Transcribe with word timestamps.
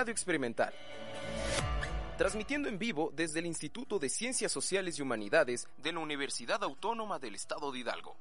Radio 0.00 0.12
Experimental. 0.12 0.72
Transmitiendo 2.16 2.70
en 2.70 2.78
vivo 2.78 3.12
desde 3.14 3.40
el 3.40 3.44
Instituto 3.44 3.98
de 3.98 4.08
Ciencias 4.08 4.50
Sociales 4.50 4.98
y 4.98 5.02
Humanidades 5.02 5.68
de 5.76 5.92
la 5.92 5.98
Universidad 5.98 6.64
Autónoma 6.64 7.18
del 7.18 7.34
Estado 7.34 7.70
de 7.70 7.80
Hidalgo. 7.80 8.16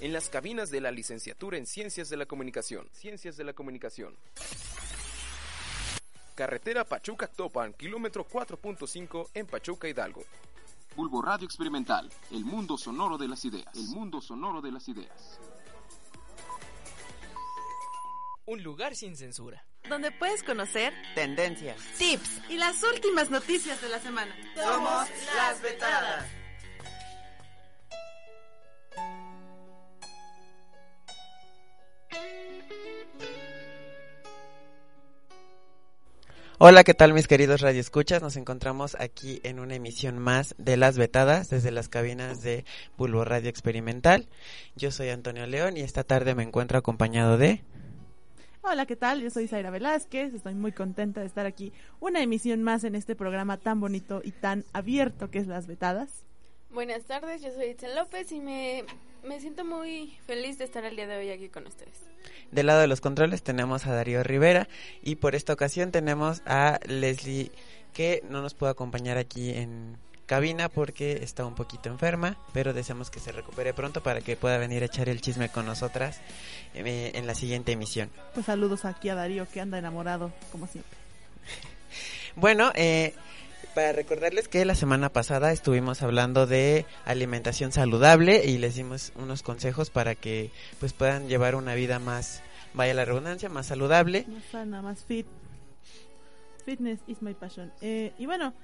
En 0.00 0.12
las 0.12 0.28
cabinas 0.30 0.72
de 0.72 0.80
la 0.80 0.90
Licenciatura 0.90 1.56
en 1.56 1.66
Ciencias 1.66 2.08
de 2.08 2.16
la 2.16 2.26
Comunicación. 2.26 2.88
Ciencias 2.90 3.36
de 3.36 3.44
la 3.44 3.52
Comunicación. 3.52 4.16
Carretera 6.34 6.84
Pachuca-Topan, 6.84 7.74
kilómetro 7.74 8.26
4.5 8.26 9.28
en 9.32 9.46
Pachuca, 9.46 9.86
Hidalgo. 9.86 10.24
Bulbo 10.96 11.22
Radio 11.22 11.44
Experimental, 11.44 12.10
el 12.32 12.44
mundo 12.44 12.76
sonoro 12.76 13.16
de 13.16 13.28
las 13.28 13.44
ideas. 13.44 13.76
El 13.76 13.94
mundo 13.94 14.20
sonoro 14.20 14.60
de 14.60 14.72
las 14.72 14.88
ideas. 14.88 15.38
Un 18.46 18.62
lugar 18.62 18.94
sin 18.94 19.16
censura. 19.16 19.64
Donde 19.88 20.10
puedes 20.10 20.42
conocer 20.42 20.92
tendencias, 21.14 21.78
tips 21.96 22.42
y 22.50 22.58
las 22.58 22.82
últimas 22.82 23.30
noticias 23.30 23.80
de 23.80 23.88
la 23.88 23.98
semana. 23.98 24.36
Somos 24.54 25.08
las 25.34 25.62
vetadas. 25.62 26.26
Hola, 36.58 36.84
¿qué 36.84 36.92
tal 36.92 37.14
mis 37.14 37.26
queridos 37.26 37.62
radioescuchas? 37.62 38.20
Nos 38.20 38.36
encontramos 38.36 38.94
aquí 39.00 39.40
en 39.42 39.58
una 39.58 39.74
emisión 39.74 40.18
más 40.18 40.54
de 40.58 40.76
Las 40.76 40.98
Vetadas 40.98 41.48
desde 41.48 41.70
las 41.70 41.88
cabinas 41.88 42.42
de 42.42 42.66
Bulbo 42.98 43.24
Radio 43.24 43.48
Experimental. 43.48 44.28
Yo 44.76 44.90
soy 44.90 45.08
Antonio 45.08 45.46
León 45.46 45.78
y 45.78 45.80
esta 45.80 46.04
tarde 46.04 46.34
me 46.34 46.42
encuentro 46.42 46.78
acompañado 46.78 47.38
de... 47.38 47.64
Hola, 48.66 48.86
¿qué 48.86 48.96
tal? 48.96 49.20
Yo 49.20 49.28
soy 49.28 49.46
Zaira 49.46 49.70
Velázquez, 49.70 50.32
estoy 50.32 50.54
muy 50.54 50.72
contenta 50.72 51.20
de 51.20 51.26
estar 51.26 51.44
aquí 51.44 51.70
una 52.00 52.22
emisión 52.22 52.62
más 52.62 52.82
en 52.84 52.94
este 52.94 53.14
programa 53.14 53.58
tan 53.58 53.78
bonito 53.78 54.22
y 54.24 54.30
tan 54.30 54.64
abierto 54.72 55.30
que 55.30 55.38
es 55.38 55.46
Las 55.46 55.66
Vetadas. 55.66 56.24
Buenas 56.70 57.04
tardes, 57.04 57.42
yo 57.42 57.52
soy 57.52 57.66
Itzel 57.66 57.94
López 57.94 58.32
y 58.32 58.40
me, 58.40 58.86
me 59.22 59.38
siento 59.38 59.66
muy 59.66 60.16
feliz 60.26 60.56
de 60.56 60.64
estar 60.64 60.82
el 60.86 60.96
día 60.96 61.06
de 61.06 61.18
hoy 61.18 61.28
aquí 61.28 61.50
con 61.50 61.66
ustedes. 61.66 62.00
Del 62.52 62.66
lado 62.66 62.80
de 62.80 62.86
los 62.86 63.02
controles 63.02 63.42
tenemos 63.42 63.86
a 63.86 63.92
Darío 63.92 64.22
Rivera 64.22 64.66
y 65.02 65.16
por 65.16 65.34
esta 65.34 65.52
ocasión 65.52 65.92
tenemos 65.92 66.40
a 66.46 66.80
Leslie 66.86 67.52
que 67.92 68.24
no 68.30 68.40
nos 68.40 68.54
puede 68.54 68.72
acompañar 68.72 69.18
aquí 69.18 69.50
en 69.50 69.98
cabina 70.26 70.68
porque 70.68 71.22
está 71.22 71.44
un 71.44 71.54
poquito 71.54 71.88
enferma, 71.88 72.36
pero 72.52 72.72
deseamos 72.72 73.10
que 73.10 73.20
se 73.20 73.32
recupere 73.32 73.74
pronto 73.74 74.02
para 74.02 74.20
que 74.20 74.36
pueda 74.36 74.58
venir 74.58 74.82
a 74.82 74.86
echar 74.86 75.08
el 75.08 75.20
chisme 75.20 75.48
con 75.48 75.66
nosotras 75.66 76.20
eh, 76.74 77.12
en 77.14 77.26
la 77.26 77.34
siguiente 77.34 77.72
emisión. 77.72 78.10
Pues 78.32 78.46
saludos 78.46 78.84
aquí 78.84 79.08
a 79.08 79.14
Darío 79.14 79.46
que 79.52 79.60
anda 79.60 79.78
enamorado 79.78 80.32
como 80.50 80.66
siempre. 80.66 80.96
bueno, 82.36 82.72
eh, 82.74 83.14
para 83.74 83.92
recordarles 83.92 84.48
que 84.48 84.64
la 84.64 84.74
semana 84.74 85.08
pasada 85.08 85.52
estuvimos 85.52 86.02
hablando 86.02 86.46
de 86.46 86.86
alimentación 87.04 87.72
saludable 87.72 88.44
y 88.44 88.58
les 88.58 88.76
dimos 88.76 89.12
unos 89.16 89.42
consejos 89.42 89.90
para 89.90 90.14
que 90.14 90.50
pues 90.80 90.92
puedan 90.92 91.28
llevar 91.28 91.54
una 91.56 91.74
vida 91.74 91.98
más, 91.98 92.42
vaya 92.72 92.94
la 92.94 93.04
redundancia, 93.04 93.48
más 93.48 93.66
saludable. 93.66 94.26
Más 94.28 94.44
sana, 94.50 94.80
más 94.80 95.04
fit. 95.04 95.26
Fitness 96.64 97.00
is 97.06 97.20
my 97.20 97.34
passion. 97.34 97.72
Eh, 97.80 98.12
y 98.16 98.26
bueno, 98.26 98.54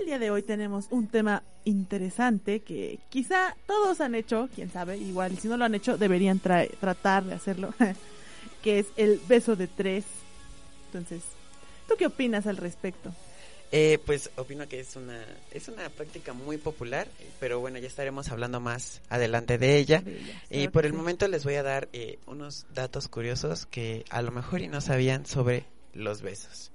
el 0.00 0.06
día 0.06 0.18
de 0.18 0.30
hoy 0.30 0.42
tenemos 0.42 0.86
un 0.90 1.06
tema 1.06 1.42
interesante 1.64 2.60
que 2.60 2.98
quizá 3.08 3.56
todos 3.66 4.00
han 4.00 4.14
hecho, 4.14 4.48
quién 4.54 4.70
sabe, 4.70 4.98
igual 4.98 5.38
si 5.38 5.48
no 5.48 5.56
lo 5.56 5.64
han 5.64 5.74
hecho 5.74 5.96
deberían 5.96 6.40
tratar 6.40 7.24
de 7.24 7.34
hacerlo, 7.34 7.74
que 8.62 8.80
es 8.80 8.86
el 8.96 9.20
beso 9.28 9.56
de 9.56 9.66
tres. 9.66 10.04
Entonces, 10.86 11.22
¿tú 11.88 11.94
qué 11.96 12.06
opinas 12.06 12.46
al 12.46 12.56
respecto? 12.56 13.12
Eh, 13.72 13.98
pues 14.06 14.30
opino 14.36 14.68
que 14.68 14.78
es 14.78 14.94
una 14.94 15.20
es 15.50 15.66
una 15.66 15.88
práctica 15.88 16.32
muy 16.32 16.56
popular, 16.56 17.08
pero 17.40 17.58
bueno, 17.58 17.78
ya 17.78 17.88
estaremos 17.88 18.28
hablando 18.28 18.60
más 18.60 19.02
adelante 19.08 19.58
de 19.58 19.78
ella. 19.78 20.02
y 20.50 20.68
por 20.68 20.86
el 20.86 20.92
momento 20.92 21.26
les 21.26 21.44
voy 21.44 21.54
a 21.54 21.64
dar 21.64 21.88
eh, 21.92 22.18
unos 22.26 22.66
datos 22.72 23.08
curiosos 23.08 23.66
que 23.66 24.04
a 24.10 24.22
lo 24.22 24.30
mejor 24.30 24.60
y 24.60 24.68
no 24.68 24.80
sabían 24.80 25.26
sobre 25.26 25.64
los 25.94 26.22
besos. 26.22 26.70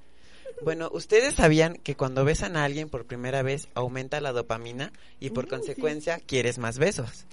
Bueno, 0.63 0.89
¿ustedes 0.93 1.35
sabían 1.35 1.75
que 1.75 1.95
cuando 1.95 2.23
besan 2.23 2.55
a 2.55 2.63
alguien 2.63 2.89
por 2.89 3.05
primera 3.05 3.41
vez 3.41 3.67
aumenta 3.73 4.21
la 4.21 4.31
dopamina 4.31 4.91
y 5.19 5.31
por 5.31 5.47
consecuencia 5.47 6.19
quieres 6.19 6.59
más 6.59 6.77
besos? 6.77 7.25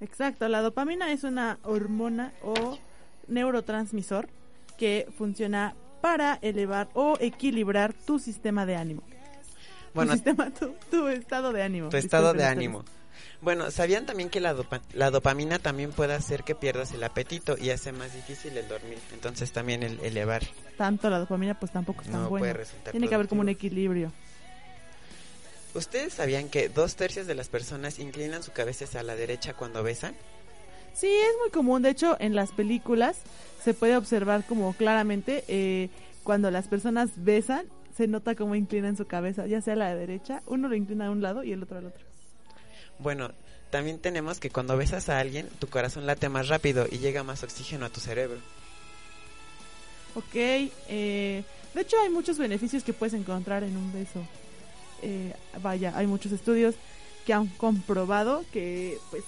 Exacto, 0.00 0.48
la 0.48 0.60
dopamina 0.60 1.12
es 1.12 1.24
una 1.24 1.58
hormona 1.62 2.32
o 2.42 2.78
neurotransmisor 3.28 4.28
que 4.76 5.08
funciona 5.16 5.74
para 6.00 6.38
elevar 6.42 6.88
o 6.94 7.16
equilibrar 7.20 7.94
tu 7.94 8.18
sistema 8.18 8.66
de 8.66 8.76
ánimo. 8.76 9.02
Bueno, 9.94 10.12
tu, 10.12 10.16
sistema, 10.16 10.52
tu, 10.90 11.08
estado 11.08 11.52
de 11.52 11.62
ánimo. 11.62 11.88
Tu 11.88 11.96
estado 11.96 12.34
de 12.34 12.44
ánimo. 12.44 12.84
Bueno, 13.40 13.70
¿sabían 13.70 14.06
también 14.06 14.30
que 14.30 14.40
la, 14.40 14.54
la 14.94 15.10
dopamina 15.10 15.58
también 15.58 15.92
puede 15.92 16.14
hacer 16.14 16.42
que 16.42 16.54
pierdas 16.54 16.92
el 16.92 17.04
apetito 17.04 17.56
y 17.58 17.70
hace 17.70 17.92
más 17.92 18.14
difícil 18.14 18.56
el 18.56 18.66
dormir? 18.68 18.98
Entonces 19.12 19.52
también 19.52 19.82
el 19.82 20.00
elevar. 20.00 20.42
Tanto 20.76 21.10
la 21.10 21.18
dopamina 21.18 21.58
pues 21.58 21.72
tampoco 21.72 22.02
es 22.02 22.10
tan 22.10 22.22
no 22.22 22.28
bueno. 22.28 22.60
Tiene 22.90 23.08
que 23.08 23.14
haber 23.14 23.28
como 23.28 23.42
un 23.42 23.48
equilibrio. 23.48 24.12
¿Ustedes 25.74 26.14
sabían 26.14 26.48
que 26.48 26.70
dos 26.70 26.96
tercios 26.96 27.26
de 27.26 27.34
las 27.34 27.48
personas 27.48 27.98
inclinan 27.98 28.42
su 28.42 28.52
cabeza 28.52 28.86
hacia 28.86 29.02
la 29.02 29.14
derecha 29.14 29.52
cuando 29.52 29.82
besan? 29.82 30.14
Sí, 30.94 31.08
es 31.08 31.36
muy 31.42 31.50
común. 31.50 31.82
De 31.82 31.90
hecho, 31.90 32.16
en 32.18 32.34
las 32.34 32.52
películas 32.52 33.18
se 33.62 33.74
puede 33.74 33.96
observar 33.96 34.44
como 34.44 34.72
claramente 34.72 35.44
eh, 35.48 35.90
cuando 36.24 36.50
las 36.50 36.68
personas 36.68 37.10
besan, 37.16 37.66
se 37.94 38.06
nota 38.06 38.34
cómo 38.34 38.54
inclinan 38.54 38.96
su 38.96 39.06
cabeza, 39.06 39.46
ya 39.46 39.60
sea 39.60 39.74
a 39.74 39.76
la 39.76 39.94
derecha, 39.94 40.42
uno 40.46 40.68
lo 40.68 40.74
inclina 40.74 41.06
a 41.06 41.10
un 41.10 41.20
lado 41.20 41.44
y 41.44 41.52
el 41.52 41.62
otro 41.62 41.78
al 41.78 41.86
otro. 41.86 42.04
Bueno, 42.98 43.30
también 43.70 43.98
tenemos 43.98 44.38
que 44.40 44.50
cuando 44.50 44.76
besas 44.76 45.08
a 45.08 45.18
alguien, 45.18 45.48
tu 45.58 45.68
corazón 45.68 46.06
late 46.06 46.28
más 46.28 46.48
rápido 46.48 46.86
y 46.90 46.98
llega 46.98 47.22
más 47.22 47.42
oxígeno 47.42 47.86
a 47.86 47.90
tu 47.90 48.00
cerebro. 48.00 48.38
Ok, 50.14 50.34
eh, 50.34 51.44
de 51.74 51.80
hecho 51.80 51.96
hay 52.00 52.08
muchos 52.08 52.38
beneficios 52.38 52.82
que 52.84 52.92
puedes 52.92 53.12
encontrar 53.14 53.64
en 53.64 53.76
un 53.76 53.92
beso. 53.92 54.26
Eh, 55.02 55.34
vaya, 55.62 55.92
hay 55.94 56.06
muchos 56.06 56.32
estudios 56.32 56.74
que 57.26 57.34
han 57.34 57.48
comprobado 57.48 58.44
que 58.52 58.98
pues 59.10 59.24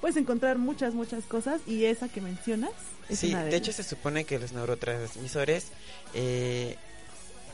puedes 0.00 0.16
encontrar 0.16 0.58
muchas, 0.58 0.94
muchas 0.94 1.24
cosas 1.24 1.60
y 1.66 1.86
esa 1.86 2.08
que 2.08 2.20
mencionas. 2.20 2.70
Es 3.08 3.18
sí, 3.18 3.34
de, 3.34 3.44
de 3.44 3.56
hecho 3.56 3.72
se 3.72 3.82
supone 3.82 4.24
que 4.24 4.38
los 4.38 4.52
neurotransmisores 4.52 5.68
eh, 6.14 6.76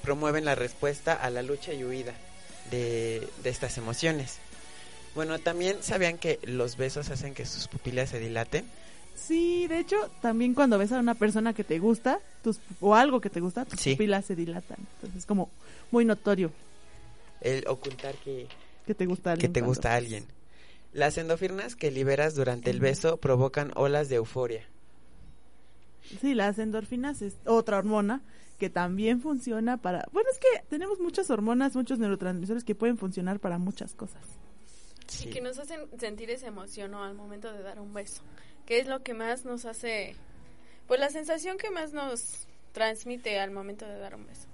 promueven 0.02 0.44
la 0.44 0.54
respuesta 0.54 1.14
a 1.14 1.30
la 1.30 1.42
lucha 1.42 1.72
y 1.72 1.84
huida 1.84 2.12
de, 2.70 3.26
de 3.42 3.50
estas 3.50 3.78
emociones. 3.78 4.40
Bueno, 5.14 5.38
también 5.38 5.82
sabían 5.82 6.18
que 6.18 6.40
los 6.44 6.76
besos 6.76 7.10
hacen 7.10 7.34
que 7.34 7.46
sus 7.46 7.68
pupilas 7.68 8.10
se 8.10 8.18
dilaten. 8.18 8.64
Sí, 9.14 9.68
de 9.68 9.78
hecho, 9.78 9.96
también 10.20 10.54
cuando 10.54 10.76
besas 10.76 10.98
a 10.98 11.00
una 11.00 11.14
persona 11.14 11.54
que 11.54 11.62
te 11.62 11.78
gusta, 11.78 12.18
tus, 12.42 12.58
o 12.80 12.94
algo 12.94 13.20
que 13.20 13.30
te 13.30 13.40
gusta, 13.40 13.64
tus 13.64 13.80
pupilas 13.80 14.24
se 14.24 14.34
dilatan. 14.34 14.78
Entonces 14.94 15.18
es 15.18 15.26
como 15.26 15.50
muy 15.92 16.04
notorio. 16.04 16.50
El 17.40 17.64
ocultar 17.68 18.14
que, 18.16 18.48
que 18.86 18.94
te 18.94 19.06
gusta 19.06 19.32
alguien. 19.32 19.52
Que 19.52 19.60
te 19.60 19.64
gusta 19.64 19.94
alguien. 19.94 20.26
Las 20.92 21.16
endorfinas 21.16 21.76
que 21.76 21.90
liberas 21.90 22.34
durante 22.34 22.70
el 22.70 22.80
beso 22.80 23.16
provocan 23.18 23.72
olas 23.76 24.08
de 24.08 24.16
euforia. 24.16 24.64
Sí, 26.20 26.34
las 26.34 26.58
endorfinas 26.58 27.22
es 27.22 27.34
otra 27.46 27.78
hormona 27.78 28.20
que 28.58 28.70
también 28.70 29.20
funciona 29.20 29.76
para... 29.76 30.06
Bueno, 30.12 30.28
es 30.30 30.38
que 30.38 30.64
tenemos 30.68 31.00
muchas 31.00 31.30
hormonas, 31.30 31.74
muchos 31.74 31.98
neurotransmisores 31.98 32.64
que 32.64 32.74
pueden 32.74 32.98
funcionar 32.98 33.40
para 33.40 33.58
muchas 33.58 33.94
cosas. 33.94 34.22
Y 35.22 35.30
que 35.30 35.40
nos 35.40 35.58
hacen 35.58 35.80
sentir 35.98 36.30
esa 36.30 36.46
emoción 36.46 36.94
al 36.94 37.14
momento 37.14 37.52
de 37.52 37.62
dar 37.62 37.80
un 37.80 37.92
beso, 37.92 38.22
que 38.66 38.78
es 38.78 38.86
lo 38.86 39.02
que 39.02 39.14
más 39.14 39.44
nos 39.44 39.64
hace, 39.64 40.16
pues 40.86 41.00
la 41.00 41.10
sensación 41.10 41.58
que 41.58 41.70
más 41.70 41.92
nos 41.92 42.46
transmite 42.72 43.38
al 43.38 43.50
momento 43.50 43.86
de 43.86 43.98
dar 43.98 44.14
un 44.14 44.26
beso. 44.26 44.48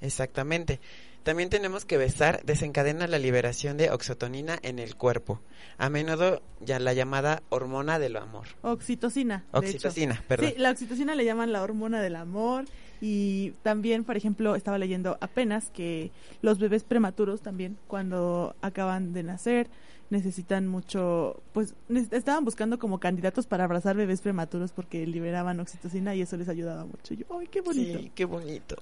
Exactamente. 0.00 0.80
También 1.22 1.50
tenemos 1.50 1.84
que 1.84 1.98
besar 1.98 2.42
desencadena 2.44 3.06
la 3.06 3.18
liberación 3.18 3.76
de 3.76 3.90
oxotonina 3.90 4.58
en 4.62 4.78
el 4.78 4.96
cuerpo, 4.96 5.42
a 5.76 5.90
menudo 5.90 6.42
ya 6.60 6.78
la 6.78 6.94
llamada 6.94 7.42
hormona 7.50 7.98
del 7.98 8.16
amor. 8.16 8.46
Oxitocina. 8.62 9.44
Oxitocina, 9.52 10.24
perdón. 10.26 10.50
Sí, 10.50 10.58
la 10.58 10.70
oxitocina 10.70 11.14
le 11.14 11.26
llaman 11.26 11.52
la 11.52 11.62
hormona 11.62 12.00
del 12.00 12.16
amor 12.16 12.64
y 13.00 13.52
también, 13.62 14.04
por 14.04 14.16
ejemplo, 14.16 14.54
estaba 14.54 14.78
leyendo 14.78 15.16
apenas 15.20 15.70
que 15.70 16.10
los 16.42 16.58
bebés 16.58 16.84
prematuros 16.84 17.40
también, 17.40 17.78
cuando 17.86 18.54
acaban 18.60 19.12
de 19.12 19.22
nacer, 19.22 19.68
necesitan 20.10 20.66
mucho, 20.66 21.40
pues 21.52 21.74
estaban 22.10 22.44
buscando 22.44 22.78
como 22.78 22.98
candidatos 22.98 23.46
para 23.46 23.64
abrazar 23.64 23.96
bebés 23.96 24.20
prematuros 24.20 24.72
porque 24.72 25.06
liberaban 25.06 25.60
oxitocina 25.60 26.14
y 26.14 26.22
eso 26.22 26.36
les 26.36 26.48
ayudaba 26.48 26.84
mucho. 26.84 27.14
Y 27.14 27.18
yo, 27.18 27.26
¡ay, 27.38 27.46
qué 27.46 27.60
bonito! 27.60 27.98
Sí, 27.98 28.12
qué 28.14 28.24
bonito. 28.24 28.76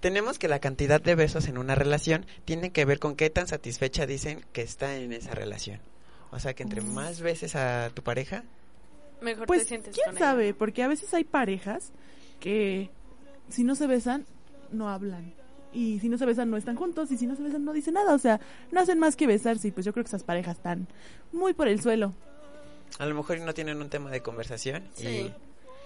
Tenemos 0.00 0.38
que 0.38 0.48
la 0.48 0.58
cantidad 0.58 1.00
de 1.00 1.14
besos 1.14 1.48
en 1.48 1.56
una 1.56 1.74
relación 1.74 2.26
tiene 2.44 2.70
que 2.70 2.84
ver 2.84 2.98
con 2.98 3.16
qué 3.16 3.30
tan 3.30 3.46
satisfecha 3.46 4.06
dicen 4.06 4.44
que 4.52 4.60
está 4.60 4.96
en 4.96 5.12
esa 5.14 5.34
relación. 5.34 5.80
O 6.30 6.38
sea 6.38 6.52
que 6.52 6.62
entre 6.62 6.82
más 6.82 7.20
veces 7.20 7.56
a 7.56 7.90
tu 7.94 8.02
pareja, 8.02 8.44
Mejor 9.20 9.42
te 9.42 9.46
Pues, 9.46 9.66
sientes 9.66 9.94
quién 9.94 10.06
con 10.10 10.18
sabe, 10.18 10.52
porque 10.52 10.82
a 10.82 10.88
veces 10.88 11.14
hay 11.14 11.24
parejas 11.24 11.92
que 12.40 12.90
si 13.48 13.64
no 13.64 13.74
se 13.74 13.86
besan, 13.86 14.24
no 14.72 14.88
hablan. 14.88 15.32
Y 15.72 15.98
si 15.98 16.08
no 16.08 16.18
se 16.18 16.26
besan, 16.26 16.50
no 16.50 16.56
están 16.56 16.76
juntos. 16.76 17.10
Y 17.10 17.16
si 17.16 17.26
no 17.26 17.34
se 17.34 17.42
besan, 17.42 17.64
no 17.64 17.72
dicen 17.72 17.94
nada. 17.94 18.14
O 18.14 18.18
sea, 18.18 18.40
no 18.70 18.80
hacen 18.80 18.98
más 18.98 19.16
que 19.16 19.26
besarse. 19.26 19.68
Y 19.68 19.70
pues 19.72 19.84
yo 19.84 19.92
creo 19.92 20.04
que 20.04 20.08
esas 20.08 20.22
parejas 20.22 20.56
están 20.56 20.86
muy 21.32 21.52
por 21.52 21.66
el 21.68 21.80
suelo. 21.80 22.14
a 22.98 23.06
lo 23.06 23.14
mejor 23.14 23.40
no 23.40 23.54
tienen 23.54 23.80
un 23.82 23.88
tema 23.88 24.10
de 24.10 24.20
conversación 24.20 24.84
Sí. 24.94 25.32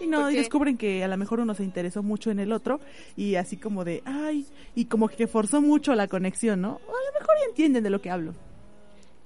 Y 0.00 0.06
no, 0.06 0.30
y 0.30 0.36
descubren 0.36 0.76
que 0.76 1.02
a 1.02 1.08
lo 1.08 1.16
mejor 1.16 1.40
uno 1.40 1.54
se 1.54 1.64
interesó 1.64 2.02
mucho 2.04 2.30
en 2.30 2.38
el 2.38 2.52
otro. 2.52 2.80
Y 3.16 3.34
así 3.34 3.56
como 3.56 3.84
de, 3.84 4.02
ay, 4.04 4.46
y 4.76 4.84
como 4.84 5.08
que 5.08 5.26
forzó 5.26 5.60
mucho 5.60 5.94
la 5.96 6.06
conexión, 6.06 6.60
¿no? 6.60 6.80
O 6.86 6.90
a 6.90 7.04
lo 7.12 7.18
mejor 7.18 7.34
ya 7.40 7.48
entienden 7.48 7.82
de 7.82 7.90
lo 7.90 8.00
que 8.00 8.10
hablo. 8.10 8.34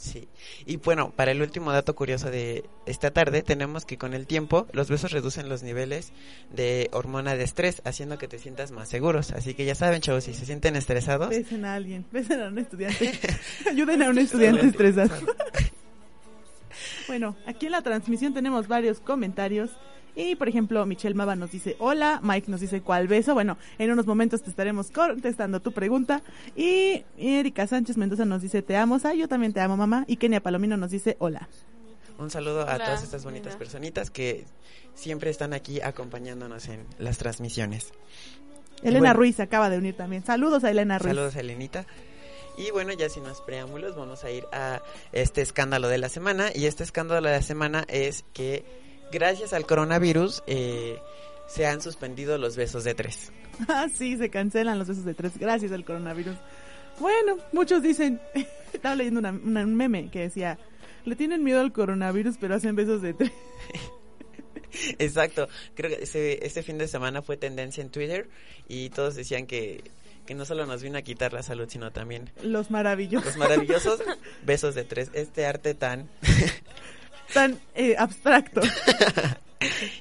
Sí. 0.03 0.29
Y 0.67 0.77
bueno, 0.77 1.13
para 1.15 1.31
el 1.31 1.41
último 1.41 1.73
dato 1.73 1.95
curioso 1.95 2.31
de 2.31 2.65
esta 2.87 3.11
tarde, 3.11 3.43
tenemos 3.43 3.87
que 3.87 3.99
con 3.99 4.15
el 4.15 4.27
tiempo 4.27 4.67
los 4.73 4.89
besos 4.89 5.13
reducen 5.13 5.49
los 5.49 5.63
niveles 5.63 6.13
de 6.51 6.91
hormona 6.93 7.37
de 7.37 7.45
estrés, 7.45 7.83
haciendo 7.85 8.19
que 8.19 8.29
te 8.29 8.39
sientas 8.39 8.73
más 8.73 8.89
seguros. 8.89 9.33
Así 9.33 9.55
que 9.55 9.65
ya 9.65 9.75
saben, 9.75 10.01
chavos, 10.01 10.25
si 10.25 10.35
se 10.35 10.47
sienten 10.47 10.77
estresados, 10.77 11.31
Besen 11.31 11.65
a 11.65 11.75
alguien, 11.75 12.05
besen 12.11 12.41
a 12.43 12.49
un 12.49 12.59
estudiante. 12.59 13.13
Ayuden 13.71 14.03
a 14.03 14.11
un 14.11 14.19
estudiante 14.19 14.67
estresado. 14.67 15.15
Bueno, 17.09 17.37
aquí 17.47 17.67
en 17.67 17.73
la 17.73 17.83
transmisión 17.83 18.33
tenemos 18.33 18.69
varios 18.69 19.01
comentarios. 19.01 19.71
Y 20.15 20.37
por 20.37 20.49
ejemplo, 20.49 20.85
Michelle 20.85 21.15
Mava 21.15 21.37
nos 21.37 21.51
dice 21.51 21.77
hola, 21.79 22.21
Mike 22.23 22.51
nos 22.51 22.61
dice 22.61 22.83
cuál 22.83 23.09
beso. 23.09 23.35
Bueno, 23.35 23.57
en 23.79 23.91
unos 23.91 24.07
momentos 24.07 24.43
te 24.43 24.51
estaremos 24.51 24.91
contestando 24.91 25.61
tu 25.61 25.73
pregunta. 25.73 26.23
Y 26.55 27.05
Erika 27.17 27.67
Sánchez 27.67 27.97
Mendoza 27.97 28.25
nos 28.25 28.43
dice 28.43 28.63
te 28.63 28.77
amo, 28.77 28.99
Sa, 28.99 29.15
yo 29.15 29.29
también 29.29 29.53
te 29.53 29.61
amo, 29.61 29.77
mamá. 29.77 30.05
Y 30.07 30.17
Kenia 30.17 30.43
Palomino 30.43 30.77
nos 30.77 30.91
dice 30.91 31.17
hola. 31.19 31.49
Un 32.19 32.31
saludo 32.31 32.69
a 32.69 32.79
todas 32.79 33.03
estas 33.03 33.25
bonitas 33.25 33.57
personitas 33.57 34.11
que 34.11 34.45
siempre 34.95 35.31
están 35.31 35.55
aquí 35.55 35.81
acompañándonos 35.81 36.69
en 36.69 36.87
las 36.99 37.19
transmisiones. 37.19 37.93
Elena 38.83 39.01
Bueno. 39.01 39.15
Ruiz 39.15 39.37
se 39.37 39.43
acaba 39.43 39.71
de 39.71 39.79
unir 39.79 39.97
también. 39.97 40.25
Saludos 40.25 40.65
a 40.65 40.71
Elena 40.71 40.99
Ruiz. 40.99 41.15
Saludos 41.15 41.37
a 41.37 41.41
Elenita. 41.41 41.87
Y 42.59 42.71
bueno, 42.71 42.93
ya 42.93 43.09
sin 43.09 43.23
más 43.23 43.41
preámbulos, 43.41 43.97
vamos 43.97 44.25
a 44.25 44.31
ir 44.31 44.45
a 44.53 44.83
este 45.13 45.41
escándalo 45.41 45.89
de 45.89 45.99
la 45.99 46.09
semana. 46.09 46.51
Y 46.55 46.67
este 46.67 46.85
escándalo 46.85 47.27
de 47.27 47.35
la 47.35 47.43
semana 47.43 47.85
es 47.89 48.25
que 48.35 48.65
gracias 49.13 49.53
al 49.53 49.67
coronavirus 49.67 50.43
eh, 50.47 50.99
se 51.47 51.67
han 51.67 51.81
suspendido 51.81 52.39
los 52.39 52.57
besos 52.57 52.83
de 52.85 52.95
tres. 52.95 53.31
Ah, 53.69 53.87
sí, 53.95 54.17
se 54.17 54.31
cancelan 54.31 54.79
los 54.79 54.89
besos 54.89 55.05
de 55.05 55.13
tres 55.15 55.37
gracias 55.39 55.71
al 55.73 55.85
coronavirus. 55.85 56.37
Bueno, 56.99 57.37
muchos 57.53 57.83
dicen, 57.83 58.19
estaba 58.73 58.95
leyendo 58.97 59.21
una- 59.21 59.31
una- 59.31 59.63
un 59.63 59.75
meme 59.77 60.11
que 60.11 60.21
decía, 60.21 60.59
le 61.05 61.15
tienen 61.17 61.45
miedo 61.45 61.61
al 61.61 61.71
coronavirus 61.73 62.37
pero 62.41 62.55
hacen 62.55 62.75
besos 62.75 63.03
de 63.03 63.13
tres. 63.15 63.31
Exacto. 64.99 65.49
Creo 65.75 65.91
que 65.97 66.05
ese, 66.05 66.45
este 66.47 66.63
fin 66.63 66.79
de 66.79 66.89
semana 66.89 67.21
fue 67.23 67.37
tendencia 67.37 67.83
en 67.83 67.91
Twitter 67.91 68.29
y 68.69 68.89
todos 68.91 69.15
decían 69.15 69.47
que, 69.47 69.85
que 70.27 70.35
no 70.35 70.45
solo 70.47 70.65
nos 70.67 70.83
vino 70.83 70.97
a 70.99 71.03
quitar 71.03 71.33
la 71.35 71.43
salud, 71.43 71.67
sino 71.69 71.91
también 71.93 72.31
Los 72.43 72.71
maravillosos. 72.71 73.27
los 73.27 73.37
maravillosos 73.37 74.01
besos 74.47 74.75
de 74.75 74.85
tres. 74.85 75.11
Este 75.13 75.45
arte 75.47 75.75
tan 75.75 76.09
Tan 77.33 77.59
eh, 77.75 77.97
abstracto. 77.99 78.61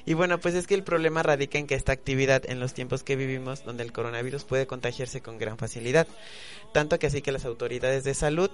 Y 0.04 0.14
bueno, 0.14 0.38
pues 0.38 0.54
es 0.54 0.66
que 0.66 0.74
el 0.74 0.82
problema 0.82 1.22
radica 1.22 1.58
en 1.58 1.66
que 1.66 1.74
esta 1.74 1.92
actividad 1.92 2.42
en 2.48 2.60
los 2.60 2.74
tiempos 2.74 3.02
que 3.02 3.16
vivimos, 3.16 3.64
donde 3.64 3.84
el 3.84 3.92
coronavirus 3.92 4.44
puede 4.44 4.66
contagiarse 4.66 5.20
con 5.20 5.38
gran 5.38 5.56
facilidad, 5.56 6.06
tanto 6.72 6.98
que 6.98 7.06
así 7.06 7.22
que 7.22 7.32
las 7.32 7.44
autoridades 7.44 8.04
de 8.04 8.14
salud 8.14 8.50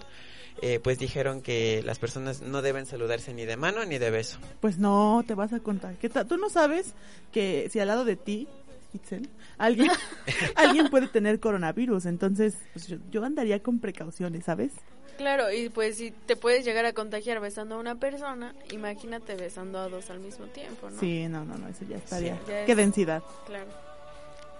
eh, 0.61 0.81
pues 0.83 0.99
dijeron 0.99 1.41
que 1.41 1.83
las 1.85 1.99
personas 1.99 2.43
no 2.43 2.63
deben 2.63 2.85
saludarse 2.85 3.33
ni 3.33 3.45
de 3.45 3.57
mano 3.57 3.85
ni 3.85 3.99
de 3.99 4.11
beso. 4.11 4.39
Pues 4.61 4.79
no, 4.79 5.25
te 5.27 5.35
vas 5.35 5.53
a 5.53 5.61
contar. 5.61 5.95
¿Qué? 5.97 6.09
Tú 6.09 6.37
no 6.37 6.51
sabes 6.51 6.95
que 7.33 7.69
si 7.71 7.79
al 7.79 7.89
lado 7.89 8.05
de 8.05 8.17
ti, 8.17 8.49
Itzel, 8.93 9.29
alguien, 9.57 9.91
alguien 10.57 10.89
puede 10.89 11.07
tener 11.07 11.39
coronavirus. 11.39 12.07
Entonces, 12.07 12.57
pues 12.73 12.89
yo, 12.89 12.97
yo 13.11 13.25
andaría 13.25 13.63
con 13.63 13.79
precauciones, 13.79 14.47
¿sabes? 14.47 14.73
Claro, 15.19 15.53
y 15.53 15.69
pues 15.69 15.97
si 15.99 16.11
te 16.13 16.37
puedes 16.37 16.65
llegar 16.65 16.87
a 16.87 16.93
contagiar 16.95 17.41
besando 17.41 17.75
a 17.75 17.79
una 17.79 17.97
persona, 17.97 18.55
imagínate 18.71 19.35
besando 19.35 19.79
a 19.81 19.89
dos 19.89 20.09
al 20.11 20.21
mismo 20.21 20.47
tiempo, 20.47 20.89
¿no? 20.89 20.99
Sí, 20.99 21.27
no, 21.29 21.45
no, 21.45 21.59
no, 21.59 21.69
eso 21.69 21.85
ya 21.87 21.97
estaría. 21.97 22.35
Sí, 22.37 22.41
ya 22.49 22.65
Qué 22.65 22.73
es- 22.73 22.77
densidad 22.79 23.23
Claro. 23.47 23.67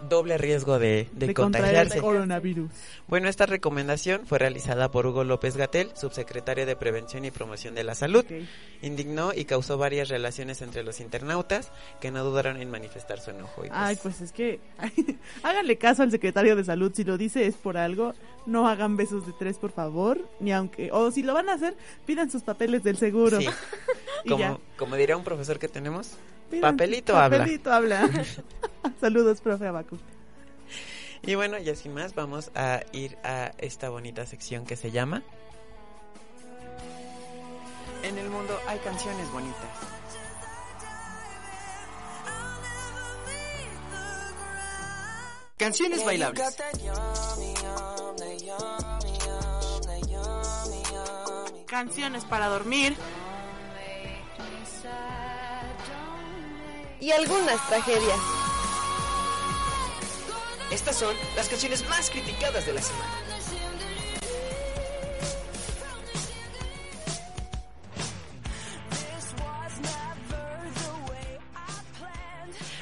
Doble 0.09 0.39
riesgo 0.39 0.79
de, 0.79 1.09
de, 1.13 1.29
de 1.29 1.35
contagiarse. 1.35 2.01
coronavirus. 2.01 2.71
Bueno, 3.09 3.29
esta 3.29 3.47
recomendación 3.47 4.27
fue 4.27 4.39
realizada 4.39 4.91
por 4.91 5.07
Hugo 5.07 5.25
López 5.25 5.57
Gatel, 5.57 5.91
subsecretario 5.95 6.67
de 6.67 6.77
Prevención 6.77 7.25
y 7.25 7.31
Promoción 7.31 7.75
de 7.75 7.85
la 7.85 7.95
Salud. 7.95 8.25
Indignó 8.83 9.33
y 9.35 9.45
causó 9.45 9.77
varias 9.79 10.09
relaciones 10.09 10.63
entre 10.63 10.83
los 10.85 11.01
internautas 11.01 11.73
que 12.01 12.11
no 12.11 12.23
dudaron 12.23 12.61
en 12.61 12.71
manifestar 12.71 13.21
su 13.21 13.31
enojo. 13.31 13.65
Y, 13.65 13.69
Ay, 13.73 13.99
pues 14.03 14.21
es 14.21 14.33
que 14.33 14.61
háganle 15.43 15.79
caso 15.79 16.03
al 16.03 16.11
secretario 16.11 16.55
de 16.55 16.65
salud. 16.65 16.93
Si 16.95 17.05
lo 17.05 17.19
dice 17.19 17.47
es 17.47 17.57
por 17.57 17.77
algo. 17.77 18.15
No 18.47 18.69
hagan 18.69 18.97
besos 18.97 19.27
de 19.27 19.33
tres, 19.39 19.59
por 19.59 19.73
favor. 19.73 20.21
Ni 20.41 20.53
aunque. 20.53 20.91
O 20.93 21.11
si 21.11 21.23
lo 21.23 21.35
van 21.35 21.49
a 21.49 21.55
hacer, 21.55 21.77
pidan 22.07 22.31
sus 22.31 22.43
papeles 22.43 22.83
del 22.83 22.97
seguro. 22.97 23.41
Sí. 23.41 23.49
Como, 24.29 24.61
como 24.77 24.97
diría 24.97 25.17
un 25.17 25.25
profesor 25.25 25.59
que 25.59 25.69
tenemos, 25.69 26.13
Pidan- 26.51 26.61
papelito 26.73 27.17
habla. 27.17 27.39
Papelito 27.39 27.73
habla. 27.73 28.11
Saludos, 29.01 29.41
profe 29.41 29.67
Abacu. 29.67 29.99
Y 31.23 31.35
bueno, 31.35 31.59
ya 31.59 31.75
sin 31.75 31.95
más, 31.95 32.15
vamos 32.15 32.51
a 32.55 32.81
ir 32.93 33.19
a 33.25 33.53
esta 33.59 33.89
bonita 33.91 34.25
sección 34.27 34.65
que 34.65 34.77
se 34.77 34.91
llama 34.93 35.23
En 38.05 38.17
el 38.17 38.31
mundo 38.31 38.59
hay 38.69 38.79
canciones 38.79 39.31
bonitas. 39.33 39.69
Canciones 45.57 46.05
bailables. 46.05 46.57
Canciones 51.67 52.25
para 52.25 52.47
dormir. 52.49 52.97
Y 57.01 57.11
algunas 57.13 57.67
tragedias. 57.69 58.19
Estas 60.73 60.97
son 60.97 61.15
las 61.37 61.49
canciones 61.49 61.89
más 61.89 62.11
criticadas 62.11 62.67
de 62.67 62.73
la 62.75 62.83
semana. 62.83 63.29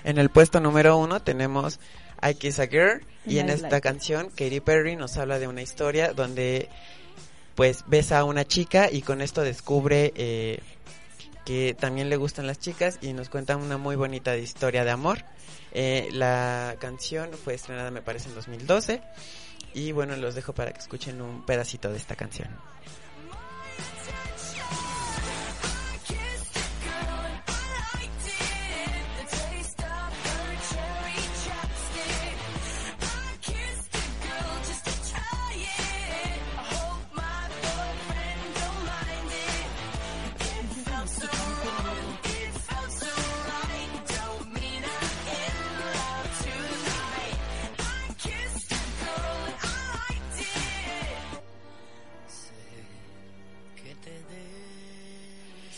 En 0.07 0.19
el 0.19 0.31
puesto 0.31 0.61
número 0.61 0.97
uno 0.97 1.21
tenemos 1.21 1.81
I 2.23 2.35
Kiss 2.35 2.61
a 2.61 2.69
Girl 2.69 3.03
y 3.27 3.39
en 3.39 3.51
esta 3.51 3.81
canción 3.81 4.31
Katy 4.31 4.61
Perry 4.61 4.95
nos 4.95 5.17
habla 5.17 5.41
de 5.41 5.49
una 5.49 5.63
historia 5.63 6.13
donde 6.13 6.69
pues 7.57 7.85
besa 7.89 8.21
a 8.21 8.25
una 8.25 8.47
chica 8.47 8.89
y 8.91 9.03
con 9.03 9.21
esto 9.21 9.43
descubre 9.43 10.13
eh, 10.15 10.61
que 11.47 11.75
también 11.79 12.11
le 12.11 12.17
gustan 12.17 12.49
las 12.49 12.59
chicas 12.59 12.99
y 13.01 13.13
nos 13.13 13.31
cuenta 13.31 13.57
una 13.57 13.79
muy 13.79 13.95
bonita 13.95 14.37
historia 14.37 14.85
de 14.85 14.91
amor. 14.91 15.25
Eh, 15.73 16.09
la 16.13 16.75
canción 16.81 17.31
fue 17.33 17.55
estrenada 17.55 17.91
me 17.93 18.03
parece 18.03 18.29
en 18.29 18.35
2012 18.35 19.01
y 19.73 19.93
bueno 19.93 20.17
los 20.17 20.35
dejo 20.35 20.53
para 20.53 20.73
que 20.73 20.81
escuchen 20.81 21.23
un 21.23 21.47
pedacito 21.47 21.89
de 21.89 21.99
esta 21.99 22.17
canción. 22.17 22.49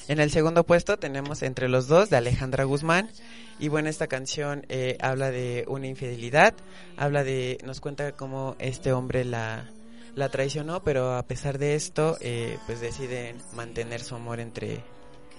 En 0.09 0.21
el 0.21 0.31
segundo 0.31 0.65
puesto 0.65 0.99
tenemos 0.99 1.43
Entre 1.43 1.69
los 1.69 1.87
dos 1.87 2.09
de 2.09 2.17
Alejandra 2.17 2.65
Guzmán. 2.65 3.11
Y 3.59 3.69
bueno, 3.69 3.91
esta 3.91 4.07
canción 4.07 4.65
eh, 4.71 4.97
habla 5.01 5.31
de 5.31 5.65
una 5.69 5.87
infidelidad, 5.87 6.55
habla 6.97 7.25
de, 7.25 7.59
nos 7.65 7.81
cuenta 7.81 8.13
cómo 8.13 8.57
este 8.59 8.93
hombre 8.93 9.25
la, 9.25 9.69
la 10.15 10.29
traicionó, 10.31 10.83
pero 10.83 11.15
a 11.15 11.25
pesar 11.25 11.59
de 11.59 11.75
esto, 11.75 12.17
eh, 12.21 12.57
pues 12.67 12.81
deciden 12.81 13.37
mantener 13.55 14.01
su 14.01 14.15
amor 14.15 14.41
entre, 14.41 14.81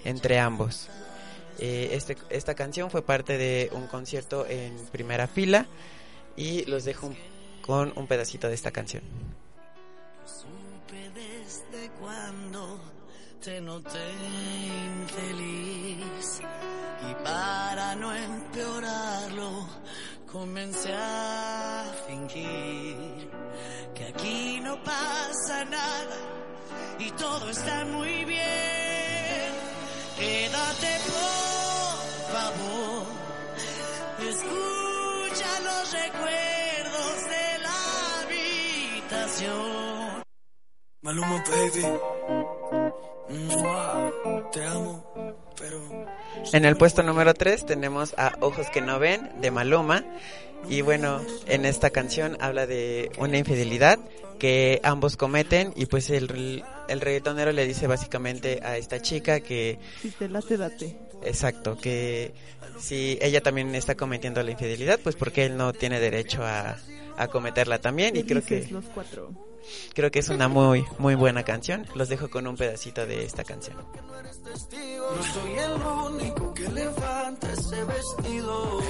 entre 0.03 0.38
ambos. 0.38 0.89
Eh, 1.57 1.89
este, 1.93 2.15
esta 2.29 2.53
canción 2.53 2.91
fue 2.91 3.01
parte 3.01 3.38
de 3.38 3.69
un 3.73 3.88
concierto 3.88 4.45
en 4.47 4.75
primera 4.91 5.27
fila 5.27 5.65
y 6.35 6.65
los 6.65 6.85
dejo 6.85 7.11
con 7.61 7.91
un 7.95 8.05
pedacito 8.05 8.47
de 8.47 8.53
esta 8.53 8.71
canción. 8.71 9.03
Te 13.41 13.62
noté 13.62 14.12
infeliz 15.01 16.41
y 17.10 17.24
para 17.24 17.96
no 17.96 18.13
empeorarlo 18.13 19.67
comencé 20.29 20.93
a 20.93 21.86
fingir 22.05 23.29
que 23.96 24.05
aquí 24.08 24.60
no 24.62 24.84
pasa 24.84 25.63
nada 25.65 26.17
y 27.00 27.12
todo 27.12 27.50
está 27.50 27.86
muy 27.86 28.25
bien. 28.25 29.53
Quédate 30.17 31.00
por 31.08 31.98
favor, 32.34 33.05
escucha 34.19 35.60
los 35.62 35.93
recuerdos 35.93 37.15
de 37.34 37.60
la 37.63 37.77
habitación. 39.08 40.24
Maluma, 41.01 41.43
baby. 41.50 42.18
Te 43.29 44.65
amo, 44.65 45.36
pero 45.59 46.07
En 46.51 46.65
el 46.65 46.75
puesto 46.77 47.03
número 47.03 47.33
3 47.36 47.65
tenemos 47.65 48.15
a 48.17 48.36
Ojos 48.41 48.67
que 48.71 48.81
no 48.81 48.98
ven 48.98 49.29
de 49.39 49.51
Maluma. 49.51 50.03
Y 50.67 50.81
bueno, 50.81 51.21
en 51.45 51.65
esta 51.65 51.91
canción 51.91 52.38
habla 52.41 52.65
de 52.65 53.12
una 53.19 53.38
infidelidad 53.38 54.00
que 54.39 54.79
ambos 54.83 55.15
cometen 55.15 55.74
y 55.75 55.86
pues 55.86 56.09
el, 56.09 56.63
el 56.88 57.01
reggaetonero 57.01 57.51
le 57.51 57.67
dice 57.67 57.88
básicamente 57.88 58.62
a 58.63 58.77
esta 58.77 59.01
chica 59.01 59.41
que 59.41 59.77
Si 60.01 60.09
te 60.12 60.27
late, 60.27 60.57
date. 60.57 60.98
Exacto, 61.24 61.77
que 61.77 62.33
si 62.79 63.19
ella 63.21 63.41
también 63.41 63.75
está 63.75 63.95
cometiendo 63.95 64.41
la 64.41 64.51
infidelidad, 64.51 65.00
pues 65.03 65.15
porque 65.15 65.45
él 65.45 65.55
no 65.57 65.74
tiene 65.74 66.00
derecho 66.00 66.43
a, 66.43 66.77
a 67.17 67.27
cometerla 67.27 67.79
también 67.79 68.15
y 68.15 68.24
creo 68.24 68.43
que 68.43 68.65
los 68.71 68.86
cuatro. 68.86 69.49
Creo 69.94 70.12
que 70.12 70.20
es 70.20 70.30
una 70.30 70.48
muy 70.48 70.86
muy 70.98 71.16
buena 71.16 71.44
canción. 71.44 71.86
Los 71.96 72.10
dejo 72.10 72.30
con 72.30 72.48
un 72.48 72.56
pedacito 72.56 73.06
de 73.06 73.25
esta 73.25 73.44
canción. 73.44 73.78
no 73.78 75.24
soy 75.24 75.54
el 75.58 75.72
único 76.13 76.54
que 76.54 76.70
levanta 76.70 77.51
ese 77.51 77.84
vestido. 77.84 78.82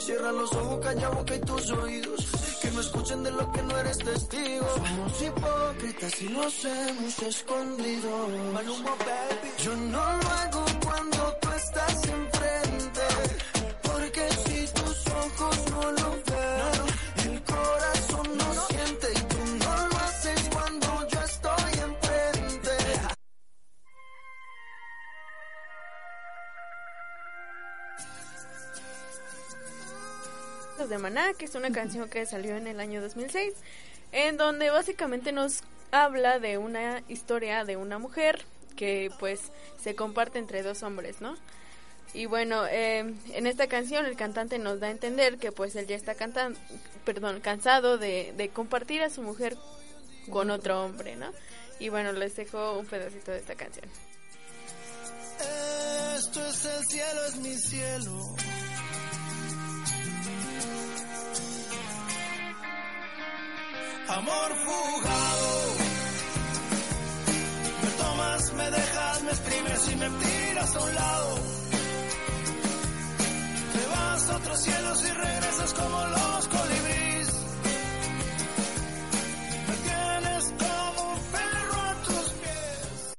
Cierra 0.00 0.32
los 0.32 0.50
ojos, 0.54 0.80
calla 0.82 1.10
boca 1.10 1.34
y 1.34 1.40
tus 1.40 1.70
oídos. 1.72 2.26
Que 2.62 2.70
no 2.70 2.80
escuchen 2.80 3.22
de 3.22 3.30
lo 3.32 3.52
que 3.52 3.62
no 3.62 3.78
eres 3.78 3.98
testigo. 3.98 4.66
Somos 4.74 5.22
hipócritas 5.22 6.22
y 6.22 6.28
nos 6.30 6.64
hemos 6.64 7.18
escondido. 7.22 8.28
Yo 9.62 9.76
no 9.76 10.16
lo 10.16 10.28
hago 10.30 10.64
cuando 10.82 11.36
tú 11.42 11.48
estás 11.50 12.04
enfrente. 12.08 13.00
Porque 13.82 14.28
si 14.46 14.66
tus 14.72 15.06
ojos 15.06 15.70
no 15.70 15.92
lo 15.92 15.99
de 30.90 30.98
Maná, 30.98 31.32
que 31.34 31.46
es 31.46 31.54
una 31.54 31.70
canción 31.70 32.08
que 32.10 32.26
salió 32.26 32.56
en 32.56 32.66
el 32.66 32.80
año 32.80 33.00
2006, 33.00 33.54
en 34.12 34.36
donde 34.36 34.70
básicamente 34.70 35.32
nos 35.32 35.62
habla 35.92 36.38
de 36.38 36.58
una 36.58 37.02
historia 37.08 37.64
de 37.64 37.76
una 37.76 37.98
mujer 37.98 38.44
que 38.76 39.10
pues 39.18 39.40
se 39.82 39.94
comparte 39.94 40.38
entre 40.38 40.62
dos 40.62 40.82
hombres, 40.82 41.20
¿no? 41.20 41.36
Y 42.12 42.26
bueno, 42.26 42.66
eh, 42.66 43.14
en 43.32 43.46
esta 43.46 43.68
canción 43.68 44.04
el 44.04 44.16
cantante 44.16 44.58
nos 44.58 44.80
da 44.80 44.88
a 44.88 44.90
entender 44.90 45.38
que 45.38 45.52
pues 45.52 45.76
él 45.76 45.86
ya 45.86 45.96
está 45.96 46.14
cantando, 46.14 46.58
perdón, 47.04 47.40
cansado 47.40 47.98
de, 47.98 48.34
de 48.36 48.48
compartir 48.48 49.02
a 49.02 49.10
su 49.10 49.22
mujer 49.22 49.56
con 50.28 50.50
otro 50.50 50.84
hombre, 50.84 51.16
¿no? 51.16 51.32
Y 51.78 51.88
bueno, 51.88 52.12
les 52.12 52.34
dejo 52.36 52.78
un 52.78 52.86
pedacito 52.86 53.30
de 53.30 53.38
esta 53.38 53.54
canción. 53.54 53.86
Esto 56.16 56.46
es 56.46 56.64
el 56.64 56.84
cielo, 56.86 57.24
es 57.28 57.36
mi 57.36 57.54
cielo. 57.56 58.36
Amor 64.08 64.56
fugado. 64.64 65.74
Me 67.82 67.90
tomas, 68.02 68.52
me 68.54 68.70
dejas, 68.70 69.22
me 69.22 69.30
exprimes 69.30 69.92
y 69.92 69.96
me 69.96 70.10
tiras 70.10 70.76
a 70.76 70.80
un 70.80 70.94
lado. 70.94 71.38
Te 73.72 73.86
vas 73.86 74.30
a 74.30 74.36
otros 74.36 74.62
cielos 74.62 75.04
y 75.04 75.12
regresas 75.12 75.74
como 75.74 76.06
los 76.06 76.48
colibríes. 76.48 77.28
Perro 81.32 81.80
a 81.80 81.94
tus 82.04 82.32
pies. 82.40 83.14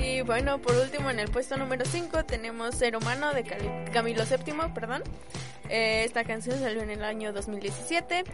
Y 0.00 0.22
bueno, 0.22 0.60
por 0.60 0.76
último, 0.76 1.10
en 1.10 1.18
el 1.18 1.30
puesto 1.30 1.56
número 1.56 1.84
5 1.84 2.24
tenemos 2.24 2.76
Ser 2.76 2.96
Humano 2.96 3.32
de 3.34 3.44
Camilo 3.92 4.24
VII, 4.24 4.72
perdón. 4.74 5.02
Eh, 5.68 6.04
esta 6.04 6.24
canción 6.24 6.58
salió 6.60 6.82
en 6.82 6.90
el 6.90 7.02
año 7.04 7.32
2017 7.32 8.24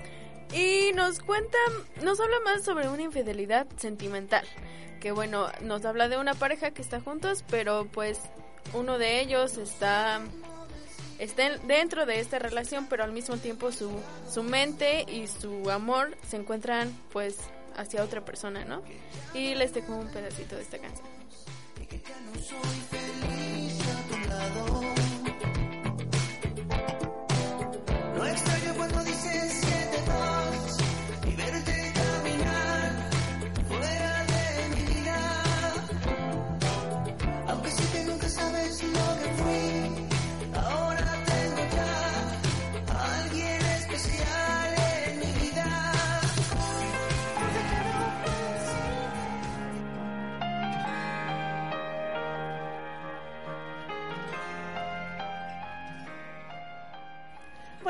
y 0.55 0.93
nos 0.95 1.21
cuenta, 1.21 1.59
nos 2.03 2.21
habla 2.21 2.37
más 2.45 2.65
sobre 2.65 2.89
una 2.89 3.03
infidelidad 3.03 3.67
sentimental. 3.77 4.47
Que 5.01 5.13
bueno, 5.13 5.49
nos 5.63 5.85
habla 5.85 6.09
de 6.09 6.19
una 6.19 6.35
pareja 6.35 6.71
que 6.73 6.83
está 6.83 7.01
juntos, 7.01 7.45
pero 7.49 7.87
pues 7.93 8.19
uno 8.75 8.99
de 8.99 9.21
ellos 9.21 9.57
está, 9.57 10.21
está 11.19 11.47
en- 11.47 11.67
dentro 11.69 12.05
de 12.05 12.19
esta 12.21 12.39
relación, 12.39 12.87
pero 12.89 13.05
al 13.05 13.13
mismo 13.13 13.37
tiempo 13.37 13.71
su, 13.71 13.91
su 14.33 14.43
mente 14.43 15.05
y 15.09 15.27
su 15.29 15.71
amor 15.71 16.17
se 16.29 16.37
encuentran 16.37 16.93
pues 17.13 17.37
hacia 17.77 18.03
otra 18.03 18.25
persona, 18.25 18.65
¿no? 18.65 18.83
Y 19.35 19.55
les 19.55 19.73
dejo 19.73 19.95
un 19.95 20.09
pedacito 20.09 20.57
de 20.57 20.63
esta 20.63 20.79
canción. 20.79 21.07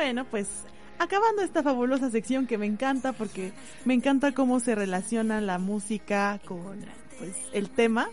Bueno, 0.09 0.25
pues 0.25 0.49
acabando 0.99 1.43
esta 1.43 1.63
fabulosa 1.63 2.09
sección 2.09 2.47
que 2.47 2.57
me 2.57 2.65
encanta 2.65 3.13
porque 3.13 3.53
me 3.85 3.93
encanta 3.93 4.33
cómo 4.33 4.59
se 4.59 4.75
relaciona 4.75 5.43
la 5.43 5.59
música 5.59 6.41
con 6.47 6.79
pues 7.19 7.37
el 7.53 7.69
tema. 7.69 8.09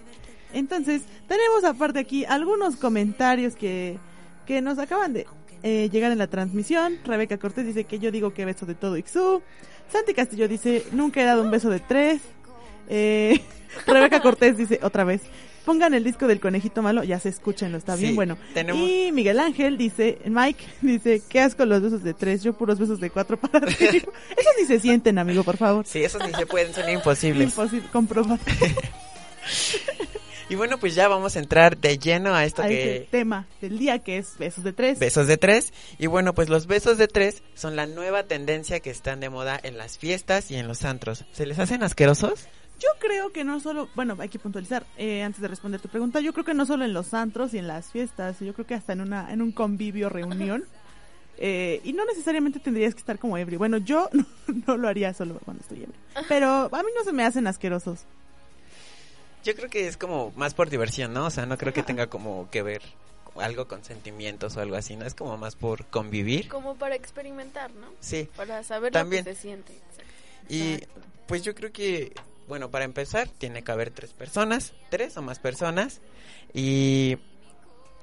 Entonces, 0.52 1.04
tenemos 1.30 1.64
aparte 1.64 2.00
aquí 2.00 2.26
algunos 2.26 2.76
comentarios 2.76 3.56
que, 3.56 3.98
que 4.46 4.60
nos 4.60 4.78
acaban 4.78 5.14
de 5.14 5.26
eh, 5.64 5.88
llegar 5.90 6.12
en 6.12 6.18
la 6.18 6.28
transmisión. 6.28 7.00
Rebeca 7.06 7.38
Cortés 7.38 7.66
dice 7.66 7.86
que 7.86 7.98
yo 7.98 8.12
digo 8.12 8.34
que 8.34 8.44
beso 8.44 8.66
de 8.66 8.76
todo 8.76 8.98
Ixú. 8.98 9.42
Santi 9.90 10.14
Castillo 10.14 10.50
dice, 10.50 10.86
nunca 10.92 11.22
he 11.22 11.24
dado 11.24 11.44
un 11.44 11.50
beso 11.52 11.70
de 11.70 11.80
tres. 11.80 12.22
Eh, 12.90 13.40
Rebeca 13.88 14.22
Cortés 14.22 14.58
dice, 14.58 14.82
otra 14.84 15.06
vez, 15.06 15.22
pongan 15.66 15.94
el 15.94 16.04
disco 16.04 16.28
del 16.28 16.40
conejito 16.40 16.82
malo, 16.82 17.04
ya 17.04 17.20
se 17.20 17.30
escúchenlo, 17.30 17.78
está 17.78 17.96
bien 17.96 18.16
bueno. 18.16 18.38
tenemos- 18.54 18.88
Y 18.88 19.12
Miguel 19.12 19.40
Ángel 19.40 19.78
dice, 19.78 20.20
Mike 20.26 20.64
dice, 20.82 21.22
qué 21.28 21.42
asco 21.42 21.66
los 21.66 21.82
besos 21.82 22.04
de 22.04 22.14
tres, 22.14 22.44
yo 22.44 22.54
puros 22.54 22.80
besos 22.80 23.00
de 23.00 23.10
cuatro 23.10 23.38
para 23.38 23.68
ti. 23.68 23.74
Esos 23.86 24.54
ni 24.60 24.66
se 24.68 24.80
sienten, 24.80 25.18
amigo, 25.18 25.44
por 25.44 25.58
favor. 25.58 25.86
Sí, 25.86 26.04
esos 26.04 26.26
ni 26.26 26.34
se 26.34 26.46
pueden, 26.46 26.74
son 26.74 26.90
imposibles. 26.90 27.50
Imposible, 27.50 27.88
comprobar 27.92 28.40
Y 30.48 30.54
bueno, 30.54 30.78
pues 30.78 30.94
ya 30.94 31.08
vamos 31.08 31.36
a 31.36 31.40
entrar 31.40 31.76
de 31.78 31.98
lleno 31.98 32.36
a 32.36 32.46
esto 32.46 32.62
a 32.62 32.68
que 32.68 32.98
ese 32.98 33.08
tema 33.10 33.48
del 33.62 33.80
día 33.80 33.98
que 33.98 34.20
es 34.20 34.38
besos 34.38 34.64
de 34.64 34.74
tres. 34.74 35.00
besos 35.00 35.26
de 35.26 35.38
tres. 35.38 35.74
Y 35.98 36.06
bueno, 36.06 36.36
pues 36.36 36.50
los 36.50 36.68
besos 36.68 37.00
de 37.00 37.08
tres 37.08 37.42
son 37.56 37.76
la 37.76 37.88
nueva 37.88 38.24
tendencia 38.24 38.80
que 38.80 38.92
están 38.92 39.20
de 39.22 39.30
moda 39.32 39.60
en 39.64 39.76
las 39.80 39.98
fiestas 39.98 40.52
y 40.52 40.56
en 40.58 40.68
los 40.68 40.86
antros. 40.86 41.26
¿Se 41.32 41.48
les 41.48 41.58
hacen 41.58 41.82
asquerosos? 41.82 42.48
Yo 42.80 42.90
creo 43.00 43.32
que 43.32 43.44
no 43.44 43.60
solo, 43.60 43.90
bueno, 43.96 44.16
hay 44.20 44.30
que 44.30 44.40
puntualizar 44.40 44.86
eh, 44.98 45.24
antes 45.24 45.42
de 45.42 45.48
responder 45.48 45.80
tu 45.80 45.88
pregunta. 45.88 46.20
Yo 46.20 46.34
creo 46.34 46.46
que 46.46 46.54
no 46.54 46.66
solo 46.66 46.84
en 46.86 46.94
los 46.94 47.14
antros 47.14 47.54
y 47.54 47.58
en 47.58 47.68
las 47.68 47.92
fiestas, 47.92 48.40
yo 48.40 48.54
creo 48.54 48.68
que 48.68 48.74
hasta 48.74 48.94
en 48.94 49.02
una 49.02 49.32
en 49.32 49.42
un 49.42 49.52
convivio, 49.52 50.10
reunión. 50.10 50.66
eh, 51.38 51.82
y 51.84 51.94
no 51.94 52.06
necesariamente 52.06 52.60
tendrías 52.60 52.94
que 52.94 53.00
estar 53.00 53.18
como 53.18 53.38
ebrio. 53.38 53.60
Bueno, 53.60 53.78
yo 53.78 54.10
no, 54.12 54.26
no 54.68 54.78
lo 54.78 54.88
haría 54.88 55.14
solo 55.14 55.40
cuando 55.46 55.62
estoy 55.62 55.84
ebrio. 55.84 56.00
Pero 56.28 56.70
a 56.72 56.84
mí 56.84 56.90
no 56.96 57.04
se 57.04 57.14
me 57.14 57.24
hacen 57.24 57.48
asquerosos. 57.48 58.06
Yo 59.44 59.56
creo 59.56 59.70
que 59.70 59.88
es 59.88 59.96
como 59.96 60.34
más 60.36 60.54
por 60.54 60.70
diversión, 60.70 61.14
¿no? 61.14 61.28
O 61.28 61.30
sea, 61.30 61.46
no 61.46 61.58
creo 61.58 61.72
que 61.72 61.84
tenga 61.84 62.08
como 62.08 62.50
que 62.50 62.64
ver 62.64 62.82
algo 63.36 63.68
con 63.68 63.84
sentimientos 63.84 64.56
o 64.58 64.62
algo 64.62 64.76
así, 64.76 64.96
¿no? 64.96 65.06
Es 65.06 65.14
como 65.14 65.38
más 65.38 65.56
por 65.56 65.86
convivir. 65.86 66.48
Como 66.48 66.76
para 66.76 66.96
experimentar, 66.96 67.72
¿no? 67.74 67.88
Sí. 68.00 68.30
Para 68.36 68.64
saber 68.64 68.92
También. 68.92 69.24
lo 69.24 69.32
que 69.32 69.36
se 69.36 69.42
siente. 69.42 69.74
Exacto. 69.74 70.04
Y 70.50 70.80
pues 71.28 71.44
yo 71.44 71.54
creo 71.56 71.72
que, 71.72 72.14
bueno, 72.48 72.70
para 72.70 72.86
empezar, 72.86 73.28
tiene 73.28 73.64
que 73.64 73.72
haber 73.72 73.92
tres 73.92 74.14
personas, 74.14 74.74
tres 74.90 75.18
o 75.18 75.22
más 75.22 75.40
personas. 75.40 76.02
Y 76.54 77.18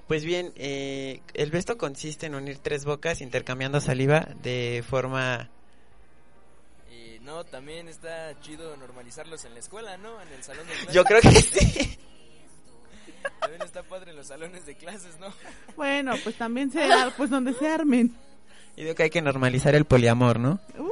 pues 0.08 0.24
bien, 0.24 0.52
eh, 0.56 1.20
el 1.34 1.50
beso 1.50 1.78
consiste 1.78 2.26
en 2.26 2.34
unir 2.34 2.58
tres 2.58 2.84
bocas 2.84 3.20
intercambiando 3.20 3.80
saliva 3.80 4.28
de 4.42 4.84
forma... 4.88 5.48
Y 6.90 7.18
no, 7.20 7.44
también 7.44 7.88
está 7.88 8.38
chido 8.40 8.76
normalizarlos 8.76 9.44
en 9.44 9.54
la 9.54 9.60
escuela, 9.60 9.96
¿no? 9.96 10.20
En 10.20 10.28
el 10.28 10.42
salón 10.42 10.66
de 10.66 10.74
clases. 10.74 10.94
Yo 10.94 11.04
creo 11.04 11.20
que 11.20 11.30
sí. 11.30 11.98
También 13.40 13.62
está 13.62 13.82
padre 13.82 14.10
en 14.10 14.16
los 14.16 14.26
salones 14.26 14.66
de 14.66 14.74
clases, 14.76 15.18
¿no? 15.18 15.32
Bueno, 15.76 16.14
pues 16.22 16.36
también 16.36 16.70
se 16.70 16.86
pues 17.16 17.30
donde 17.30 17.54
se 17.54 17.68
armen. 17.68 18.14
Y 18.76 18.82
digo 18.82 18.94
que 18.94 19.04
hay 19.04 19.10
que 19.10 19.22
normalizar 19.22 19.74
el 19.74 19.84
poliamor, 19.84 20.40
¿no? 20.40 20.60
Uh, 20.78 20.90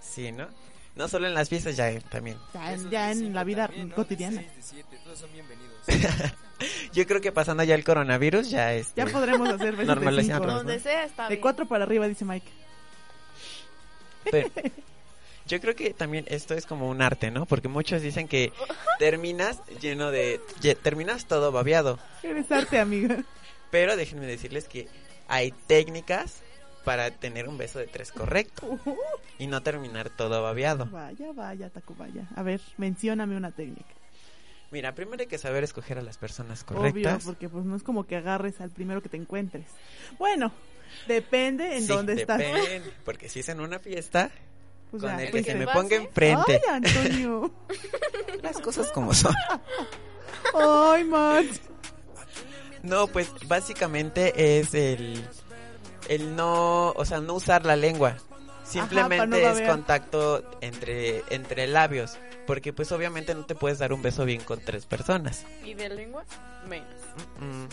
Sí, 0.00 0.32
¿no? 0.32 0.48
No 0.96 1.08
solo 1.08 1.26
en 1.26 1.34
las 1.34 1.48
fiestas, 1.48 1.76
ya 1.76 1.98
también. 2.00 2.38
ya, 2.52 2.72
en- 2.72 2.90
ya 2.90 3.14
la 3.14 3.44
vida 3.44 3.66
también, 3.66 3.88
¿no? 3.88 3.94
cotidiana. 3.96 4.40
De 4.40 4.46
seis, 4.46 4.56
de 4.56 4.62
siete, 4.62 4.98
todos 5.04 5.18
son 5.18 5.32
bienvenidos. 5.32 5.74
Yo 6.92 7.06
creo 7.06 7.20
que 7.20 7.32
pasando 7.32 7.64
ya 7.64 7.74
el 7.74 7.84
coronavirus, 7.84 8.48
ya 8.48 8.72
es... 8.74 8.94
Ya 8.94 9.06
podremos 9.06 9.48
hacer 9.48 9.74
cinco. 10.22 10.46
¿no? 10.46 10.54
Donde 10.54 10.78
sea 10.78 11.04
está 11.04 11.24
De 11.24 11.30
bien. 11.30 11.40
cuatro 11.40 11.66
para 11.66 11.82
arriba, 11.84 12.06
dice 12.06 12.24
Mike. 12.24 12.46
Pero 14.30 14.48
yo 15.46 15.60
creo 15.60 15.74
que 15.74 15.92
también 15.92 16.24
esto 16.28 16.54
es 16.54 16.64
como 16.64 16.88
un 16.88 17.02
arte, 17.02 17.30
¿no? 17.30 17.44
Porque 17.44 17.68
muchos 17.68 18.00
dicen 18.00 18.28
que 18.28 18.52
terminas 18.98 19.58
lleno 19.80 20.10
de... 20.12 20.40
ye- 20.60 20.74
terminas 20.76 21.26
todo 21.26 21.50
babeado. 21.52 21.98
Eres 22.22 22.50
arte, 22.52 22.78
amiga. 22.78 23.22
Pero 23.70 23.96
déjenme 23.96 24.24
decirles 24.26 24.68
que 24.68 24.88
hay 25.28 25.52
técnicas 25.66 26.36
para 26.84 27.10
tener 27.10 27.48
un 27.48 27.56
beso 27.58 27.78
de 27.78 27.86
tres 27.86 28.12
correcto 28.12 28.66
Uh, 28.84 28.94
y 29.38 29.46
no 29.46 29.62
terminar 29.62 30.10
todo 30.10 30.42
babeado. 30.42 30.86
vaya, 30.86 31.32
vaya, 31.32 31.70
Tacubaya. 31.70 32.28
A 32.36 32.42
ver, 32.42 32.60
mencióname 32.76 33.36
una 33.36 33.50
técnica. 33.50 33.88
Mira, 34.70 34.94
primero 34.94 35.20
hay 35.20 35.26
que 35.28 35.38
saber 35.38 35.62
escoger 35.64 35.98
a 35.98 36.02
las 36.02 36.18
personas 36.18 36.64
Obvio, 36.68 36.76
correctas. 36.76 37.24
porque 37.24 37.48
pues 37.48 37.64
no 37.64 37.76
es 37.76 37.82
como 37.82 38.04
que 38.06 38.16
agarres 38.16 38.60
al 38.60 38.70
primero 38.70 39.02
que 39.02 39.08
te 39.08 39.16
encuentres. 39.16 39.66
Bueno, 40.18 40.52
depende 41.06 41.76
en 41.76 41.82
Sí, 41.82 41.88
dónde 41.88 42.14
estás. 42.14 42.38
depende, 42.38 42.92
Porque 43.04 43.28
si 43.28 43.40
es 43.40 43.48
en 43.48 43.60
una 43.60 43.78
fiesta, 43.78 44.30
Pues 44.90 45.02
con 45.02 45.16
ya, 45.16 45.22
el 45.24 45.30
que 45.30 45.42
se 45.44 45.54
me 45.54 45.66
pase. 45.66 45.78
ponga 45.78 45.96
enfrente, 45.96 46.60
Ay, 46.68 46.74
Antonio. 46.82 47.52
las 48.42 48.58
cosas 48.60 48.90
como 48.90 49.14
son. 49.14 49.34
Ay, 50.54 51.04
Max. 51.04 51.60
No, 52.82 53.06
pues 53.06 53.30
básicamente 53.46 54.58
es 54.58 54.74
el, 54.74 55.24
el 56.08 56.36
no, 56.36 56.90
o 56.92 57.04
sea, 57.04 57.20
no 57.20 57.34
usar 57.34 57.64
la 57.64 57.76
lengua. 57.76 58.16
Simplemente 58.64 59.26
no 59.26 59.36
es 59.36 59.60
contacto 59.68 60.42
entre, 60.60 61.22
entre 61.30 61.66
labios. 61.66 62.16
Porque 62.46 62.72
pues 62.72 62.92
obviamente 62.92 63.34
no 63.34 63.46
te 63.46 63.54
puedes 63.54 63.78
dar 63.78 63.92
un 63.92 64.02
beso 64.02 64.24
bien 64.24 64.42
con 64.42 64.60
tres 64.60 64.84
personas. 64.86 65.44
Y 65.64 65.74
de 65.74 65.88
lengua, 65.88 66.24
menos. 66.68 66.88
Mm. 67.40 67.64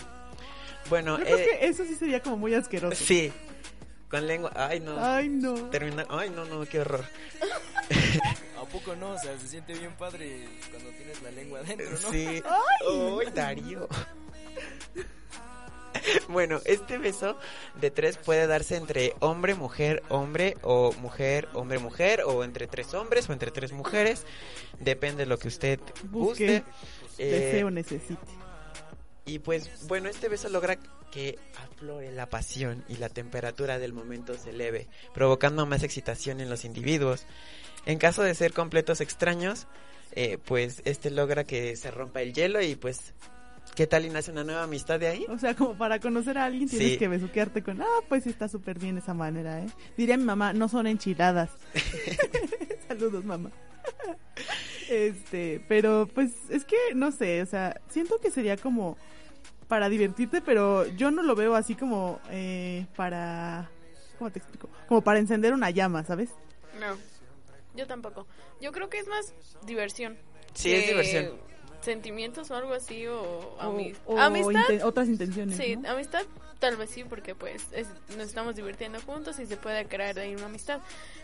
Bueno, 0.90 1.18
Yo 1.20 1.26
creo 1.26 1.38
eh, 1.38 1.58
que 1.60 1.68
eso 1.68 1.84
sí 1.84 1.96
sería 1.96 2.22
como 2.22 2.38
muy 2.38 2.54
asqueroso. 2.54 2.96
sí. 2.96 3.32
Con 4.10 4.28
lengua, 4.28 4.52
ay 4.56 4.82
no. 4.82 5.02
Ay, 5.02 5.30
no. 5.30 5.54
Terminar, 5.70 6.06
ay 6.10 6.30
no, 6.30 6.44
no, 6.44 6.66
qué 6.66 6.82
horror. 6.82 7.06
¿A 8.62 8.66
poco 8.66 8.94
no? 8.94 9.12
O 9.12 9.18
sea, 9.18 9.38
se 9.40 9.48
siente 9.48 9.74
bien 9.74 9.94
padre 9.98 10.50
cuando 10.70 10.90
tienes 10.92 11.22
la 11.22 11.32
lengua 11.32 11.60
adentro, 11.60 11.90
¿no? 11.92 12.12
Sí. 12.12 12.44
Ay, 12.46 13.32
Darío. 13.34 13.88
Bueno, 16.30 16.60
este 16.66 16.98
beso 16.98 17.38
de 17.80 17.92
tres 17.92 18.18
puede 18.18 18.48
darse 18.48 18.76
entre 18.76 19.14
hombre, 19.20 19.56
mujer, 19.56 20.04
hombre 20.10 20.58
o 20.62 20.94
mujer, 20.94 21.48
hombre, 21.54 21.80
mujer 21.80 22.24
o 22.26 22.44
entre 22.44 22.68
tres 22.68 22.94
hombres 22.94 23.30
o 23.30 23.34
entre 23.34 23.52
tres 23.52 23.72
mujeres. 23.72 24.26
Depende 24.80 25.24
de 25.24 25.26
lo 25.28 25.38
que 25.38 25.48
usted 25.48 25.80
Busque, 26.06 26.62
guste. 26.62 26.64
Eh, 27.18 27.32
Deseo, 27.32 27.70
necesite. 27.70 28.20
y 29.26 29.40
pues 29.40 29.88
bueno, 29.88 30.10
este 30.10 30.30
beso 30.30 30.50
logra 30.50 30.78
que 31.12 31.38
aflore 31.58 32.12
la 32.12 32.28
pasión 32.30 32.84
y 32.88 32.96
la 32.96 33.10
temperatura 33.10 33.78
del 33.78 33.94
momento 33.94 34.38
se 34.38 34.52
eleve, 34.52 34.88
provocando 35.14 35.66
más 35.66 35.84
excitación 35.84 36.40
en 36.40 36.50
los 36.50 36.66
individuos. 36.66 37.26
En 37.86 37.98
caso 37.98 38.24
de 38.24 38.34
ser 38.34 38.54
completos 38.54 39.02
extraños, 39.02 39.68
eh, 40.14 40.38
pues 40.46 40.82
este 40.86 41.12
logra 41.12 41.44
que 41.44 41.76
se 41.76 41.92
rompa 41.92 42.22
el 42.22 42.34
hielo 42.34 42.62
y 42.62 42.76
pues, 42.76 43.14
¿qué 43.76 43.88
tal 43.88 44.06
y 44.06 44.10
nace 44.10 44.32
una 44.32 44.44
nueva 44.44 44.64
amistad 44.64 45.00
de 45.00 45.08
ahí? 45.08 45.26
O 45.30 45.38
sea, 45.38 45.56
como 45.56 45.76
para 45.78 46.00
conocer 46.00 46.38
a 46.38 46.46
alguien 46.46 46.68
tienes 46.70 46.92
Sí. 46.94 46.98
que 46.98 47.08
besuquearte 47.08 47.64
con, 47.64 47.82
ah, 47.82 47.86
pues 48.10 48.28
está 48.28 48.48
súper 48.48 48.78
bien 48.80 48.98
esa 48.98 49.14
manera, 49.14 49.62
¿eh? 49.62 49.68
Diría 49.98 50.18
mi 50.18 50.24
mamá, 50.26 50.54
no 50.54 50.68
son 50.70 50.88
enchiladas. 50.88 51.50
Saludos, 52.88 53.24
mamá. 53.26 53.52
este, 54.90 55.64
pero 55.68 56.08
pues 56.14 56.32
es 56.50 56.66
que, 56.66 56.78
no 56.96 57.12
sé, 57.12 57.42
o 57.42 57.46
sea, 57.46 57.80
siento 57.90 58.20
que 58.20 58.32
sería 58.32 58.58
como 58.58 58.98
para 59.68 59.88
divertirte, 59.90 60.42
pero 60.42 60.86
yo 60.88 61.12
no 61.12 61.24
lo 61.24 61.34
veo 61.36 61.56
así 61.56 61.76
como 61.76 62.20
eh, 62.30 62.86
para, 62.96 63.70
¿cómo 64.18 64.30
te 64.32 64.40
explico? 64.40 64.70
Como 64.88 65.02
para 65.02 65.20
encender 65.20 65.54
una 65.54 65.70
llama, 65.70 66.04
¿sabes? 66.04 66.30
No, 66.80 66.98
yo 67.76 67.88
tampoco. 67.88 68.28
Yo 68.60 68.72
creo 68.74 68.90
que 68.90 69.00
es 69.00 69.08
más 69.08 69.34
diversión. 69.66 70.18
Sí, 70.54 70.74
es 70.74 70.88
diversión. 70.88 71.32
Sentimientos 71.82 72.52
o 72.52 72.56
algo 72.56 72.74
así, 72.74 73.08
o, 73.08 73.20
O- 73.22 73.58
ami- 73.60 73.96
o 74.06 74.18
amistad. 74.20 74.62
inten- 74.70 74.84
otras 74.84 75.08
intenciones. 75.08 75.58
Sí, 75.58 75.76
¿no? 75.76 75.90
amistad 75.90 76.22
tal 76.60 76.78
vez 76.78 76.92
sí, 76.92 77.04
porque 77.04 77.34
pues 77.34 77.64
es- 77.72 77.88
nos 78.16 78.28
estamos 78.28 78.56
divirtiendo 78.56 79.02
juntos 79.02 79.40
y 79.40 79.48
se 79.48 79.58
puede 79.58 79.86
crear 79.88 80.18
ahí 80.20 80.36
una 80.36 80.46
amistad. 80.46 80.80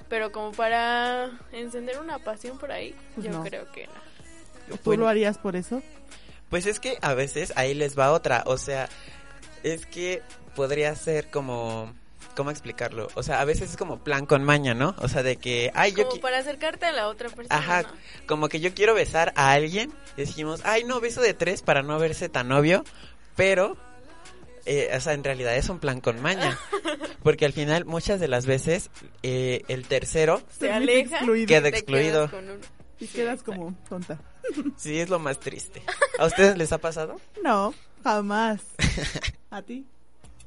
Pero 0.10 0.32
como 0.32 0.52
para 0.52 1.30
encender 1.52 2.00
una 2.00 2.17
pasión 2.20 2.58
por 2.58 2.72
ahí, 2.72 2.96
Pues 3.13 3.28
yo 3.28 3.34
no. 3.34 3.43
creo 3.43 3.72
que 3.72 3.86
no. 3.88 3.93
¿Tú 4.78 4.80
Bueno, 4.86 5.04
lo 5.04 5.10
harías 5.10 5.38
por 5.38 5.56
eso? 5.56 5.84
Pues 6.50 6.65
es 6.65 6.80
que 6.80 6.98
a 7.02 7.13
veces 7.13 7.54
ahí 7.56 7.74
les 7.74 7.98
va 7.98 8.12
otra, 8.13 8.43
o 8.48 8.58
sea, 8.58 8.89
es 9.63 9.86
que 9.86 10.22
podría 10.56 10.96
ser 10.96 11.30
como... 11.30 11.93
¿Cómo 12.38 12.52
explicarlo? 12.52 13.08
O 13.15 13.23
sea, 13.23 13.41
a 13.41 13.45
veces 13.45 13.71
es 13.71 13.78
como 13.78 13.97
plan 14.04 14.28
con 14.28 14.43
maña, 14.43 14.76
¿no? 14.76 14.93
O 15.00 15.08
sea, 15.08 15.23
de 15.23 15.38
que, 15.38 15.71
ay, 15.73 15.91
yo... 15.93 16.08
Como 16.08 16.21
para 16.21 16.38
acercarte 16.38 16.86
a 16.86 16.91
la 16.91 17.08
otra 17.08 17.30
persona. 17.30 17.58
Ajá, 17.58 17.82
¿no? 17.82 17.89
como 18.28 18.47
que 18.47 18.60
yo 18.60 18.76
quiero 18.76 18.93
besar 18.93 19.34
a 19.36 19.54
alguien 19.54 19.91
y 20.15 20.21
decimos, 20.21 20.62
ay, 20.63 20.84
no, 20.84 21.00
beso 21.02 21.19
de 21.19 21.34
tres 21.34 21.63
para 21.63 21.82
no 21.82 21.97
verse 21.97 22.30
tan 22.30 22.52
obvio, 22.52 22.84
pero, 23.36 23.76
eh, 24.67 24.91
o 24.95 25.00
sea, 25.02 25.13
en 25.13 25.23
realidad 25.23 25.56
es 25.56 25.67
un 25.69 25.80
plan 25.80 26.00
con 26.00 26.21
maña, 26.21 26.60
porque 27.23 27.45
al 27.45 27.54
final 27.54 27.86
muchas 27.86 28.19
de 28.19 28.28
las 28.28 28.45
veces 28.45 28.91
eh, 29.23 29.63
el 29.67 29.88
tercero 29.88 30.43
Se 30.60 30.71
aleja, 30.71 31.15
excluido. 31.17 31.47
Queda 31.47 31.62
te 31.63 31.69
quedas 31.71 31.82
excluido. 31.82 32.30
un- 32.34 32.62
Y 33.00 33.08
Sí, 33.08 33.13
quedas 33.15 33.41
como 33.41 33.73
tonta. 33.89 34.19
sí 34.78 35.00
es 35.00 35.10
lo 35.10 35.17
más 35.17 35.39
triste. 35.39 35.82
¿A 36.19 36.26
ustedes 36.28 36.56
les 36.56 36.71
ha 36.71 36.78
pasado? 36.78 37.19
No, 37.43 37.73
jamás. 38.04 38.62
¿A 39.50 39.63
ti? 39.63 39.88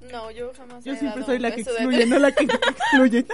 No, 0.01 0.31
yo 0.31 0.53
jamás 0.57 0.85
Yo 0.85 0.93
he 0.93 0.97
siempre 0.97 1.21
dado 1.21 1.33
soy 1.33 1.39
la 1.39 1.51
que 1.55 1.63
de 1.65 1.71
excluye, 1.73 2.07
no 2.07 2.19
la 2.19 2.33
que 2.33 2.45
excluye. 2.71 3.27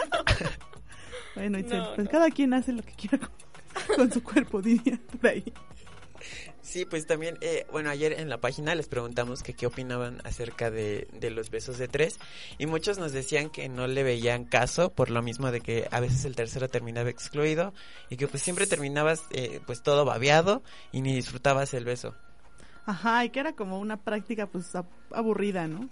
bueno, 1.35 1.59
Itzel, 1.59 1.79
No, 1.81 1.95
pues 1.95 2.05
no. 2.07 2.11
cada 2.11 2.31
quien 2.31 2.55
hace 2.55 2.73
lo 2.73 2.83
que 2.83 2.93
quiera 2.93 3.19
con, 3.19 3.97
con 3.97 4.13
su 4.13 4.23
cuerpo, 4.23 4.61
diría 4.63 4.99
por 5.21 5.31
ahí. 5.31 5.53
Sí, 6.63 6.85
pues 6.85 7.07
también, 7.07 7.39
eh, 7.43 7.65
bueno, 7.71 7.91
ayer 7.91 8.13
en 8.19 8.29
la 8.29 8.39
página 8.41 8.75
les 8.75 8.89
preguntamos 8.89 9.43
que 9.45 9.55
qué 9.55 9.67
opinaban 9.67 10.19
acerca 10.25 10.71
de, 10.71 11.07
de 11.13 11.31
los 11.31 11.51
besos 11.51 11.79
de 11.79 11.87
tres 11.87 12.19
y 12.59 12.67
muchos 12.67 12.99
nos 12.99 13.13
decían 13.13 13.51
que 13.51 13.69
no 13.69 13.87
le 13.87 14.03
veían 14.03 14.45
caso 14.45 14.91
por 14.93 15.11
lo 15.11 15.23
mismo 15.23 15.53
de 15.53 15.61
que 15.61 15.87
a 15.93 16.01
veces 16.01 16.25
el 16.25 16.35
tercero 16.35 16.69
terminaba 16.69 17.09
excluido 17.09 17.73
y 18.11 18.17
que 18.17 18.27
pues 18.27 18.43
siempre 18.43 18.67
terminabas 18.67 19.23
eh, 19.31 19.61
pues 19.67 19.83
todo 19.83 20.05
babeado 20.05 20.63
y 20.91 21.03
ni 21.03 21.15
disfrutabas 21.15 21.73
el 21.75 21.85
beso. 21.85 22.17
Ajá, 22.87 23.25
y 23.25 23.31
que 23.31 23.41
era 23.41 23.53
como 23.53 23.79
una 23.79 23.97
práctica 23.99 24.47
pues 24.49 24.75
ab- 24.75 24.87
aburrida, 25.13 25.69
¿no? 25.69 25.89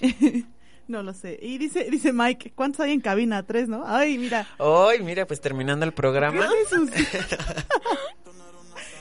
no 0.88 1.02
lo 1.02 1.12
sé. 1.14 1.38
Y 1.40 1.58
dice 1.58 1.88
dice 1.90 2.12
Mike, 2.12 2.52
¿cuántos 2.54 2.80
hay 2.80 2.92
en 2.92 3.00
cabina? 3.00 3.42
Tres, 3.44 3.68
¿no? 3.68 3.84
Ay, 3.86 4.18
mira. 4.18 4.46
Hoy, 4.58 5.00
mira, 5.02 5.26
pues 5.26 5.40
terminando 5.40 5.84
el 5.86 5.92
programa. 5.92 6.48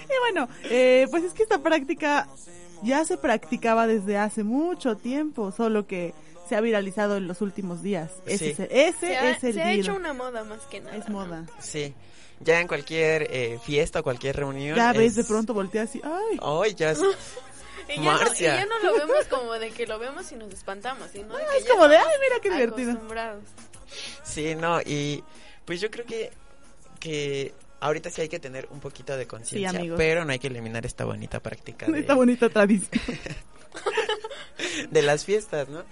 Y 0.05 0.19
bueno, 0.19 0.47
eh, 0.65 1.07
pues 1.09 1.23
es 1.23 1.33
que 1.33 1.43
esta 1.43 1.59
práctica 1.63 2.27
ya 2.83 3.03
se 3.05 3.17
practicaba 3.17 3.87
desde 3.87 4.17
hace 4.17 4.43
mucho 4.43 4.95
tiempo, 4.95 5.51
solo 5.51 5.87
que 5.87 6.13
se 6.47 6.55
ha 6.55 6.61
viralizado 6.61 7.17
en 7.17 7.27
los 7.27 7.41
últimos 7.41 7.81
días. 7.81 8.11
Ese, 8.25 8.37
Sí. 8.37 8.51
es, 8.51 8.59
el- 8.59 8.67
ese 8.71 9.07
Se 9.07 9.17
ha, 9.17 9.31
es 9.31 9.43
el 9.43 9.53
se 9.53 9.61
ha 9.61 9.67
deal. 9.67 9.79
hecho 9.79 9.95
una 9.95 10.13
moda 10.13 10.43
más 10.43 10.59
que 10.69 10.81
nada. 10.81 10.95
Es 10.97 11.09
moda. 11.09 11.45
Sí. 11.59 11.93
Ya 12.41 12.59
en 12.59 12.67
cualquier 12.67 13.27
eh, 13.31 13.57
fiesta 13.63 14.01
o 14.01 14.03
cualquier 14.03 14.35
reunión. 14.35 14.75
Ya 14.75 14.91
ves, 14.91 15.11
es- 15.11 15.15
de 15.15 15.23
pronto 15.23 15.53
volteas 15.53 15.95
y, 15.95 16.01
ay, 16.03 16.37
Ay, 16.41 16.75
ya 16.75 16.91
es- 16.91 16.99
Y 17.89 17.95
ya, 17.95 18.01
no, 18.01 18.01
y 18.01 18.23
Marcia. 18.23 18.55
ya 18.55 18.65
no 18.65 18.79
lo 18.79 18.93
vemos 18.93 19.25
como 19.29 19.53
de 19.53 19.71
que 19.71 19.85
lo 19.87 19.99
vemos 19.99 20.31
y 20.31 20.35
nos 20.35 20.53
espantamos, 20.53 21.09
sino 21.11 21.35
de 21.35 21.43
que 21.45 21.57
es 21.57 21.65
ya 21.65 21.71
como 21.71 21.87
de, 21.87 21.97
ay, 21.97 22.05
mira 22.21 22.39
qué 22.41 22.49
divertido. 22.51 22.99
Sí, 24.23 24.55
no, 24.55 24.81
y 24.81 25.23
pues 25.65 25.79
yo 25.81 25.91
creo 25.91 26.05
que, 26.05 26.31
que 26.99 27.53
ahorita 27.79 28.09
sí 28.09 28.21
hay 28.21 28.29
que 28.29 28.39
tener 28.39 28.67
un 28.71 28.79
poquito 28.79 29.15
de 29.17 29.27
conciencia, 29.27 29.77
amigos. 29.77 29.97
pero 29.97 30.25
no 30.25 30.31
hay 30.31 30.39
que 30.39 30.47
eliminar 30.47 30.85
esta 30.85 31.05
bonita 31.05 31.39
práctica 31.39 31.85
de, 31.91 31.99
Esta 31.99 32.15
bonita 32.15 32.49
tradición. 32.49 33.01
de 34.89 35.01
las 35.01 35.25
fiestas, 35.25 35.67
¿no? 35.69 35.83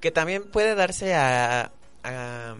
Que 0.00 0.10
también 0.10 0.44
puede 0.44 0.74
darse 0.74 1.14
a, 1.14 1.72
a 2.02 2.56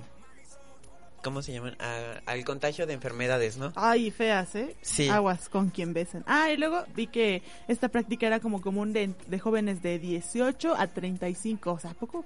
¿cómo 1.22 1.42
se 1.42 1.52
llaman? 1.52 1.76
A- 1.80 2.20
al 2.26 2.44
contagio 2.44 2.86
de 2.86 2.94
enfermedades, 2.94 3.56
¿no? 3.56 3.72
Ay, 3.76 4.10
feas, 4.10 4.54
¿eh? 4.54 4.76
Sí. 4.82 5.08
Aguas 5.08 5.48
con 5.48 5.70
quien 5.70 5.92
besen. 5.92 6.24
Ah, 6.26 6.50
y 6.50 6.56
luego 6.56 6.84
vi 6.94 7.06
que 7.06 7.42
esta 7.68 7.88
práctica 7.88 8.26
era 8.26 8.40
como 8.40 8.60
común 8.60 8.92
de, 8.92 9.14
de 9.26 9.38
jóvenes 9.38 9.82
de 9.82 9.98
18 9.98 10.74
a 10.76 10.86
35. 10.88 11.72
O 11.72 11.78
sea, 11.78 11.90
¿a 11.92 11.94
poco? 11.94 12.24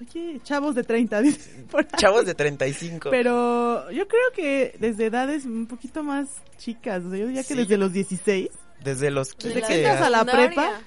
Oye, 0.00 0.40
chavos 0.44 0.74
de 0.76 0.84
30, 0.84 1.20
dice 1.22 1.64
por 1.70 1.80
ahí. 1.80 1.88
Chavos 1.96 2.24
de 2.26 2.34
35. 2.34 3.10
Pero 3.10 3.90
yo 3.90 4.06
creo 4.06 4.30
que 4.34 4.76
desde 4.78 5.06
edades 5.06 5.44
un 5.44 5.66
poquito 5.66 6.02
más 6.04 6.28
chicas. 6.56 7.04
O 7.04 7.10
sea, 7.10 7.18
yo 7.18 7.26
diría 7.26 7.42
que 7.42 7.48
Sí. 7.48 7.54
desde 7.56 7.76
los 7.78 7.92
16. 7.92 8.48
Desde 8.84 9.10
los 9.10 9.36
Desde 9.36 9.54
15 9.60 9.66
que 9.66 9.78
entras 9.78 10.02
a 10.02 10.10
la 10.10 10.18
secundaria. 10.20 10.46
prepa. 10.54 10.80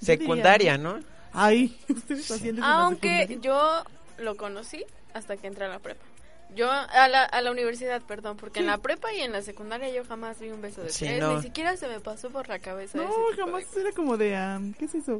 secundaria, 0.00 0.78
¿no? 0.78 0.98
Ay, 1.32 1.76
ustedes 1.88 2.30
haciendo 2.30 2.64
Aunque 2.64 3.38
yo 3.40 3.82
lo 4.18 4.36
conocí 4.36 4.84
hasta 5.14 5.36
que 5.36 5.46
entré 5.46 5.66
a 5.66 5.68
la 5.68 5.78
prepa. 5.78 6.04
Yo 6.54 6.70
a 6.70 7.08
la, 7.08 7.24
a 7.24 7.40
la 7.42 7.50
universidad, 7.50 8.00
perdón, 8.02 8.36
porque 8.36 8.60
en 8.60 8.66
la 8.66 8.78
prepa 8.78 9.12
y 9.12 9.20
en 9.20 9.32
la 9.32 9.42
secundaria 9.42 9.90
yo 9.90 10.04
jamás 10.04 10.38
vi 10.40 10.50
un 10.50 10.62
beso 10.62 10.82
de 10.82 10.90
Sí, 10.90 11.04
tres, 11.04 11.20
no. 11.20 11.36
ni 11.36 11.42
siquiera 11.42 11.76
se 11.76 11.86
me 11.88 12.00
pasó 12.00 12.30
por 12.30 12.48
la 12.48 12.58
cabeza 12.60 12.98
No, 12.98 13.04
de 13.04 13.36
jamás 13.36 13.64
era 13.76 13.92
como 13.92 14.16
de, 14.16 14.36
ah, 14.36 14.60
¿qué 14.78 14.86
es 14.86 14.94
eso? 14.94 15.18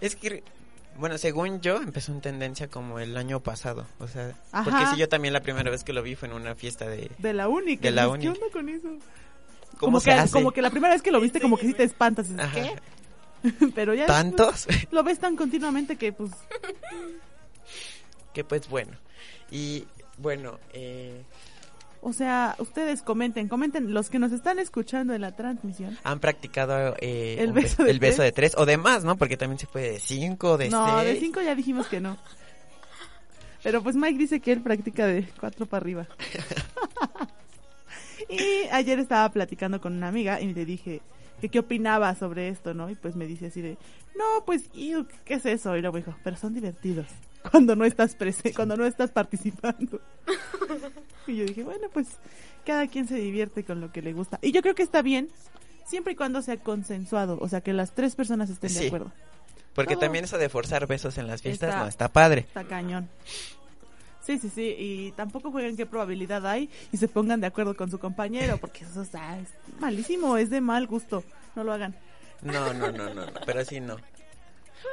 Es 0.00 0.14
que, 0.16 0.42
bueno, 0.98 1.16
según 1.16 1.60
yo, 1.60 1.76
empezó 1.76 2.12
en 2.12 2.20
tendencia 2.20 2.68
como 2.68 2.98
el 2.98 3.16
año 3.16 3.40
pasado. 3.40 3.86
O 3.98 4.08
sea, 4.08 4.34
Ajá. 4.52 4.64
porque 4.70 4.86
sí, 4.88 4.96
yo 4.98 5.08
también 5.08 5.32
la 5.32 5.40
primera 5.40 5.70
vez 5.70 5.84
que 5.84 5.92
lo 5.92 6.02
vi 6.02 6.16
fue 6.16 6.28
en 6.28 6.34
una 6.34 6.54
fiesta 6.54 6.86
de... 6.88 7.10
De 7.18 7.32
la 7.32 7.46
De 7.46 7.62
dices, 7.64 7.80
¿Qué 8.20 8.28
onda 8.28 8.46
con 8.52 8.68
eso? 8.68 8.88
¿Cómo 8.88 9.78
como 9.78 10.00
se 10.00 10.10
que, 10.10 10.16
hace? 10.16 10.32
Como 10.32 10.50
que 10.52 10.60
la 10.60 10.70
primera 10.70 10.92
vez 10.92 11.02
que 11.02 11.10
lo 11.12 11.20
viste, 11.20 11.40
como 11.40 11.56
que 11.56 11.66
sí 11.66 11.74
te 11.74 11.84
espantas. 11.84 12.26
Ajá. 12.38 12.52
¿Qué? 12.52 12.74
Pero 13.74 13.94
ya 13.94 14.06
¿Tantos? 14.06 14.66
lo 14.90 15.02
ves 15.02 15.18
tan 15.18 15.36
continuamente 15.36 15.96
que, 15.96 16.12
pues, 16.12 16.30
que 18.32 18.44
pues 18.44 18.68
bueno. 18.68 18.92
Y 19.50 19.86
bueno, 20.18 20.58
eh, 20.72 21.22
o 22.00 22.12
sea, 22.12 22.54
ustedes 22.58 23.02
comenten, 23.02 23.48
comenten, 23.48 23.94
los 23.94 24.10
que 24.10 24.18
nos 24.18 24.30
están 24.32 24.58
escuchando 24.58 25.14
en 25.14 25.20
la 25.22 25.32
transmisión. 25.34 25.98
han 26.04 26.20
practicado 26.20 26.94
eh, 27.00 27.36
El 27.38 27.52
beso 27.52 27.78
be- 27.78 27.84
de 27.84 27.90
el 27.92 27.98
beso 27.98 28.16
tres. 28.18 28.26
de 28.26 28.32
tres 28.32 28.54
o 28.56 28.66
de 28.66 28.76
más, 28.76 29.04
¿no? 29.04 29.16
Porque 29.16 29.36
también 29.36 29.58
se 29.58 29.66
puede 29.66 29.92
de 29.92 30.00
cinco, 30.00 30.56
de 30.58 30.68
no, 30.68 30.98
de 30.98 31.12
seis. 31.12 31.20
cinco 31.20 31.40
ya 31.40 31.54
dijimos 31.54 31.86
que 31.88 32.00
no. 32.00 32.16
Pero 33.62 33.82
pues 33.82 33.96
Mike 33.96 34.18
dice 34.18 34.40
que 34.40 34.52
él 34.52 34.60
practica 34.60 35.06
de 35.06 35.26
cuatro 35.40 35.64
para 35.64 35.80
arriba. 35.82 36.06
y 38.28 38.68
ayer 38.70 38.98
estaba 38.98 39.28
platicando 39.30 39.80
con 39.80 39.94
una 39.94 40.08
amiga 40.08 40.40
y 40.40 40.52
le 40.52 40.64
dije 40.64 41.00
que 41.44 41.50
qué 41.50 41.58
opinaba 41.58 42.14
sobre 42.14 42.48
esto, 42.48 42.72
¿no? 42.72 42.88
Y 42.88 42.94
pues 42.94 43.16
me 43.16 43.26
dice 43.26 43.48
así 43.48 43.60
de, 43.60 43.76
no, 44.16 44.44
pues, 44.46 44.70
iu, 44.72 45.06
¿qué 45.26 45.34
es 45.34 45.44
eso? 45.44 45.76
Y 45.76 45.82
luego 45.82 45.98
dijo, 45.98 46.16
pero 46.24 46.38
son 46.38 46.54
divertidos 46.54 47.06
cuando 47.50 47.76
no 47.76 47.84
estás 47.84 48.14
presente, 48.14 48.54
cuando 48.54 48.78
no 48.78 48.86
estás 48.86 49.10
participando. 49.10 50.00
y 51.26 51.36
yo 51.36 51.44
dije, 51.44 51.62
bueno, 51.62 51.88
pues 51.92 52.06
cada 52.64 52.86
quien 52.86 53.06
se 53.06 53.16
divierte 53.16 53.62
con 53.62 53.82
lo 53.82 53.92
que 53.92 54.00
le 54.00 54.14
gusta. 54.14 54.38
Y 54.40 54.52
yo 54.52 54.62
creo 54.62 54.74
que 54.74 54.82
está 54.82 55.02
bien 55.02 55.28
siempre 55.84 56.14
y 56.14 56.16
cuando 56.16 56.40
sea 56.40 56.56
consensuado, 56.56 57.36
o 57.38 57.48
sea, 57.50 57.60
que 57.60 57.74
las 57.74 57.92
tres 57.92 58.16
personas 58.16 58.48
estén 58.48 58.72
de 58.72 58.86
acuerdo. 58.86 59.12
Porque 59.74 59.94
Todo. 59.96 60.00
también 60.00 60.24
eso 60.24 60.38
de 60.38 60.48
forzar 60.48 60.86
besos 60.86 61.18
en 61.18 61.26
las 61.26 61.42
fiestas 61.42 61.68
Está- 61.70 61.80
no 61.82 61.88
está 61.88 62.08
padre. 62.08 62.40
Está 62.48 62.64
cañón. 62.64 63.10
Sí, 64.24 64.38
sí, 64.38 64.48
sí, 64.48 64.74
y 64.78 65.12
tampoco 65.12 65.50
jueguen 65.50 65.76
qué 65.76 65.84
probabilidad 65.86 66.46
hay 66.46 66.70
y 66.92 66.96
se 66.96 67.08
pongan 67.08 67.40
de 67.40 67.46
acuerdo 67.46 67.76
con 67.76 67.90
su 67.90 67.98
compañero, 67.98 68.56
porque 68.58 68.84
eso 68.84 69.02
está 69.02 69.38
es 69.38 69.48
malísimo, 69.80 70.36
es 70.38 70.48
de 70.50 70.60
mal 70.60 70.86
gusto, 70.86 71.22
no 71.54 71.62
lo 71.64 71.72
hagan. 71.72 71.94
No, 72.42 72.72
no, 72.72 72.90
no, 72.90 73.12
no, 73.14 73.26
no, 73.26 73.40
pero 73.44 73.64
sí 73.64 73.80
no. 73.80 73.96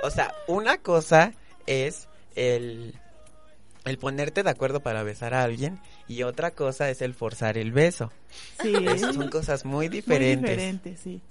O 0.03 0.09
sea, 0.09 0.33
una 0.47 0.77
cosa 0.77 1.33
es 1.65 2.07
el, 2.35 2.93
el 3.85 3.97
ponerte 3.97 4.43
de 4.43 4.49
acuerdo 4.49 4.81
para 4.81 5.03
besar 5.03 5.33
a 5.33 5.43
alguien 5.43 5.79
y 6.07 6.23
otra 6.23 6.51
cosa 6.51 6.89
es 6.89 7.01
el 7.01 7.13
forzar 7.13 7.57
el 7.57 7.71
beso. 7.71 8.11
Sí, 8.61 8.73
Esas 8.75 9.15
son 9.15 9.29
cosas 9.29 9.63
muy 9.65 9.87
muy 9.87 9.89
diferentes. 9.89 10.49
diferente, 10.49 10.97
sí. 10.97 11.21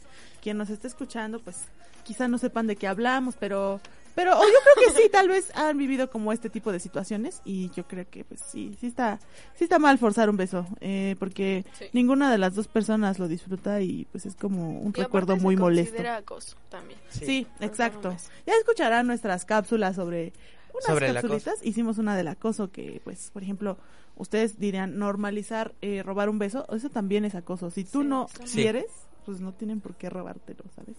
Quien 0.42 0.56
nos 0.56 0.70
esté 0.70 0.88
escuchando, 0.88 1.40
pues 1.40 1.56
quizá 2.04 2.28
no 2.28 2.38
sepan 2.38 2.66
de 2.66 2.76
qué 2.76 2.86
hablamos, 2.86 3.34
pero 3.38 3.80
pero 4.14 4.38
o 4.38 4.42
yo 4.42 4.48
creo 4.74 4.88
que 4.94 5.02
sí, 5.02 5.08
tal 5.10 5.28
vez 5.28 5.50
han 5.56 5.76
vivido 5.78 6.10
como 6.10 6.32
este 6.32 6.50
tipo 6.50 6.72
de 6.72 6.80
situaciones 6.80 7.40
y 7.44 7.70
yo 7.70 7.86
creo 7.86 8.08
que 8.10 8.24
pues 8.24 8.40
sí, 8.40 8.76
sí 8.80 8.86
está 8.86 9.18
sí 9.54 9.64
está 9.64 9.78
mal 9.78 9.98
forzar 9.98 10.28
un 10.30 10.36
beso, 10.36 10.66
eh, 10.80 11.16
porque 11.18 11.64
Sí. 11.78 11.86
ninguna 11.92 12.30
de 12.30 12.38
las 12.38 12.54
dos 12.54 12.68
personas 12.68 13.18
lo 13.18 13.28
disfruta 13.28 13.80
y 13.80 14.06
pues 14.12 14.26
es 14.26 14.34
como 14.36 14.80
un 14.80 14.92
Y 14.96 15.00
recuerdo 15.00 15.36
muy 15.36 15.54
se 15.56 15.60
molesto. 15.60 15.90
considera 15.92 16.16
acoso 16.16 16.56
también. 16.68 16.98
Sí, 17.10 17.46
exacto. 17.60 18.16
Ya 18.46 18.54
escucharán 18.54 19.06
nuestras 19.06 19.44
cápsulas 19.44 19.96
sobre 19.96 20.32
unas 20.72 21.20
Sobre. 21.22 21.42
Hicimos 21.62 21.98
una 21.98 22.16
del 22.16 22.28
acoso 22.28 22.70
que, 22.70 23.00
pues, 23.04 23.30
por 23.32 23.42
ejemplo, 23.42 23.76
ustedes 24.16 24.58
dirían 24.58 24.98
normalizar 24.98 25.74
eh, 25.82 26.02
robar 26.04 26.28
un 26.28 26.38
beso. 26.38 26.64
Eso 26.72 26.90
también 26.90 27.24
es 27.24 27.34
acoso. 27.34 27.70
Si 27.70 27.84
tú 27.84 28.02
Sí, 28.02 28.06
no 28.08 28.28
quieres, 28.52 28.86
pues 29.26 29.40
no 29.40 29.52
tienen 29.52 29.80
por 29.80 29.96
qué 29.96 30.08
robártelo, 30.10 30.62
¿sabes? 30.76 30.96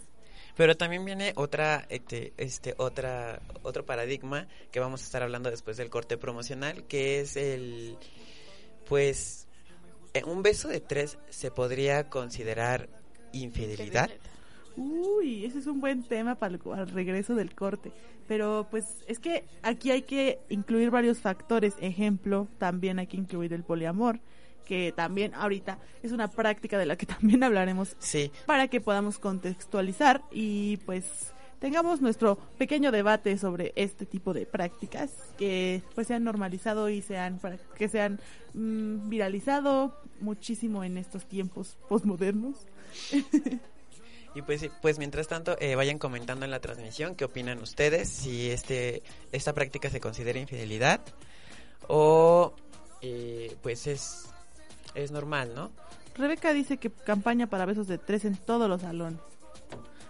Pero 0.55 0.75
también 0.75 1.05
viene 1.05 1.33
otra, 1.35 1.85
este, 1.89 2.33
este, 2.37 2.75
otra, 2.77 3.41
otro 3.63 3.85
paradigma 3.85 4.47
que 4.71 4.79
vamos 4.79 5.01
a 5.01 5.05
estar 5.05 5.23
hablando 5.23 5.49
después 5.49 5.77
del 5.77 5.89
corte 5.89 6.17
promocional, 6.17 6.83
que 6.87 7.21
es 7.21 7.37
el, 7.37 7.97
pues, 8.87 9.47
eh, 10.13 10.23
un 10.25 10.43
beso 10.43 10.67
de 10.67 10.81
tres 10.81 11.17
se 11.29 11.51
podría 11.51 12.09
considerar 12.09 12.89
infidelidad. 13.31 14.09
Uy, 14.75 15.45
ese 15.45 15.59
es 15.59 15.67
un 15.67 15.81
buen 15.81 16.03
tema 16.03 16.35
para 16.35 16.55
el, 16.55 16.87
regreso 16.89 17.35
del 17.35 17.53
corte. 17.53 17.91
Pero 18.27 18.67
pues 18.71 19.03
es 19.07 19.19
que 19.19 19.45
aquí 19.61 19.91
hay 19.91 20.03
que 20.03 20.39
incluir 20.49 20.89
varios 20.89 21.19
factores. 21.19 21.75
Ejemplo, 21.81 22.47
también 22.57 22.99
hay 22.99 23.07
que 23.07 23.17
incluir 23.17 23.53
el 23.53 23.63
poliamor, 23.63 24.19
que 24.65 24.91
también 24.91 25.33
ahorita 25.33 25.79
es 26.03 26.11
una 26.11 26.29
práctica 26.29 26.77
de 26.77 26.85
la 26.85 26.95
que 26.95 27.05
también 27.07 27.43
hablaremos 27.43 27.95
Sí, 27.99 28.31
para 28.45 28.67
que 28.67 28.81
podamos 28.81 29.19
contextualizar 29.19 30.23
y 30.31 30.77
pues 30.77 31.33
tengamos 31.59 32.01
nuestro 32.01 32.37
pequeño 32.57 32.91
debate 32.91 33.37
sobre 33.37 33.71
este 33.75 34.05
tipo 34.05 34.33
de 34.33 34.45
prácticas 34.47 35.11
que 35.37 35.83
pues 35.93 36.07
se 36.07 36.15
han 36.15 36.23
normalizado 36.23 36.89
y 36.89 37.01
sean 37.01 37.37
para 37.37 37.57
que 37.57 37.87
sean 37.87 38.19
mm, 38.53 39.09
viralizado 39.09 39.95
muchísimo 40.19 40.83
en 40.83 40.97
estos 40.97 41.25
tiempos 41.25 41.77
postmodernos. 41.87 42.65
y 44.35 44.41
pues, 44.41 44.69
pues 44.81 44.97
mientras 44.97 45.27
tanto 45.27 45.55
eh, 45.59 45.75
vayan 45.75 45.99
comentando 45.99 46.45
en 46.45 46.51
la 46.51 46.59
transmisión 46.59 47.15
qué 47.15 47.25
opinan 47.25 47.59
ustedes, 47.59 48.09
si 48.09 48.49
este, 48.49 49.03
esta 49.31 49.53
práctica 49.53 49.89
se 49.91 49.99
considera 49.99 50.39
infidelidad 50.39 51.01
o 51.87 52.53
eh, 53.01 53.55
pues 53.61 53.85
es, 53.85 54.29
es 54.95 55.11
normal, 55.11 55.53
¿no? 55.55 55.71
Rebeca 56.15 56.53
dice 56.53 56.77
que 56.77 56.89
campaña 56.91 57.47
para 57.47 57.65
besos 57.65 57.87
de 57.87 57.97
tres 57.97 58.25
en 58.25 58.35
todos 58.37 58.69
los 58.69 58.81
salones. 58.81 59.19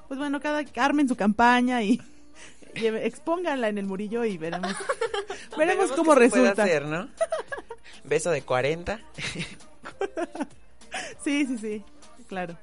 Pues 0.07 0.19
bueno, 0.19 0.39
cada 0.41 0.63
armen 0.77 1.07
su 1.07 1.15
campaña 1.15 1.81
y 1.83 2.01
lleve- 2.75 3.05
expónganla 3.05 3.69
en 3.69 3.77
el 3.77 3.85
murillo 3.85 4.25
y 4.25 4.37
veremos 4.37 4.75
veremos 5.57 5.91
cómo 5.91 6.13
puede 6.13 6.19
resulta. 6.29 6.63
hacer, 6.63 6.85
¿no? 6.85 7.07
Beso 8.03 8.31
de 8.31 8.41
40. 8.41 8.99
Sí, 11.23 11.45
sí, 11.45 11.57
sí, 11.57 11.83
claro. 12.27 12.57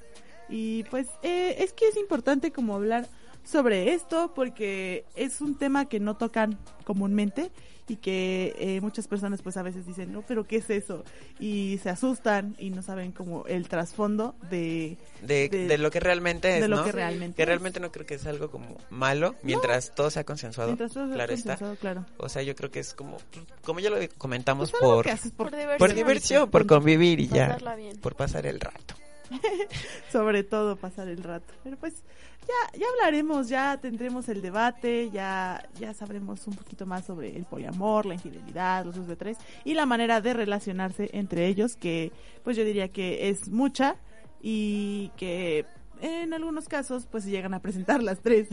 Y 0.48 0.82
pues 0.84 1.06
eh, 1.22 1.56
es 1.58 1.72
que 1.72 1.88
es 1.88 1.96
importante 1.96 2.50
como 2.52 2.74
hablar 2.74 3.06
sobre 3.48 3.94
esto 3.94 4.32
porque 4.34 5.04
es 5.16 5.40
un 5.40 5.56
tema 5.56 5.88
que 5.88 6.00
no 6.00 6.16
tocan 6.16 6.58
comúnmente 6.84 7.50
y 7.90 7.96
que 7.96 8.54
eh, 8.58 8.82
muchas 8.82 9.08
personas 9.08 9.40
pues 9.40 9.56
a 9.56 9.62
veces 9.62 9.86
dicen, 9.86 10.12
no, 10.12 10.20
pero 10.20 10.44
¿qué 10.46 10.56
es 10.56 10.68
eso? 10.68 11.04
Y 11.40 11.80
se 11.82 11.88
asustan 11.88 12.54
y 12.58 12.68
no 12.68 12.82
saben 12.82 13.12
como 13.12 13.46
el 13.46 13.66
trasfondo 13.66 14.34
de, 14.50 14.98
De, 15.22 15.48
De- 15.48 15.66
de 15.68 15.78
lo 15.78 15.90
que 15.90 15.98
realmente 15.98 16.56
es, 16.56 16.60
de 16.60 16.68
lo 16.68 16.76
¿no? 16.76 16.84
que 16.84 16.92
realmente 16.92 17.36
Que 17.36 17.42
es. 17.44 17.48
realmente 17.48 17.80
no 17.80 17.90
creo 17.90 18.04
que 18.04 18.16
es 18.16 18.26
algo 18.26 18.50
como 18.50 18.76
malo 18.90 19.36
mientras 19.42 19.94
todo 19.94 20.10
sea 20.10 20.24
consensuado. 20.24 20.68
mientras 20.68 20.92
todo 20.92 21.06
sea 21.06 21.14
claro 21.14 21.32
está. 21.32 21.52
consensuado, 21.52 21.76
claro. 21.76 22.04
O 22.18 22.28
sea, 22.28 22.42
yo 22.42 22.54
creo 22.54 22.70
que 22.70 22.80
es 22.80 22.92
como, 22.92 23.16
como 23.64 23.80
ya 23.80 23.88
lo 23.88 23.96
comentamos 24.18 24.70
Pues 24.70 24.82
por, 24.82 25.06
por, 25.06 25.50
Por 25.50 25.50
diversión. 25.56 25.78
por 25.78 25.94
diversión, 25.94 26.50
por 26.50 26.66
convivir 26.66 27.20
y 27.20 27.28
ya, 27.28 27.56
bien. 27.74 27.96
por 28.00 28.14
pasar 28.16 28.44
el 28.44 28.60
rato. 28.60 28.96
Sobre 30.12 30.42
todo 30.42 30.76
pasar 30.76 31.08
el 31.08 31.22
rato. 31.22 31.52
Pero 31.64 31.76
pues 31.76 32.02
ya, 32.46 32.78
ya 32.78 32.86
hablaremos, 32.94 33.48
ya 33.48 33.78
tendremos 33.80 34.28
el 34.28 34.40
debate, 34.40 35.10
ya, 35.10 35.68
ya 35.78 35.92
sabremos 35.94 36.46
un 36.46 36.54
poquito 36.54 36.86
más 36.86 37.04
sobre 37.04 37.36
el 37.36 37.44
poliamor, 37.44 38.06
la 38.06 38.14
infidelidad, 38.14 38.84
los 38.84 38.96
dos 38.96 39.06
de 39.06 39.16
tres 39.16 39.38
y 39.64 39.74
la 39.74 39.86
manera 39.86 40.20
de 40.20 40.32
relacionarse 40.34 41.10
entre 41.12 41.46
ellos, 41.46 41.76
que 41.76 42.12
pues 42.44 42.56
yo 42.56 42.64
diría 42.64 42.88
que 42.88 43.28
es 43.28 43.48
mucha 43.48 43.96
y 44.40 45.10
que 45.16 45.66
en 46.00 46.32
algunos 46.32 46.68
casos 46.68 47.06
pues 47.10 47.24
llegan 47.24 47.54
a 47.54 47.60
presentar 47.60 48.02
las 48.02 48.20
tres 48.20 48.48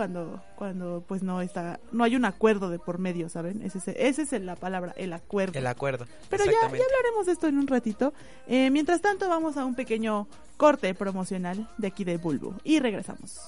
cuando 0.00 0.42
cuando 0.56 1.04
pues 1.06 1.22
no 1.22 1.42
está 1.42 1.78
no 1.92 2.04
hay 2.04 2.16
un 2.16 2.24
acuerdo 2.24 2.70
de 2.70 2.78
por 2.78 2.96
medio 2.98 3.28
saben 3.28 3.60
ese 3.60 3.76
es, 3.76 3.88
ese 3.88 4.22
es 4.22 4.42
la 4.42 4.56
palabra 4.56 4.94
el 4.96 5.12
acuerdo 5.12 5.58
El 5.58 5.66
acuerdo. 5.66 6.06
pero 6.30 6.46
ya, 6.46 6.52
ya 6.52 6.58
hablaremos 6.66 7.26
de 7.26 7.32
esto 7.32 7.48
en 7.48 7.58
un 7.58 7.66
ratito 7.66 8.14
Eh, 8.46 8.70
mientras 8.70 9.02
tanto 9.02 9.28
vamos 9.28 9.58
a 9.58 9.66
un 9.66 9.74
pequeño 9.74 10.26
corte 10.56 10.94
promocional 10.94 11.68
de 11.76 11.88
aquí 11.88 12.04
de 12.04 12.16
Bulbo 12.16 12.54
y 12.64 12.80
regresamos 12.80 13.40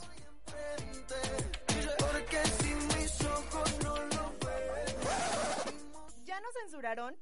¿Ya 6.24 6.40
nos 6.40 6.52
censuraron? 6.62 7.14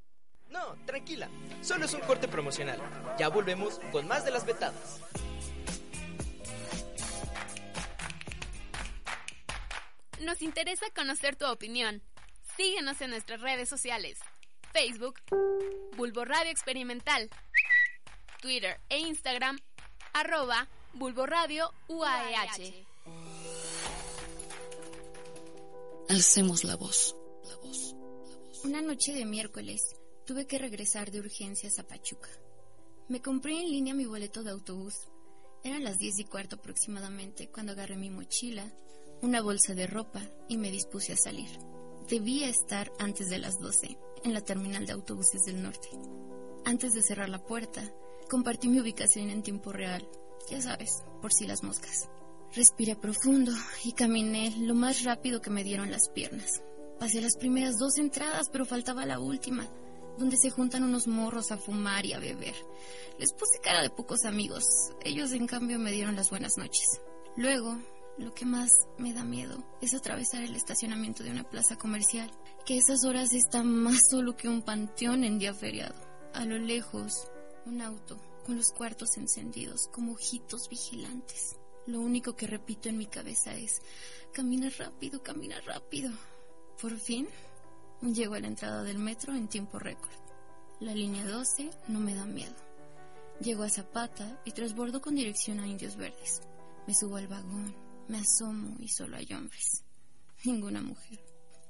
No, 0.48 0.74
tranquila. 0.84 1.28
Solo 1.62 1.84
es 1.84 1.94
un 1.94 2.00
corte 2.00 2.28
promocional. 2.28 2.78
Ya 3.18 3.28
volvemos 3.28 3.80
con 3.92 4.06
más 4.08 4.24
de 4.24 4.32
las 4.32 4.44
vetadas. 4.44 5.00
Nos 10.20 10.42
interesa 10.42 10.84
conocer 10.94 11.36
tu 11.36 11.46
opinión. 11.46 12.02
Síguenos 12.54 13.00
en 13.00 13.08
nuestras 13.08 13.40
redes 13.40 13.70
sociales. 13.70 14.18
Facebook, 14.70 15.14
Bulbo 15.96 16.26
Radio 16.26 16.50
Experimental. 16.50 17.30
Twitter 18.42 18.78
e 18.90 18.98
Instagram, 18.98 19.58
arroba 20.12 20.68
Bulbo 20.92 21.24
Radio 21.24 21.72
UAEH. 21.88 22.86
Alcemos 26.10 26.64
la 26.64 26.76
voz. 26.76 27.16
Una 28.62 28.82
noche 28.82 29.14
de 29.14 29.24
miércoles 29.24 29.96
tuve 30.26 30.46
que 30.46 30.58
regresar 30.58 31.10
de 31.10 31.20
urgencias 31.20 31.78
a 31.78 31.86
Pachuca. 31.86 32.28
Me 33.08 33.22
compré 33.22 33.58
en 33.58 33.70
línea 33.70 33.94
mi 33.94 34.04
boleto 34.04 34.42
de 34.42 34.50
autobús. 34.50 35.08
Eran 35.64 35.82
las 35.82 35.98
diez 35.98 36.18
y 36.18 36.24
cuarto 36.24 36.56
aproximadamente 36.56 37.48
cuando 37.48 37.72
agarré 37.72 37.96
mi 37.96 38.10
mochila, 38.10 38.70
una 39.22 39.42
bolsa 39.42 39.74
de 39.74 39.86
ropa 39.86 40.22
y 40.48 40.56
me 40.56 40.70
dispuse 40.70 41.12
a 41.12 41.16
salir. 41.16 41.50
Debía 42.08 42.48
estar 42.48 42.90
antes 42.98 43.28
de 43.28 43.38
las 43.38 43.58
12 43.58 43.98
en 44.24 44.34
la 44.34 44.40
terminal 44.40 44.86
de 44.86 44.92
autobuses 44.92 45.42
del 45.42 45.62
norte. 45.62 45.88
Antes 46.64 46.92
de 46.92 47.02
cerrar 47.02 47.28
la 47.28 47.44
puerta, 47.44 47.82
compartí 48.28 48.68
mi 48.68 48.80
ubicación 48.80 49.30
en 49.30 49.42
tiempo 49.42 49.72
real, 49.72 50.08
ya 50.48 50.60
sabes, 50.60 51.02
por 51.20 51.32
si 51.32 51.46
las 51.46 51.62
moscas. 51.62 52.08
Respiré 52.54 52.96
profundo 52.96 53.52
y 53.84 53.92
caminé 53.92 54.52
lo 54.58 54.74
más 54.74 55.04
rápido 55.04 55.40
que 55.40 55.50
me 55.50 55.64
dieron 55.64 55.90
las 55.90 56.08
piernas. 56.08 56.62
Pasé 56.98 57.20
las 57.20 57.36
primeras 57.36 57.78
dos 57.78 57.96
entradas, 57.98 58.48
pero 58.50 58.66
faltaba 58.66 59.06
la 59.06 59.20
última, 59.20 59.68
donde 60.18 60.36
se 60.36 60.50
juntan 60.50 60.82
unos 60.82 61.06
morros 61.06 61.52
a 61.52 61.56
fumar 61.56 62.04
y 62.04 62.12
a 62.12 62.18
beber. 62.18 62.54
Les 63.18 63.32
puse 63.32 63.60
cara 63.62 63.82
de 63.82 63.90
pocos 63.90 64.24
amigos. 64.24 64.64
Ellos, 65.04 65.32
en 65.32 65.46
cambio, 65.46 65.78
me 65.78 65.92
dieron 65.92 66.16
las 66.16 66.30
buenas 66.30 66.58
noches. 66.58 67.00
Luego, 67.36 67.78
lo 68.20 68.34
que 68.34 68.44
más 68.44 68.70
me 68.98 69.14
da 69.14 69.24
miedo 69.24 69.64
es 69.80 69.94
atravesar 69.94 70.42
el 70.42 70.54
estacionamiento 70.54 71.22
de 71.22 71.30
una 71.30 71.48
plaza 71.48 71.76
comercial, 71.76 72.30
que 72.66 72.74
a 72.74 72.76
esas 72.76 73.04
horas 73.04 73.32
está 73.32 73.62
más 73.62 73.98
solo 74.10 74.36
que 74.36 74.48
un 74.48 74.62
panteón 74.62 75.24
en 75.24 75.38
día 75.38 75.54
feriado. 75.54 75.94
A 76.34 76.44
lo 76.44 76.58
lejos, 76.58 77.28
un 77.64 77.80
auto 77.80 78.20
con 78.44 78.56
los 78.56 78.72
cuartos 78.72 79.16
encendidos 79.16 79.88
como 79.88 80.12
ojitos 80.12 80.68
vigilantes. 80.68 81.56
Lo 81.86 82.00
único 82.00 82.36
que 82.36 82.46
repito 82.46 82.90
en 82.90 82.98
mi 82.98 83.06
cabeza 83.06 83.54
es, 83.54 83.80
camina 84.32 84.68
rápido, 84.78 85.22
camina 85.22 85.58
rápido. 85.62 86.12
Por 86.80 86.98
fin, 86.98 87.26
llego 88.02 88.34
a 88.34 88.40
la 88.40 88.48
entrada 88.48 88.82
del 88.82 88.98
metro 88.98 89.34
en 89.34 89.48
tiempo 89.48 89.78
récord. 89.78 90.12
La 90.78 90.94
línea 90.94 91.24
12 91.24 91.70
no 91.88 92.00
me 92.00 92.14
da 92.14 92.26
miedo. 92.26 92.54
Llego 93.40 93.62
a 93.62 93.70
Zapata 93.70 94.42
y 94.44 94.52
transbordo 94.52 95.00
con 95.00 95.14
dirección 95.14 95.58
a 95.60 95.66
Indios 95.66 95.96
Verdes. 95.96 96.42
Me 96.86 96.94
subo 96.94 97.16
al 97.16 97.28
vagón, 97.28 97.74
me 98.10 98.18
asomo 98.18 98.76
y 98.80 98.88
solo 98.88 99.16
hay 99.16 99.28
hombres. 99.32 99.84
Ninguna 100.44 100.82
mujer. 100.82 101.20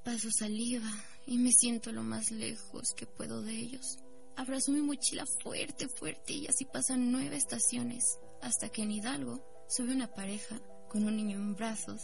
Paso 0.05 0.31
saliva 0.31 0.91
y 1.27 1.37
me 1.37 1.53
siento 1.53 1.93
lo 1.93 2.03
más 2.03 2.31
lejos 2.31 2.95
que 2.97 3.07
puedo 3.07 3.43
de 3.43 3.53
ellos. 3.53 3.99
Abrazo 4.37 4.73
mi 4.73 4.81
mochila 4.81 5.27
fuerte, 5.43 5.87
fuerte 5.89 6.33
y 6.33 6.47
así 6.47 6.65
pasan 6.65 7.13
nueve 7.13 7.37
estaciones 7.37 8.19
hasta 8.41 8.71
que 8.71 8.83
en 8.83 8.93
Hidalgo 8.93 9.45
sube 9.69 9.93
una 9.93 10.15
pareja 10.15 10.59
con 10.89 11.05
un 11.05 11.17
niño 11.17 11.37
en 11.37 11.55
brazos 11.55 12.01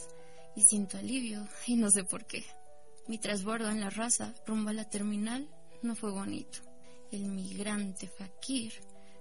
y 0.55 0.61
siento 0.61 0.97
alivio 0.97 1.47
y 1.65 1.75
no 1.75 1.89
sé 1.89 2.03
por 2.03 2.27
qué. 2.27 2.45
Mi 3.07 3.17
trasbordo 3.17 3.69
en 3.69 3.79
la 3.79 3.89
raza 3.89 4.35
rumbo 4.45 4.69
a 4.69 4.73
la 4.73 4.87
terminal 4.87 5.49
no 5.81 5.95
fue 5.95 6.11
bonito. 6.11 6.59
El 7.11 7.25
migrante 7.25 8.07
Fakir 8.07 8.73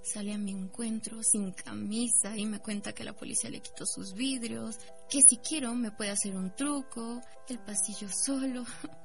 sale 0.03 0.33
a 0.33 0.39
mi 0.39 0.53
encuentro 0.53 1.23
sin 1.23 1.53
camisa 1.53 2.37
y 2.37 2.47
me 2.47 2.61
cuenta 2.61 2.93
que 2.93 3.05
la 3.05 3.13
policía 3.13 3.51
le 3.51 3.61
quitó 3.61 3.85
sus 3.87 4.15
vidrios, 4.15 4.79
que 5.09 5.23
si 5.23 5.37
quiero 5.39 5.75
me 5.75 5.91
puede 5.93 6.11
hacer 6.11 6.37
un 6.37 6.55
truco, 6.55 7.23
el 7.49 7.59
pasillo 7.59 8.09
solo 8.13 8.65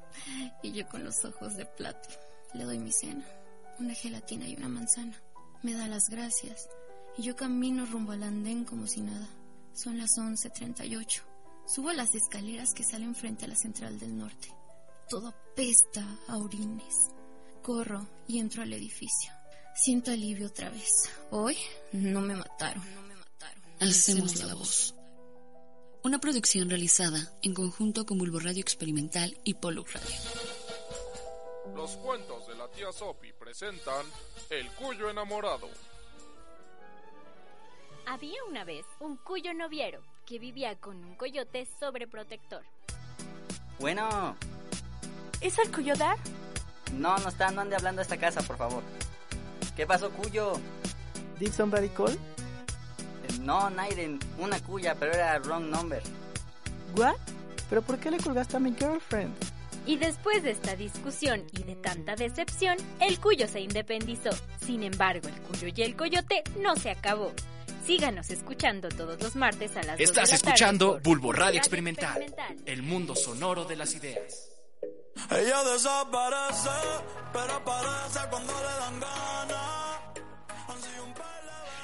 y 0.64 0.72
yo 0.72 0.88
con 0.88 1.04
los 1.04 1.24
ojos 1.26 1.56
de 1.58 1.66
plato. 1.66 2.10
Le 2.54 2.64
doy 2.64 2.80
mi 2.80 2.92
cena, 2.92 3.26
una 3.80 3.94
gelatina 3.94 4.48
y 4.48 4.56
una 4.56 4.68
manzana. 4.68 5.22
Me 5.64 5.74
da 5.74 5.88
las 5.88 6.10
gracias 6.10 6.68
y 7.18 7.24
yo 7.24 7.36
camino 7.36 7.86
rumbo 7.86 8.14
al 8.14 8.24
andén 8.24 8.66
como 8.66 8.88
si 8.88 9.02
nada. 9.02 9.28
Son 9.74 9.98
las 9.98 10.12
11.38. 10.18 11.22
Subo 11.66 11.94
las 11.94 12.14
escaleras 12.16 12.74
que 12.74 12.84
salen 12.84 13.16
frente 13.16 13.46
a 13.46 13.48
la 13.48 13.56
central 13.56 14.00
del 14.00 14.18
norte. 14.18 14.50
Todo 15.08 15.30
apesta 15.30 16.06
a 16.28 16.38
orines. 16.38 17.12
Corro 17.62 18.08
y 18.28 18.40
entro 18.40 18.64
al 18.64 18.74
edificio. 18.74 19.32
Siento 19.76 20.12
alivio 20.12 20.48
otra 20.48 20.70
vez. 20.70 21.10
Hoy 21.30 21.56
no 21.94 22.22
me 22.22 22.36
mataron. 22.36 22.84
Alcemos 23.80 24.44
la 24.44 24.54
voz. 24.56 24.96
Una 26.04 26.20
producción 26.20 26.70
realizada 26.70 27.32
en 27.44 27.54
conjunto 27.54 28.06
con 28.06 28.18
Bulbo 28.18 28.40
Radio 28.40 28.62
Experimental 28.62 29.38
y 29.44 29.54
Poluk 29.54 29.92
Radio. 29.92 30.16
Los 31.76 31.92
cuentos 31.98 32.48
de 32.48 32.56
la 32.56 32.68
tía 32.70 32.92
Sopi 32.92 33.32
presentan 33.34 34.06
El 34.50 34.68
Cuyo 34.72 35.10
Enamorado. 35.10 35.70
Había 38.08 38.44
una 38.50 38.64
vez 38.64 38.86
un 39.00 39.16
cuyo 39.18 39.54
noviero 39.54 40.02
que 40.26 40.40
vivía 40.40 40.76
con 40.80 40.98
un 41.04 41.16
coyote 41.16 41.68
sobreprotector. 41.80 42.64
Bueno, 43.80 44.36
¿Es 45.40 45.58
el 45.60 45.72
Cuyodar? 45.72 46.18
no, 46.94 47.18
no 47.18 47.30
está, 47.30 47.52
no 47.52 47.62
ande 47.62 47.76
hablando 47.76 48.02
a 48.02 48.04
esta 48.04 48.18
casa, 48.18 48.42
por 48.42 48.58
favor. 48.58 48.84
¿Qué 49.76 49.86
pasó, 49.88 50.10
Cuyo? 50.12 50.54
¿Did 51.40 51.52
somebody 51.54 51.90
call? 51.90 52.18
No, 53.42 53.70
Naiden, 53.70 54.20
una 54.38 54.60
cuya, 54.62 54.96
pero 54.96 55.14
era 55.14 55.40
wrong 55.40 55.70
number. 55.70 56.02
¿What? 56.96 57.16
¿Pero 57.70 57.82
por 57.82 57.98
qué 58.00 58.12
le 58.12 58.18
colgaste 58.18 58.58
a 58.58 58.60
mi 58.60 58.74
girlfriend? 58.76 59.34
Y 59.86 59.98
después 59.98 60.44
de 60.44 60.52
esta 60.52 60.76
discusión 60.76 61.44
y 61.54 61.64
de 61.64 61.76
tanta 61.76 62.16
decepción, 62.16 62.78
el 63.00 63.20
cuyo 63.20 63.48
se 63.48 63.62
independizó. 63.62 64.30
Sin 64.66 64.84
embargo, 64.84 65.28
el 65.28 65.42
cuyo 65.42 65.68
y 65.76 65.82
el 65.82 65.96
coyote 65.96 66.44
no 66.60 66.76
se 66.76 66.92
acabó. 66.92 67.32
Síganos 67.86 68.30
escuchando 68.30 68.90
todos 68.90 69.20
los 69.22 69.36
martes 69.36 69.72
a 69.76 69.82
las 69.84 69.98
2 69.98 69.98
de 69.98 70.04
Estás 70.04 70.18
la 70.18 70.24
tarde 70.24 70.36
escuchando 70.36 71.00
Bulbo 71.04 71.32
Radio 71.32 71.46
Radio 71.46 71.58
Experimental, 71.60 72.22
Experimental. 72.22 72.58
el 72.68 72.84
mundo 72.84 73.16
sonoro 73.16 73.66
de 73.66 73.76
las 73.76 73.96
ideas. 73.96 74.50
Ella 75.32 75.64
desaparece, 75.64 76.70
pero 77.34 77.54
aparece 77.56 78.20
cuando 78.30 78.54
le 78.54 78.64
dan 78.80 79.00
ganas. 79.00 79.71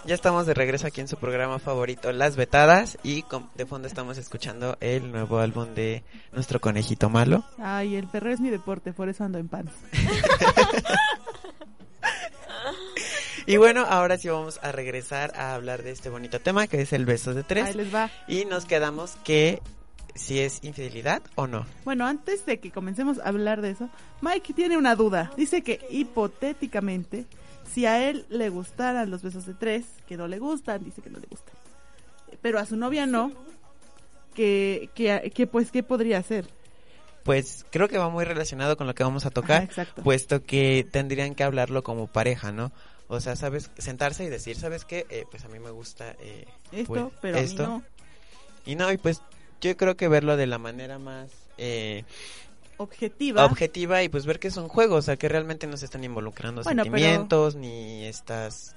Ya 0.08 0.16
estamos 0.16 0.46
de 0.46 0.54
regreso 0.54 0.88
aquí 0.88 1.02
en 1.02 1.10
su 1.10 1.18
programa 1.18 1.60
favorito, 1.60 2.14
Las 2.14 2.38
Vetadas, 2.38 2.98
y 3.04 3.24
con- 3.24 3.50
de 3.56 3.66
fondo 3.66 3.90
estamos 3.90 4.18
escuchando 4.18 4.78
el 4.80 5.12
nuevo 5.12 5.40
álbum 5.40 5.74
de 5.76 6.02
nuestro 6.32 6.62
conejito 6.62 7.10
malo. 7.10 7.44
Ay, 7.60 7.96
el 7.98 8.08
perro 8.08 8.32
es 8.32 8.40
mi 8.40 8.50
deporte, 8.50 8.94
por 8.94 9.10
eso 9.10 9.26
ando 9.26 9.38
en 9.38 9.48
pants. 9.50 9.74
Y 13.50 13.56
bueno, 13.56 13.86
ahora 13.88 14.18
sí 14.18 14.28
vamos 14.28 14.60
a 14.62 14.74
regresar 14.74 15.32
a 15.38 15.54
hablar 15.56 15.82
de 15.82 15.92
este 15.92 16.10
bonito 16.10 16.42
tema 16.42 16.68
que 16.68 16.82
es 16.82 16.92
el 16.92 17.06
besos 17.06 17.34
de 17.34 17.44
tres. 17.44 17.64
Ahí 17.68 17.74
les 17.76 17.96
va. 17.96 18.12
Y 18.28 18.44
nos 18.44 18.66
quedamos 18.66 19.16
que 19.24 19.62
si 20.16 20.42
es 20.42 20.62
infidelidad 20.66 21.22
o 21.36 21.48
no. 21.48 21.66
Bueno, 21.86 22.06
antes 22.06 22.46
de 22.46 22.60
que 22.60 22.72
comencemos 22.72 23.20
a 23.20 23.30
hablar 23.30 23.62
de 23.62 23.70
eso, 23.70 23.90
Mike 24.20 24.52
tiene 24.54 24.76
una 24.78 24.96
duda. 24.96 25.32
Dice 25.38 25.62
que 25.62 25.80
hipotéticamente, 25.90 27.26
si 27.72 27.86
a 27.86 28.10
él 28.10 28.26
le 28.30 28.50
gustaran 28.50 29.10
los 29.12 29.22
besos 29.22 29.46
de 29.46 29.54
tres, 29.54 29.86
que 30.08 30.18
no 30.18 30.28
le 30.28 30.40
gustan, 30.40 30.84
dice 30.84 31.02
que 31.02 31.10
no 31.10 31.20
le 31.20 31.28
gustan, 31.28 31.56
pero 32.42 32.60
a 32.60 32.66
su 32.66 32.76
novia 32.76 33.06
no, 33.06 33.32
que, 34.36 34.90
que, 34.96 35.32
que 35.34 35.48
pues, 35.48 35.72
¿qué 35.72 35.84
podría 35.84 36.18
hacer? 36.20 36.48
Pues 37.24 37.66
creo 37.72 37.90
que 37.90 37.98
va 37.98 38.10
muy 38.10 38.24
relacionado 38.24 38.78
con 38.78 38.88
lo 38.88 38.96
que 38.96 39.04
vamos 39.04 39.26
a 39.26 39.32
tocar, 39.32 39.68
Ajá, 39.72 39.86
puesto 40.04 40.44
que 40.44 40.88
tendrían 40.90 41.36
que 41.36 41.44
hablarlo 41.44 41.84
como 41.84 42.08
pareja, 42.08 42.52
¿no? 42.52 42.72
O 43.10 43.20
sea, 43.20 43.36
sabes, 43.36 43.72
sentarse 43.78 44.24
y 44.24 44.30
decir, 44.30 44.56
¿sabes 44.58 44.86
qué? 44.86 45.06
Eh, 45.10 45.26
pues 45.30 45.44
a 45.46 45.48
mí 45.50 45.60
me 45.60 45.72
gusta 45.72 46.16
eh, 46.20 46.46
Esto, 46.72 46.86
pues, 46.94 47.04
pero 47.22 47.38
a 47.38 47.42
mí 47.42 47.46
esto. 47.46 47.68
no. 47.68 47.84
Y 48.66 48.76
no, 48.76 48.92
y 48.92 48.98
pues 48.98 49.22
yo 49.62 49.76
creo 49.78 49.96
que 49.96 50.08
verlo 50.08 50.38
de 50.38 50.46
la 50.48 50.58
manera 50.58 51.00
más 51.00 51.30
eh, 51.58 52.04
Objetiva. 52.78 53.46
objetiva 53.46 54.04
y 54.04 54.10
pues 54.10 54.26
ver 54.26 54.40
que 54.40 54.48
es 54.50 54.58
un 54.58 54.68
juego, 54.68 54.96
o 54.96 55.02
sea, 55.02 55.18
que 55.18 55.28
realmente 55.28 55.66
no 55.68 55.78
se 55.78 55.86
están 55.86 56.04
involucrando 56.04 56.62
Bueno, 56.64 56.84
pero- 56.84 56.96
sentimientos 56.98 57.56
ni 57.56 58.06
estás... 58.06 58.76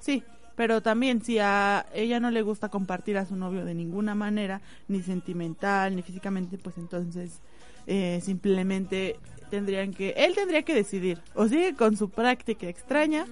Sí, 0.00 0.22
pero 0.56 0.80
también 0.80 1.22
si 1.24 1.38
a 1.38 1.86
ella 1.94 2.18
no 2.20 2.30
le 2.30 2.42
gusta 2.42 2.68
compartir 2.68 3.16
a 3.18 3.26
su 3.26 3.36
novio 3.36 3.64
de 3.64 3.74
ninguna 3.74 4.14
manera, 4.16 4.60
ni 4.88 5.02
sentimental, 5.02 5.94
ni 5.94 6.02
físicamente, 6.02 6.58
pues 6.58 6.76
entonces 6.78 7.40
eh, 7.86 8.20
simplemente 8.24 9.16
tendrían 9.50 9.94
que, 9.94 10.10
él 10.16 10.34
tendría 10.34 10.62
que 10.62 10.74
decidir, 10.74 11.20
o 11.34 11.46
sigue 11.48 11.74
con 11.74 11.96
su 11.96 12.10
práctica 12.10 12.66
extraña, 12.68 13.24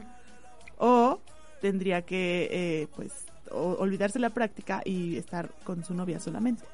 o 0.79 1.21
tendría 1.61 2.03
que, 2.03 2.49
eh, 2.51 2.88
pues, 2.97 3.12
o- 3.51 3.77
olvidarse 3.79 4.19
la 4.19 4.31
práctica 4.31 4.83
y 4.85 5.16
estar 5.16 5.51
con 5.64 5.85
su 5.85 5.95
novia 5.95 6.21
solamente. 6.21 6.64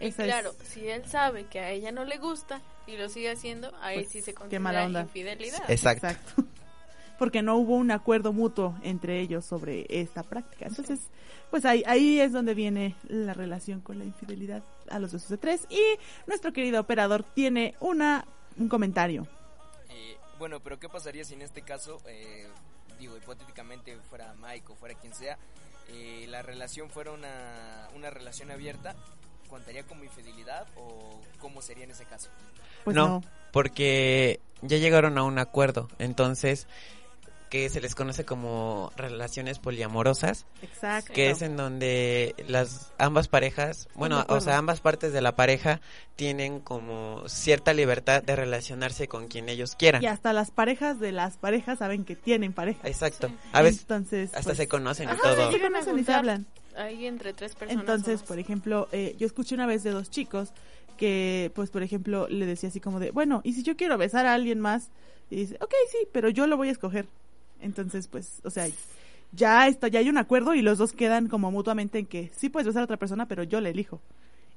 Y 0.00 0.06
Esa 0.08 0.22
es- 0.24 0.28
claro, 0.28 0.52
si 0.64 0.88
él 0.88 1.04
sabe 1.06 1.44
que 1.46 1.60
a 1.60 1.70
ella 1.70 1.90
no 1.92 2.04
le 2.04 2.18
gusta 2.18 2.60
y 2.86 2.96
lo 2.96 3.08
sigue 3.08 3.30
haciendo, 3.30 3.72
ahí 3.80 3.98
Pues, 3.98 4.08
sí 4.10 4.22
se 4.22 4.34
qué 4.34 4.58
mala 4.58 4.80
considera 4.80 4.86
onda. 4.86 5.00
infidelidad. 5.02 5.70
Exacto. 5.70 6.06
Porque 7.18 7.42
no 7.42 7.56
hubo 7.56 7.74
un 7.74 7.90
acuerdo 7.90 8.32
mutuo 8.32 8.76
entre 8.82 9.20
ellos 9.20 9.44
sobre 9.44 9.86
esta 9.88 10.22
práctica. 10.22 10.66
Entonces, 10.66 11.00
pues 11.50 11.64
ahí, 11.64 11.82
ahí 11.86 12.20
es 12.20 12.30
donde 12.32 12.54
viene 12.54 12.94
la 13.08 13.34
relación 13.34 13.80
con 13.80 13.98
la 13.98 14.04
infidelidad 14.04 14.62
a 14.88 15.00
los 15.00 15.12
besos 15.12 15.28
de 15.28 15.36
tres. 15.36 15.66
Y 15.68 15.80
nuestro 16.28 16.52
querido 16.52 16.80
operador 16.80 17.24
tiene 17.24 17.74
una 17.80 18.24
un 18.56 18.68
comentario. 18.68 19.26
Eh, 19.90 20.16
bueno, 20.38 20.60
pero 20.60 20.78
¿qué 20.78 20.88
pasaría 20.88 21.24
si 21.24 21.34
en 21.34 21.42
este 21.42 21.62
caso, 21.62 22.00
eh, 22.06 22.46
digo, 23.00 23.16
hipotéticamente 23.16 23.96
fuera 24.08 24.34
Mike 24.40 24.66
o 24.72 24.74
fuera 24.76 24.94
quien 24.94 25.12
sea, 25.14 25.38
eh, 25.88 26.26
la 26.28 26.42
relación 26.42 26.88
fuera 26.88 27.10
una, 27.12 27.88
una 27.96 28.10
relación 28.10 28.50
abierta? 28.52 28.94
¿Contaría 29.48 29.82
como 29.84 30.04
infidelidad 30.04 30.66
o 30.76 31.20
cómo 31.40 31.62
sería 31.62 31.84
en 31.84 31.90
ese 31.90 32.04
caso? 32.04 32.28
Pues 32.84 32.96
no, 32.96 33.22
porque 33.52 34.40
ya 34.62 34.76
llegaron 34.78 35.18
a 35.18 35.24
un 35.24 35.38
acuerdo, 35.38 35.88
entonces 35.98 36.66
que 37.48 37.68
se 37.70 37.80
les 37.80 37.94
conoce 37.94 38.24
como 38.24 38.92
relaciones 38.96 39.58
poliamorosas, 39.58 40.46
Exacto. 40.62 41.12
que 41.12 41.30
es 41.30 41.42
en 41.42 41.56
donde 41.56 42.34
las 42.46 42.92
ambas 42.98 43.28
parejas, 43.28 43.88
bueno, 43.94 44.24
o 44.28 44.40
sea, 44.40 44.58
ambas 44.58 44.80
partes 44.80 45.12
de 45.12 45.20
la 45.20 45.34
pareja 45.34 45.80
tienen 46.16 46.60
como 46.60 47.26
cierta 47.28 47.72
libertad 47.72 48.22
de 48.22 48.36
relacionarse 48.36 49.08
con 49.08 49.28
quien 49.28 49.48
ellos 49.48 49.74
quieran. 49.76 50.02
Y 50.02 50.06
hasta 50.06 50.32
las 50.32 50.50
parejas 50.50 51.00
de 51.00 51.12
las 51.12 51.36
parejas 51.36 51.78
saben 51.78 52.04
que 52.04 52.16
tienen 52.16 52.52
pareja. 52.52 52.86
Exacto. 52.86 53.30
A 53.52 53.62
veces 53.62 53.82
Entonces, 53.82 54.30
hasta 54.34 54.42
pues, 54.50 54.56
se 54.58 54.68
conocen 54.68 55.08
y 55.08 55.12
ajá, 55.12 55.22
todo. 55.22 55.52
Se 55.52 55.60
conocen 55.60 55.98
y 55.98 56.04
se 56.04 56.12
hablan. 56.12 56.46
Ahí 56.78 57.06
entre 57.06 57.32
tres 57.32 57.54
personas. 57.54 57.82
Entonces, 57.82 58.22
por 58.22 58.38
ejemplo, 58.38 58.88
eh, 58.92 59.16
yo 59.18 59.26
escuché 59.26 59.54
una 59.54 59.66
vez 59.66 59.82
de 59.82 59.90
dos 59.90 60.10
chicos 60.10 60.52
que, 60.96 61.50
pues, 61.54 61.70
por 61.70 61.82
ejemplo, 61.82 62.28
le 62.28 62.46
decía 62.46 62.68
así 62.68 62.80
como 62.80 63.00
de, 63.00 63.10
bueno, 63.10 63.40
¿y 63.44 63.52
si 63.52 63.62
yo 63.62 63.76
quiero 63.76 63.98
besar 63.98 64.26
a 64.26 64.34
alguien 64.34 64.60
más? 64.60 64.90
Y 65.30 65.36
dice, 65.36 65.56
ok, 65.60 65.72
sí, 65.90 66.08
pero 66.12 66.28
yo 66.28 66.46
lo 66.46 66.56
voy 66.56 66.68
a 66.68 66.72
escoger. 66.72 67.06
Entonces, 67.60 68.08
pues, 68.08 68.40
o 68.44 68.50
sea, 68.50 68.68
ya 69.32 69.66
está, 69.66 69.88
ya 69.88 70.00
hay 70.00 70.08
un 70.08 70.18
acuerdo 70.18 70.54
y 70.54 70.62
los 70.62 70.78
dos 70.78 70.92
quedan 70.92 71.28
como 71.28 71.50
mutuamente 71.50 71.98
en 71.98 72.06
que 72.06 72.30
sí 72.36 72.48
puedes 72.48 72.66
besar 72.66 72.82
a 72.82 72.84
otra 72.84 72.96
persona, 72.96 73.26
pero 73.26 73.42
yo 73.42 73.60
le 73.60 73.70
elijo. 73.70 74.00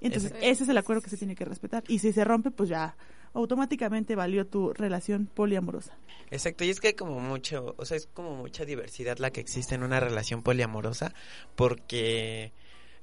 Entonces, 0.01 0.31
Exacto. 0.31 0.47
ese 0.47 0.63
es 0.63 0.69
el 0.69 0.77
acuerdo 0.77 1.01
que 1.01 1.09
se 1.09 1.17
tiene 1.17 1.35
que 1.35 1.45
respetar. 1.45 1.83
Y 1.87 1.99
si 1.99 2.11
se 2.11 2.23
rompe, 2.23 2.51
pues 2.51 2.69
ya 2.69 2.95
automáticamente 3.33 4.15
valió 4.15 4.45
tu 4.45 4.73
relación 4.73 5.27
poliamorosa. 5.27 5.97
Exacto, 6.31 6.63
y 6.63 6.69
es 6.69 6.79
que 6.79 6.89
hay 6.89 6.93
como 6.93 7.19
mucho, 7.19 7.75
o 7.77 7.85
sea, 7.85 7.97
es 7.97 8.07
como 8.07 8.35
mucha 8.35 8.65
diversidad 8.65 9.17
la 9.19 9.31
que 9.31 9.41
existe 9.41 9.75
en 9.75 9.83
una 9.83 9.99
relación 9.99 10.43
poliamorosa, 10.43 11.13
porque 11.55 12.51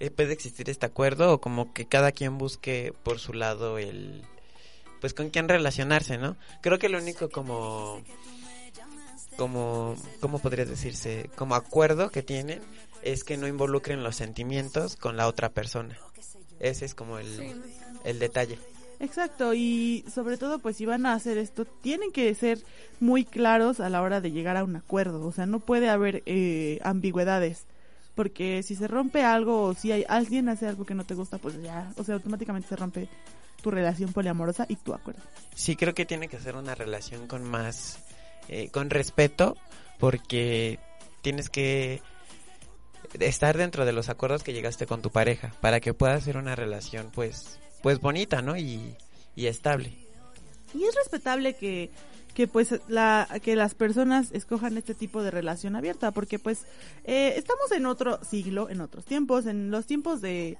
eh, 0.00 0.10
puede 0.10 0.32
existir 0.32 0.68
este 0.68 0.86
acuerdo 0.86 1.32
o 1.32 1.40
como 1.40 1.72
que 1.72 1.86
cada 1.86 2.12
quien 2.12 2.36
busque 2.36 2.92
por 3.02 3.18
su 3.18 3.32
lado 3.32 3.78
el, 3.78 4.22
pues 5.00 5.14
con 5.14 5.30
quién 5.30 5.48
relacionarse, 5.48 6.18
¿no? 6.18 6.36
Creo 6.60 6.78
que 6.78 6.88
lo 6.88 6.98
único 6.98 7.30
como, 7.30 8.02
como, 9.36 9.96
¿cómo 10.20 10.38
podría 10.40 10.64
decirse? 10.64 11.30
Como 11.36 11.54
acuerdo 11.54 12.10
que 12.10 12.22
tienen 12.22 12.60
es 13.02 13.24
que 13.24 13.36
no 13.36 13.46
involucren 13.46 14.02
los 14.02 14.16
sentimientos 14.16 14.96
con 14.96 15.16
la 15.16 15.28
otra 15.28 15.50
persona. 15.50 15.98
Ese 16.60 16.84
es 16.84 16.94
como 16.94 17.18
el, 17.18 17.26
Sí. 17.26 17.52
el 18.04 18.18
detalle. 18.18 18.58
Exacto, 19.00 19.54
y 19.54 20.04
sobre 20.12 20.36
todo, 20.38 20.58
pues 20.58 20.76
si 20.76 20.84
van 20.84 21.06
a 21.06 21.12
hacer 21.14 21.38
esto, 21.38 21.64
tienen 21.64 22.10
que 22.10 22.34
ser 22.34 22.58
muy 22.98 23.24
claros 23.24 23.78
a 23.78 23.88
la 23.88 24.02
hora 24.02 24.20
de 24.20 24.32
llegar 24.32 24.56
a 24.56 24.64
un 24.64 24.74
acuerdo. 24.74 25.24
O 25.24 25.30
sea, 25.32 25.46
no 25.46 25.60
puede 25.60 25.88
haber 25.88 26.22
eh, 26.26 26.80
ambigüedades. 26.82 27.64
Porque 28.16 28.64
si 28.64 28.74
se 28.74 28.88
rompe 28.88 29.22
algo 29.22 29.62
o 29.62 29.74
si 29.74 29.92
hay, 29.92 30.04
alguien 30.08 30.48
hace 30.48 30.66
algo 30.66 30.84
que 30.84 30.94
no 30.94 31.04
te 31.04 31.14
gusta, 31.14 31.38
pues 31.38 31.62
ya, 31.62 31.92
o 31.96 32.02
sea, 32.02 32.16
automáticamente 32.16 32.68
se 32.68 32.74
rompe 32.74 33.08
tu 33.62 33.70
relación 33.70 34.12
poliamorosa 34.12 34.66
y 34.68 34.74
tu 34.74 34.92
acuerdo. 34.92 35.22
Sí, 35.54 35.76
creo 35.76 35.94
que 35.94 36.04
tiene 36.04 36.26
que 36.26 36.40
ser 36.40 36.56
una 36.56 36.74
relación 36.74 37.28
con 37.28 37.44
más, 37.44 38.00
eh, 38.48 38.70
con 38.72 38.90
respeto, 38.90 39.56
porque 40.00 40.80
tienes 41.22 41.48
que 41.48 42.02
estar 43.20 43.56
dentro 43.56 43.84
de 43.84 43.92
los 43.92 44.08
acuerdos 44.08 44.42
que 44.42 44.52
llegaste 44.52 44.86
con 44.86 45.02
tu 45.02 45.10
pareja, 45.10 45.54
para 45.60 45.80
que 45.80 45.94
pueda 45.94 46.20
ser 46.20 46.36
una 46.36 46.56
relación, 46.56 47.10
pues, 47.14 47.58
pues 47.82 48.00
bonita, 48.00 48.42
¿no? 48.42 48.56
Y, 48.56 48.96
y 49.34 49.46
estable. 49.46 49.92
Y 50.74 50.84
es 50.84 50.94
respetable 50.94 51.54
que, 51.54 51.90
que 52.34 52.46
pues 52.46 52.74
la, 52.88 53.28
que 53.42 53.56
las 53.56 53.74
personas 53.74 54.30
escojan 54.32 54.76
este 54.76 54.94
tipo 54.94 55.22
de 55.22 55.30
relación 55.30 55.76
abierta, 55.76 56.12
porque 56.12 56.38
pues 56.38 56.66
eh, 57.04 57.34
estamos 57.36 57.72
en 57.72 57.86
otro 57.86 58.22
siglo, 58.24 58.70
en 58.70 58.80
otros 58.80 59.04
tiempos, 59.04 59.46
en 59.46 59.70
los 59.70 59.86
tiempos 59.86 60.20
de 60.20 60.56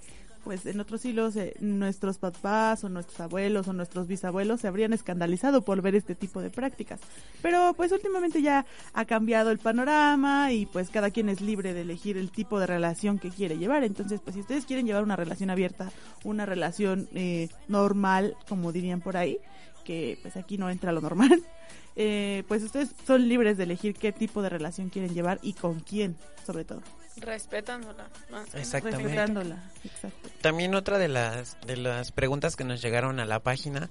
pues 0.48 0.64
en 0.64 0.80
otros 0.80 1.02
siglos 1.02 1.36
eh, 1.36 1.52
nuestros 1.60 2.16
papás 2.16 2.82
o 2.82 2.88
nuestros 2.88 3.20
abuelos 3.20 3.68
o 3.68 3.74
nuestros 3.74 4.06
bisabuelos 4.06 4.62
se 4.62 4.66
habrían 4.66 4.94
escandalizado 4.94 5.60
por 5.60 5.82
ver 5.82 5.94
este 5.94 6.14
tipo 6.14 6.40
de 6.40 6.48
prácticas. 6.48 7.00
Pero 7.42 7.74
pues 7.76 7.92
últimamente 7.92 8.40
ya 8.40 8.64
ha 8.94 9.04
cambiado 9.04 9.50
el 9.50 9.58
panorama 9.58 10.50
y 10.50 10.64
pues 10.64 10.88
cada 10.88 11.10
quien 11.10 11.28
es 11.28 11.42
libre 11.42 11.74
de 11.74 11.82
elegir 11.82 12.16
el 12.16 12.30
tipo 12.30 12.58
de 12.60 12.66
relación 12.66 13.18
que 13.18 13.28
quiere 13.28 13.58
llevar. 13.58 13.84
Entonces 13.84 14.22
pues 14.22 14.36
si 14.36 14.40
ustedes 14.40 14.64
quieren 14.64 14.86
llevar 14.86 15.04
una 15.04 15.16
relación 15.16 15.50
abierta, 15.50 15.92
una 16.24 16.46
relación 16.46 17.10
eh, 17.12 17.50
normal, 17.68 18.34
como 18.48 18.72
dirían 18.72 19.02
por 19.02 19.18
ahí, 19.18 19.36
que 19.84 20.18
pues 20.22 20.38
aquí 20.38 20.56
no 20.56 20.70
entra 20.70 20.92
lo 20.92 21.02
normal, 21.02 21.44
eh, 21.94 22.42
pues 22.48 22.62
ustedes 22.62 22.94
son 23.06 23.28
libres 23.28 23.58
de 23.58 23.64
elegir 23.64 23.92
qué 23.92 24.12
tipo 24.12 24.40
de 24.40 24.48
relación 24.48 24.88
quieren 24.88 25.12
llevar 25.12 25.40
y 25.42 25.52
con 25.52 25.80
quién, 25.80 26.16
sobre 26.46 26.64
todo. 26.64 26.80
Respetándola. 27.20 28.08
más 28.30 28.54
Exactamente. 28.54 29.02
Respetándola, 29.04 29.70
exacto. 29.84 30.28
También 30.40 30.74
otra 30.74 30.98
de 30.98 31.08
las 31.08 31.56
de 31.66 31.76
las 31.76 32.12
preguntas 32.12 32.56
que 32.56 32.64
nos 32.64 32.80
llegaron 32.82 33.20
a 33.20 33.24
la 33.24 33.40
página 33.40 33.90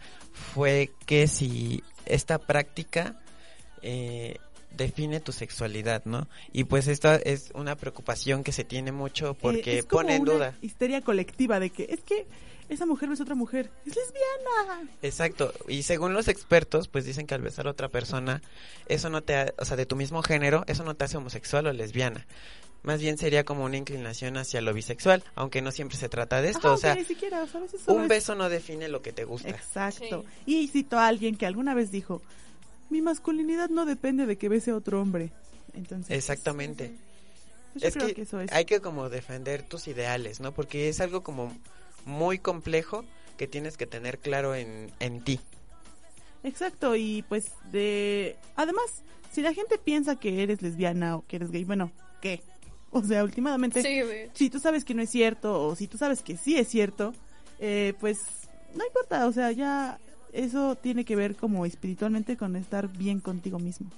fue 0.54 0.92
que 1.06 1.28
si 1.28 1.84
esta 2.06 2.38
práctica 2.40 3.16
eh, 3.82 4.38
define 4.72 5.20
tu 5.20 5.32
sexualidad, 5.32 6.04
¿no? 6.06 6.28
Y 6.54 6.66
pues 6.66 6.88
esta 6.88 7.16
es 7.16 7.52
una 7.54 7.76
preocupación 7.76 8.44
que 8.44 8.52
se 8.52 8.64
tiene 8.64 8.92
mucho 8.92 9.32
Eh, 9.32 9.38
porque 9.40 9.80
es 9.80 9.86
como 9.86 10.02
pone 10.04 10.16
en 10.16 10.22
una 10.24 10.34
duda. 10.34 10.54
histeria 10.62 11.02
colectiva 11.02 11.60
de 11.60 11.70
que 11.70 11.88
es 11.90 12.02
que 12.02 12.28
esa 12.70 12.86
mujer 12.86 13.10
es 13.14 13.22
otra 13.22 13.34
mujer, 13.34 13.72
es 13.86 13.96
lesbiana. 13.96 14.90
Exacto, 15.02 15.54
y 15.70 15.84
según 15.84 16.14
los 16.14 16.28
expertos, 16.28 16.90
pues 16.90 17.06
dicen 17.06 17.26
que 17.26 17.34
al 17.34 17.42
besar 17.42 17.66
a 17.66 17.72
otra 17.72 17.88
persona, 17.88 18.42
eso 18.90 19.10
no 19.10 19.22
te, 19.24 19.36
ha- 19.38 19.54
o 19.58 19.64
sea, 19.64 19.78
de 19.78 19.86
tu 19.86 19.96
mismo 19.96 20.22
género, 20.22 20.66
eso 20.68 20.84
no 20.84 20.94
te 20.94 21.06
hace 21.06 21.16
homosexual 21.16 21.66
o 21.68 21.72
lesbiana. 21.74 22.26
Más 22.84 23.02
bien 23.02 23.18
sería 23.18 23.44
como 23.44 23.66
una 23.66 23.76
inclinación 23.78 24.38
hacia 24.38 24.62
lo 24.62 24.74
bisexual, 24.74 25.24
aunque 25.36 25.62
no 25.62 25.72
siempre 25.72 25.98
se 25.98 26.08
trata 26.10 26.42
de 26.42 26.50
esto, 26.50 26.68
Ajá, 26.68 26.74
o 26.76 26.78
sea, 26.78 26.96
ni 26.96 27.04
siquiera, 27.04 27.44
o 27.44 27.94
un 27.94 28.04
es- 28.04 28.08
beso 28.08 28.36
no 28.36 28.48
define 28.50 28.88
lo 28.88 29.02
que 29.02 29.12
te 29.12 29.26
gusta. 29.26 29.50
Exacto. 29.50 30.24
Y 30.46 30.68
cito 30.68 30.98
a 30.98 31.08
alguien 31.08 31.36
que 31.36 31.46
alguna 31.46 31.74
vez 31.74 31.92
dijo, 31.92 32.22
mi 32.90 33.02
masculinidad 33.02 33.70
no 33.70 33.86
depende 33.86 34.26
de 34.26 34.38
que 34.38 34.48
bese 34.48 34.72
a 34.72 34.76
otro 34.76 35.02
hombre. 35.02 35.32
Entonces, 35.74 36.16
Exactamente. 36.18 36.94
pues, 37.74 37.84
es 37.84 37.98
que, 37.98 38.14
que 38.14 38.22
eso 38.22 38.40
es. 38.40 38.52
hay 38.54 38.66
que 38.66 38.80
como 38.80 39.10
defender 39.10 39.64
tus 39.64 39.88
ideales, 39.88 40.40
¿no? 40.40 40.54
Porque 40.54 40.88
es 40.88 41.02
algo 41.02 41.24
como 41.24 41.56
muy 42.06 42.40
complejo 42.40 43.04
que 43.38 43.48
tienes 43.48 43.76
que 43.76 43.86
tener 43.86 44.18
claro 44.20 44.56
en, 44.56 44.92
en 45.00 45.22
ti. 45.22 45.40
Exacto, 46.44 46.96
y 46.96 47.24
pues 47.28 47.52
de... 47.72 48.38
Además, 48.56 48.86
si 49.32 49.42
la 49.42 49.54
gente 49.54 49.78
piensa 49.78 50.16
que 50.16 50.42
eres 50.44 50.62
lesbiana 50.62 51.18
o 51.18 51.26
que 51.28 51.36
eres 51.36 51.52
gay, 51.52 51.64
bueno, 51.66 51.92
¿qué? 52.22 52.42
O 52.98 53.04
sea, 53.04 53.24
últimamente, 53.24 53.82
Sí, 53.82 54.02
si 54.34 54.50
tú 54.50 54.60
sabes 54.60 54.84
que 54.86 54.94
no 54.94 55.02
es 55.02 55.10
cierto 55.10 55.68
o 55.68 55.76
si 55.76 55.88
tú 55.88 55.98
sabes 55.98 56.22
que 56.22 56.38
sí 56.38 56.58
es 56.58 56.68
cierto, 56.68 57.14
eh, 57.60 57.94
pues 58.00 58.18
no 58.76 58.86
importa, 58.86 59.28
o 59.28 59.32
sea, 59.32 59.52
ya 59.52 60.00
eso 60.34 60.76
tiene 60.76 61.06
que 61.06 61.16
ver 61.16 61.36
como 61.36 61.66
espiritualmente 61.66 62.38
con 62.38 62.56
estar 62.56 62.88
bien 62.88 63.20
contigo 63.20 63.60
mismo. 63.60 63.90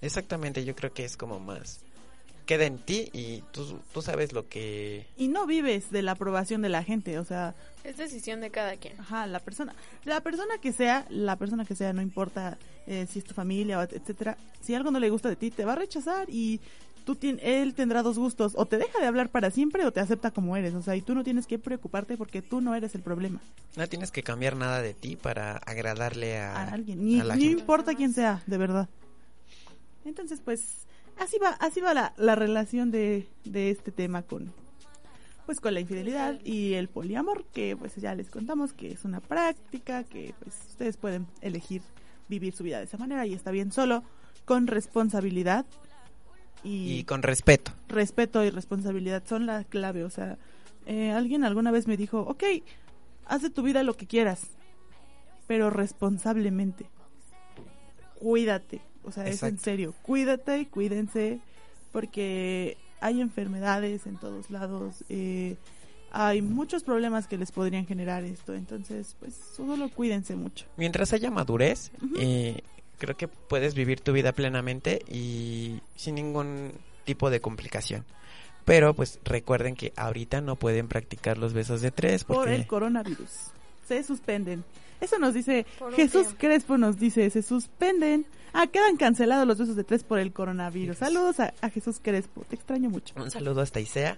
Exactamente, 0.00 0.64
yo 0.64 0.74
creo 0.74 0.92
que 0.92 1.04
es 1.04 1.16
como 1.16 1.40
más 1.40 1.80
queda 2.44 2.64
en 2.64 2.78
ti 2.78 3.08
y 3.12 3.42
tú, 3.52 3.80
tú 3.92 4.02
sabes 4.02 4.32
lo 4.32 4.48
que... 4.48 5.06
Y 5.16 5.28
no 5.28 5.46
vives 5.46 5.90
de 5.90 6.02
la 6.02 6.12
aprobación 6.12 6.62
de 6.62 6.68
la 6.68 6.82
gente, 6.82 7.18
o 7.18 7.24
sea... 7.24 7.54
Es 7.82 7.96
decisión 7.96 8.40
de 8.40 8.50
cada 8.50 8.76
quien. 8.76 8.98
Ajá, 9.00 9.26
la 9.26 9.40
persona, 9.40 9.74
la 10.04 10.20
persona 10.20 10.58
que 10.58 10.72
sea, 10.72 11.06
la 11.10 11.36
persona 11.36 11.64
que 11.64 11.74
sea, 11.74 11.92
no 11.92 12.02
importa 12.02 12.58
eh, 12.86 13.06
si 13.10 13.18
es 13.18 13.24
tu 13.24 13.34
familia, 13.34 13.78
o 13.78 13.82
etcétera, 13.82 14.36
si 14.60 14.74
algo 14.74 14.90
no 14.90 15.00
le 15.00 15.10
gusta 15.10 15.28
de 15.28 15.36
ti, 15.36 15.50
te 15.50 15.64
va 15.64 15.72
a 15.72 15.76
rechazar 15.76 16.28
y 16.30 16.60
tú 17.04 17.16
él 17.20 17.74
tendrá 17.74 18.02
dos 18.02 18.18
gustos, 18.18 18.54
o 18.56 18.66
te 18.66 18.78
deja 18.78 18.98
de 18.98 19.06
hablar 19.06 19.30
para 19.30 19.50
siempre 19.50 19.84
o 19.86 19.92
te 19.92 20.00
acepta 20.00 20.30
como 20.30 20.56
eres, 20.56 20.74
o 20.74 20.82
sea, 20.82 20.96
y 20.96 21.02
tú 21.02 21.14
no 21.14 21.22
tienes 21.22 21.46
que 21.46 21.58
preocuparte 21.58 22.16
porque 22.16 22.42
tú 22.42 22.60
no 22.60 22.74
eres 22.74 22.94
el 22.94 23.02
problema. 23.02 23.40
No 23.76 23.86
tienes 23.88 24.10
que 24.10 24.22
cambiar 24.22 24.56
nada 24.56 24.82
de 24.82 24.94
ti 24.94 25.16
para 25.16 25.56
agradarle 25.58 26.38
a, 26.38 26.56
a 26.56 26.72
alguien, 26.72 27.04
ni, 27.04 27.20
ni 27.20 27.46
importa 27.46 27.94
quién 27.94 28.12
sea, 28.12 28.42
de 28.46 28.58
verdad. 28.58 28.88
Entonces, 30.04 30.40
pues, 30.44 30.86
así 31.18 31.38
va, 31.38 31.50
así 31.60 31.80
va 31.80 31.94
la, 31.94 32.14
la 32.16 32.34
relación 32.34 32.90
de, 32.90 33.28
de 33.44 33.70
este 33.70 33.92
tema 33.92 34.22
con, 34.22 34.52
pues 35.46 35.60
con 35.60 35.74
la 35.74 35.80
infidelidad 35.80 36.40
y 36.44 36.74
el 36.74 36.88
poliamor, 36.88 37.44
que 37.52 37.76
pues 37.76 37.96
ya 37.96 38.14
les 38.14 38.30
contamos 38.30 38.72
que 38.72 38.92
es 38.92 39.04
una 39.04 39.20
práctica, 39.20 40.04
que 40.04 40.34
pues 40.42 40.56
ustedes 40.68 40.96
pueden 40.96 41.26
elegir 41.40 41.82
vivir 42.28 42.54
su 42.54 42.64
vida 42.64 42.78
de 42.78 42.84
esa 42.84 42.96
manera 42.96 43.26
y 43.26 43.34
está 43.34 43.50
bien 43.50 43.70
solo, 43.72 44.02
con 44.44 44.66
responsabilidad 44.66 45.66
y, 46.64 46.98
y 46.98 47.04
con 47.04 47.22
respeto. 47.22 47.72
Respeto 47.88 48.42
y 48.44 48.50
responsabilidad 48.50 49.22
son 49.26 49.46
la 49.46 49.64
clave, 49.64 50.02
o 50.02 50.10
sea, 50.10 50.38
eh, 50.86 51.12
alguien 51.12 51.44
alguna 51.44 51.70
vez 51.70 51.86
me 51.86 51.96
dijo, 51.96 52.20
ok, 52.20 52.44
haz 53.26 53.42
de 53.42 53.50
tu 53.50 53.62
vida 53.62 53.82
lo 53.82 53.96
que 53.96 54.06
quieras, 54.06 54.48
pero 55.46 55.70
responsablemente. 55.70 56.86
Cuídate, 58.18 58.80
o 59.02 59.12
sea, 59.12 59.26
es 59.26 59.42
en 59.42 59.58
serio, 59.58 59.94
cuídate 60.02 60.58
y 60.58 60.66
cuídense 60.66 61.40
porque 61.92 62.76
hay 63.00 63.20
enfermedades 63.20 64.06
en 64.06 64.16
todos 64.16 64.50
lados, 64.50 65.04
eh, 65.08 65.56
hay 66.10 66.42
muchos 66.42 66.84
problemas 66.84 67.26
que 67.26 67.36
les 67.36 67.52
podrían 67.52 67.86
generar 67.86 68.24
esto, 68.24 68.54
entonces 68.54 69.16
pues 69.18 69.34
solo 69.34 69.88
cuídense 69.90 70.36
mucho. 70.36 70.66
Mientras 70.76 71.12
haya 71.12 71.30
madurez, 71.30 71.90
eh, 72.18 72.62
creo 72.98 73.16
que 73.16 73.28
puedes 73.28 73.74
vivir 73.74 74.00
tu 74.00 74.12
vida 74.12 74.32
plenamente 74.32 75.02
y 75.08 75.80
sin 75.96 76.14
ningún 76.16 76.72
tipo 77.04 77.30
de 77.30 77.40
complicación. 77.40 78.04
Pero 78.64 78.94
pues 78.94 79.18
recuerden 79.24 79.76
que 79.76 79.92
ahorita 79.96 80.40
no 80.40 80.56
pueden 80.56 80.88
practicar 80.88 81.36
los 81.36 81.52
besos 81.52 81.82
de 81.82 81.90
tres 81.90 82.24
porque... 82.24 82.40
por 82.40 82.48
el 82.48 82.66
coronavirus. 82.66 83.28
Se 83.86 84.02
suspenden. 84.02 84.64
Eso 85.00 85.18
nos 85.18 85.34
dice 85.34 85.66
Jesús 85.94 86.28
Crespo 86.38 86.78
nos 86.78 86.98
dice, 86.98 87.28
se 87.28 87.42
suspenden. 87.42 88.24
Ah, 88.54 88.66
quedan 88.68 88.96
cancelados 88.96 89.46
los 89.46 89.58
besos 89.58 89.76
de 89.76 89.84
tres 89.84 90.04
por 90.04 90.18
el 90.18 90.32
coronavirus. 90.32 90.96
Saludos 90.96 91.40
a, 91.40 91.52
Jesús 91.70 92.00
Crespo, 92.02 92.44
te 92.48 92.54
extraño 92.56 92.88
mucho. 92.88 93.14
Un 93.16 93.30
saludo 93.30 93.60
hasta 93.60 93.80
Isea. 93.80 94.16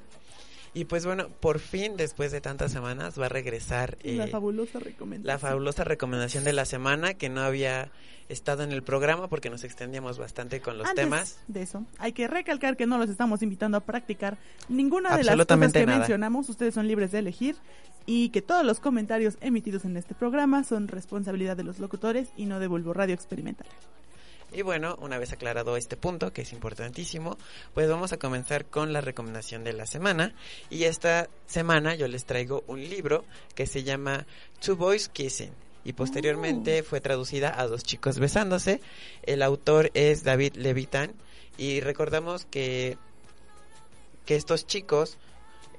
Y 0.77 0.85
pues 0.85 1.07
bueno, 1.07 1.29
por 1.41 1.59
fin, 1.59 1.97
después 1.97 2.33
de 2.33 2.43
tantas 2.43 2.70
semanas, 2.70 3.18
va 3.18 3.27
a 3.27 3.29
regresar... 3.31 3.97
la 4.03 4.27
eh, 4.27 4.29
fabulosa 4.29 4.79
recomendación. 4.79 5.27
La 5.27 5.39
fabulosa 5.39 5.85
recomendación 5.85 6.45
de 6.45 6.53
la 6.53 6.66
semana, 6.66 7.14
que 7.14 7.31
no 7.31 7.41
había 7.41 7.91
estado 8.29 8.62
en 8.62 8.72
el 8.72 8.83
programa 8.83 9.29
porque 9.29 9.49
nos 9.49 9.64
extendíamos 9.64 10.18
bastante 10.18 10.61
con 10.61 10.77
los 10.77 10.93
temas. 10.93 11.39
De 11.49 11.62
eso, 11.62 11.87
hay 11.97 12.12
que 12.12 12.29
recalcar 12.29 12.77
que 12.77 12.85
no 12.85 12.99
los 12.99 13.09
estamos 13.09 13.41
invitando 13.41 13.79
a 13.79 13.81
practicar 13.81 14.37
ninguna 14.68 15.16
de 15.16 15.24
las 15.24 15.35
cosas 15.47 15.72
que 15.72 15.87
mencionamos. 15.87 16.51
Ustedes 16.51 16.74
son 16.74 16.87
libres 16.87 17.11
de 17.11 17.20
elegir 17.20 17.57
y 18.05 18.29
que 18.29 18.43
todos 18.43 18.62
los 18.62 18.79
comentarios 18.79 19.39
emitidos 19.41 19.87
en 19.87 19.97
este 19.97 20.14
programa 20.14 20.62
son 20.62 20.89
responsabilidad 20.89 21.57
de 21.57 21.64
los 21.64 21.79
locutores 21.79 22.29
y 22.37 22.45
no 22.45 22.61
de 22.61 22.66
Bulbo 22.66 22.93
Radio 22.93 23.14
Experimental. 23.14 23.66
Y 24.57 24.63
bueno, 24.63 24.97
una 25.03 25.19
vez 25.19 25.35
aclarado 25.35 25.77
este 25.77 25.99
punto, 25.99 26.33
que 26.33 26.41
es 26.41 26.53
importantísimo, 26.55 27.37
pues 27.75 27.91
vamos 27.91 28.15
a 28.15 28.17
comenzar 28.17 28.65
con 28.65 28.95
la 28.95 29.03
recomendación 29.03 29.65
de 29.65 29.75
la 29.75 29.85
semana. 29.85 30.35
Y 30.71 30.85
esta 30.85 31.29
semana 31.47 31.95
yo 31.95 32.09
les 32.09 32.25
traigo 32.25 32.65
un 32.67 32.81
libro 32.81 33.27
que 33.55 33.67
se 33.67 33.83
llama 33.83 34.27
Two 34.65 34.77
Boys 34.77 35.11
Kissing. 35.11 35.53
Y 35.85 35.93
posteriormente 35.93 36.81
oh. 36.81 36.85
fue 36.85 37.03
traducida 37.03 37.61
a 37.61 37.67
Dos 37.67 37.85
chicos 37.85 38.19
besándose. 38.19 38.81
El 39.25 39.43
autor 39.43 39.91
es 39.93 40.25
David 40.25 40.55
Levitan. 40.55 41.13
Y 41.59 41.81
recordamos 41.81 42.47
que, 42.47 42.97
que 44.25 44.37
estos 44.37 44.67
chicos 44.67 45.19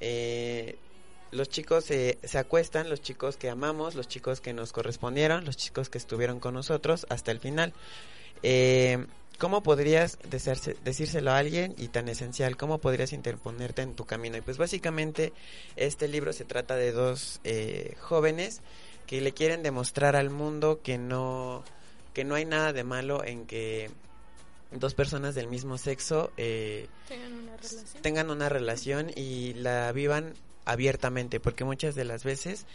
eh, 0.02 0.78
los 1.32 1.50
chicos 1.50 1.84
se, 1.84 2.20
se, 2.24 2.38
acuestan, 2.38 2.92
los 2.92 3.02
chicos 3.02 3.38
que 3.38 3.50
amamos, 3.50 3.96
los 3.96 4.08
chicos 4.08 4.40
que 4.40 4.54
nos 4.54 4.72
correspondieron, 4.72 5.46
los 5.46 5.58
chicos 5.58 5.90
que 5.90 5.98
estuvieron 5.98 6.40
con 6.40 6.54
nosotros 6.54 7.08
hasta 7.10 7.32
el 7.32 7.40
final. 7.40 7.74
Eh, 8.44 9.06
¿Cómo 9.38 9.62
podrías 9.62 10.18
decírselo 10.84 11.32
a 11.32 11.38
alguien 11.38 11.76
y 11.78 11.90
tan 11.90 12.10
esencial? 12.10 12.58
¿Cómo 12.58 12.80
podrías 12.80 13.14
interponerte 13.14 13.84
en 13.84 13.94
tu 13.94 14.04
camino? 14.06 14.36
Y 14.36 14.42
pues 14.42 14.58
básicamente 14.58 15.32
este 15.76 16.08
libro 16.08 16.34
se 16.34 16.44
trata 16.44 16.76
de 16.76 16.92
dos 16.92 17.40
eh, 17.44 17.96
jóvenes 18.00 18.62
que 19.06 19.22
le 19.22 19.34
quieren 19.34 19.62
demostrar 19.62 20.16
al 20.16 20.32
mundo 20.32 20.82
que 20.82 20.98
no, 20.98 21.64
que 22.16 22.24
no 22.24 22.34
hay 22.34 22.46
nada 22.46 22.74
de 22.74 22.84
malo 22.84 23.24
en 23.24 23.46
que 23.46 23.92
dos 24.72 24.96
personas 24.96 25.36
del 25.36 25.48
mismo 25.48 25.78
sexo 25.78 26.32
eh, 26.36 26.88
tengan 28.02 28.32
una 28.32 28.50
relación 28.50 29.12
y 29.16 29.54
la 29.54 29.92
vivan 29.92 30.34
abiertamente, 30.66 31.40
porque 31.40 31.64
muchas 31.64 31.94
de 31.94 32.06
las 32.06 32.24
veces 32.24 32.66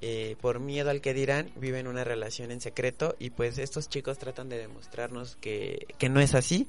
eh, 0.00 0.36
por 0.40 0.60
miedo 0.60 0.90
al 0.90 1.00
que 1.00 1.14
dirán, 1.14 1.50
viven 1.56 1.86
una 1.86 2.04
relación 2.04 2.50
en 2.50 2.60
secreto 2.60 3.16
y 3.18 3.30
pues 3.30 3.58
estos 3.58 3.88
chicos 3.88 4.18
tratan 4.18 4.48
de 4.48 4.58
demostrarnos 4.58 5.36
que, 5.36 5.86
que 5.98 6.08
no 6.08 6.20
es 6.20 6.34
así 6.34 6.68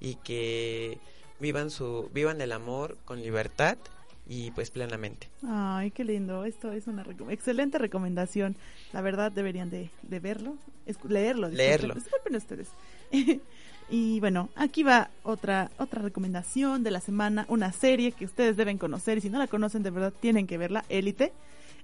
y 0.00 0.16
que 0.16 0.98
vivan 1.40 1.70
su 1.70 2.10
vivan 2.12 2.40
el 2.40 2.52
amor 2.52 2.96
con 3.04 3.22
libertad 3.22 3.78
y 4.28 4.52
pues 4.52 4.70
plenamente. 4.70 5.28
Ay, 5.44 5.90
qué 5.90 6.04
lindo. 6.04 6.44
Esto 6.44 6.70
es 6.70 6.86
una 6.86 7.04
excelente 7.30 7.78
recomendación. 7.78 8.56
La 8.92 9.00
verdad 9.00 9.32
deberían 9.32 9.70
de, 9.70 9.90
de 10.02 10.20
verlo, 10.20 10.56
leerlo. 11.08 11.48
Leerlo. 11.48 11.94
Disculpen 11.94 12.36
ustedes. 12.36 12.68
y 13.90 14.20
bueno, 14.20 14.48
aquí 14.54 14.84
va 14.84 15.10
otra 15.24 15.72
otra 15.78 16.00
recomendación 16.00 16.84
de 16.84 16.92
la 16.92 17.00
semana, 17.00 17.44
una 17.48 17.72
serie 17.72 18.12
que 18.12 18.24
ustedes 18.24 18.56
deben 18.56 18.78
conocer 18.78 19.18
y 19.18 19.20
si 19.20 19.30
no 19.30 19.38
la 19.38 19.48
conocen 19.48 19.82
de 19.82 19.90
verdad 19.90 20.12
tienen 20.20 20.46
que 20.46 20.58
verla, 20.58 20.84
Élite. 20.88 21.32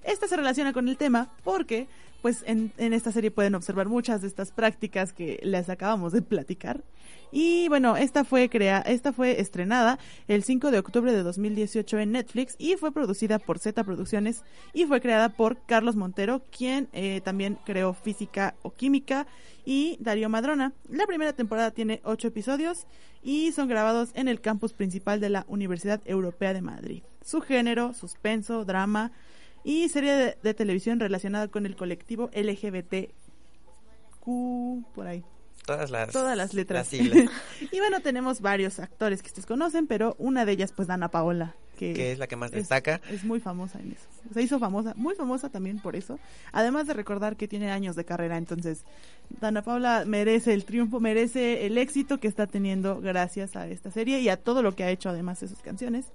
Esta 0.03 0.27
se 0.27 0.37
relaciona 0.37 0.73
con 0.73 0.87
el 0.87 0.97
tema 0.97 1.31
porque 1.43 1.87
pues 2.21 2.43
en, 2.47 2.71
esta 2.77 3.11
serie 3.11 3.31
pueden 3.31 3.55
observar 3.55 3.87
muchas 3.87 4.21
de 4.21 4.27
estas 4.27 4.51
prácticas 4.51 5.13
que 5.13 5.39
les 5.43 5.69
acabamos 5.69 6.13
de 6.13 6.21
platicar. 6.21 6.83
Y 7.31 7.67
bueno, 7.69 7.95
esta 7.97 8.23
fue 8.23 8.49
crea 8.49 8.79
esta 8.79 9.13
fue 9.13 9.39
estrenada 9.39 9.99
el 10.27 10.43
5 10.43 10.71
de 10.71 10.79
octubre 10.79 11.11
de 11.11 11.23
2018 11.23 11.99
en 11.99 12.11
Netflix 12.13 12.55
y 12.57 12.75
fue 12.75 12.91
producida 12.91 13.37
por 13.39 13.59
Z 13.59 13.83
Producciones 13.83 14.43
y 14.73 14.85
fue 14.85 15.01
creada 15.01 15.29
por 15.29 15.57
Carlos 15.65 15.95
Montero, 15.95 16.41
quien 16.51 16.89
eh, 16.93 17.21
también 17.23 17.57
creó 17.65 17.93
Física 17.93 18.55
o 18.61 18.71
Química 18.71 19.27
y 19.65 19.97
Darío 19.99 20.29
Madrona. 20.29 20.73
La 20.89 21.05
primera 21.05 21.33
temporada 21.33 21.71
tiene 21.71 22.01
ocho 22.03 22.29
episodios 22.29 22.87
y 23.21 23.51
son 23.51 23.67
grabados 23.67 24.09
en 24.15 24.27
el 24.27 24.41
campus 24.41 24.73
principal 24.73 25.19
de 25.19 25.29
la 25.29 25.45
Universidad 25.47 26.01
Europea 26.05 26.53
de 26.53 26.61
Madrid. 26.61 27.03
Su 27.21 27.41
género, 27.41 27.93
suspenso, 27.93 28.63
drama, 28.63 29.11
y 29.63 29.89
serie 29.89 30.37
de, 30.41 30.53
televisión 30.53 30.99
relacionada 30.99 31.47
con 31.47 31.65
el 31.65 31.75
colectivo 31.75 32.29
LGBTQ, 32.33 33.13
por 34.93 35.07
ahí. 35.07 35.23
Todas 35.65 35.91
las, 35.91 36.11
Todas 36.11 36.37
las 36.37 36.53
letras. 36.53 36.93
y 36.93 37.79
bueno, 37.79 37.99
tenemos 38.01 38.39
varios 38.39 38.79
actores 38.79 39.21
que 39.21 39.27
ustedes 39.27 39.45
conocen, 39.45 39.85
pero 39.85 40.15
una 40.17 40.45
de 40.45 40.53
ellas, 40.53 40.71
pues, 40.71 40.87
Dana 40.87 41.09
Paola. 41.09 41.55
Que, 41.77 42.11
es 42.11 42.17
la 42.17 42.25
que 42.27 42.35
más 42.35 42.49
destaca. 42.51 43.01
Es, 43.09 43.23
muy 43.23 43.39
famosa 43.39 43.79
en 43.79 43.91
eso. 43.91 44.07
Se 44.33 44.41
hizo 44.41 44.57
famosa, 44.59 44.93
muy 44.95 45.13
famosa 45.13 45.49
también 45.49 45.79
por 45.79 45.95
eso. 45.95 46.19
Además 46.51 46.87
de 46.87 46.93
recordar 46.93 47.35
que 47.35 47.47
tiene 47.47 47.69
años 47.69 47.95
de 47.95 48.03
carrera, 48.03 48.37
entonces 48.37 48.83
Dana 49.41 49.61
Paola 49.61 50.03
merece 50.07 50.53
el 50.53 50.65
triunfo, 50.65 50.99
merece 50.99 51.67
el 51.67 51.77
éxito 51.77 52.19
que 52.19 52.27
está 52.27 52.47
teniendo 52.47 52.99
gracias 52.99 53.55
a 53.55 53.67
esta 53.67 53.91
serie 53.91 54.19
y 54.21 54.29
a 54.29 54.37
todo 54.37 54.63
lo 54.63 54.75
que 54.75 54.85
ha 54.85 54.89
hecho 54.89 55.09
además 55.09 55.39
de 55.41 55.49
sus 55.49 55.59
canciones. 55.59 56.05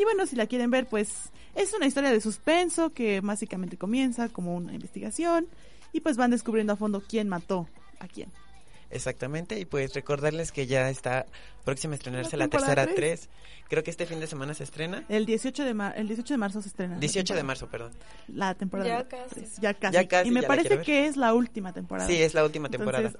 Y 0.00 0.04
bueno, 0.04 0.24
si 0.24 0.34
la 0.34 0.46
quieren 0.46 0.70
ver, 0.70 0.86
pues 0.86 1.10
es 1.54 1.74
una 1.74 1.86
historia 1.86 2.10
de 2.10 2.22
suspenso 2.22 2.88
que 2.88 3.20
básicamente 3.20 3.76
comienza 3.76 4.30
como 4.30 4.56
una 4.56 4.72
investigación 4.72 5.46
y 5.92 6.00
pues 6.00 6.16
van 6.16 6.30
descubriendo 6.30 6.72
a 6.72 6.76
fondo 6.76 7.02
quién 7.06 7.28
mató 7.28 7.68
a 7.98 8.08
quién. 8.08 8.32
Exactamente, 8.88 9.60
y 9.60 9.66
pues 9.66 9.92
recordarles 9.92 10.52
que 10.52 10.66
ya 10.66 10.88
está 10.88 11.26
próxima 11.66 11.92
a 11.92 11.96
estrenarse 11.96 12.38
la, 12.38 12.48
tercera 12.48 12.86
3. 12.86 13.28
Creo 13.68 13.84
que 13.84 13.90
este 13.90 14.06
fin 14.06 14.20
de 14.20 14.26
semana 14.26 14.54
se 14.54 14.64
estrena. 14.64 15.04
El 15.10 15.26
18 15.26 15.64
de, 15.64 15.92
el 15.96 16.08
18 16.08 16.32
de 16.32 16.38
marzo 16.38 16.62
se 16.62 16.68
estrena. 16.68 16.98
18 16.98 17.34
de 17.34 17.42
marzo, 17.42 17.68
perdón. 17.68 17.92
La 18.28 18.54
temporada. 18.54 18.88
Ya 18.88 19.06
casi. 19.06 19.60
Ya 19.60 19.74
casi. 20.08 20.28
y 20.28 20.30
me 20.30 20.42
parece 20.44 20.80
que 20.80 21.08
es 21.08 21.18
la 21.18 21.34
última 21.34 21.74
temporada. 21.74 22.08
Sí, 22.08 22.22
es 22.22 22.32
la 22.32 22.42
última 22.42 22.70
temporada. 22.70 23.12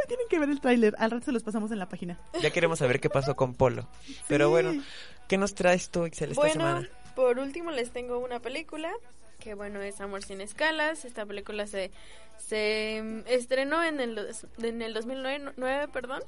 Ay, 0.00 0.08
tienen 0.08 0.26
que 0.28 0.38
ver 0.38 0.50
el 0.50 0.60
tráiler. 0.60 0.94
Al 0.98 1.10
rato 1.10 1.26
se 1.26 1.32
los 1.32 1.42
pasamos 1.42 1.70
en 1.72 1.78
la 1.78 1.88
página. 1.88 2.18
Ya 2.40 2.50
queremos 2.50 2.78
saber 2.78 3.00
qué 3.00 3.10
pasó 3.10 3.36
con 3.36 3.54
Polo. 3.54 3.88
Pero 4.28 4.50
bueno, 4.50 4.82
¿qué 5.28 5.38
nos 5.38 5.54
traes 5.54 5.90
tú, 5.90 6.04
Excel, 6.04 6.32
esta 6.32 6.48
semana? 6.50 6.88
Por 7.14 7.38
último 7.38 7.70
les 7.70 7.90
tengo 7.90 8.18
una 8.18 8.40
película 8.40 8.92
que 9.40 9.54
bueno 9.54 9.80
es 9.80 10.00
Amor 10.00 10.22
sin 10.22 10.40
escalas. 10.40 11.04
Esta 11.04 11.26
película 11.26 11.66
se, 11.66 11.90
se 12.36 13.22
estrenó 13.26 13.82
en 13.82 14.00
el, 14.00 14.28
en 14.62 14.82
el 14.82 14.94
2009, 14.94 15.88
perdón. 15.88 16.22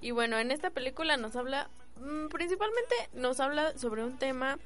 Y 0.00 0.12
bueno, 0.12 0.38
en 0.38 0.50
esta 0.50 0.70
película 0.70 1.16
nos 1.16 1.36
habla, 1.36 1.68
mm, 2.00 2.28
principalmente 2.28 2.94
nos 3.12 3.40
habla 3.40 3.76
sobre 3.78 4.04
un 4.04 4.18
tema 4.18 4.58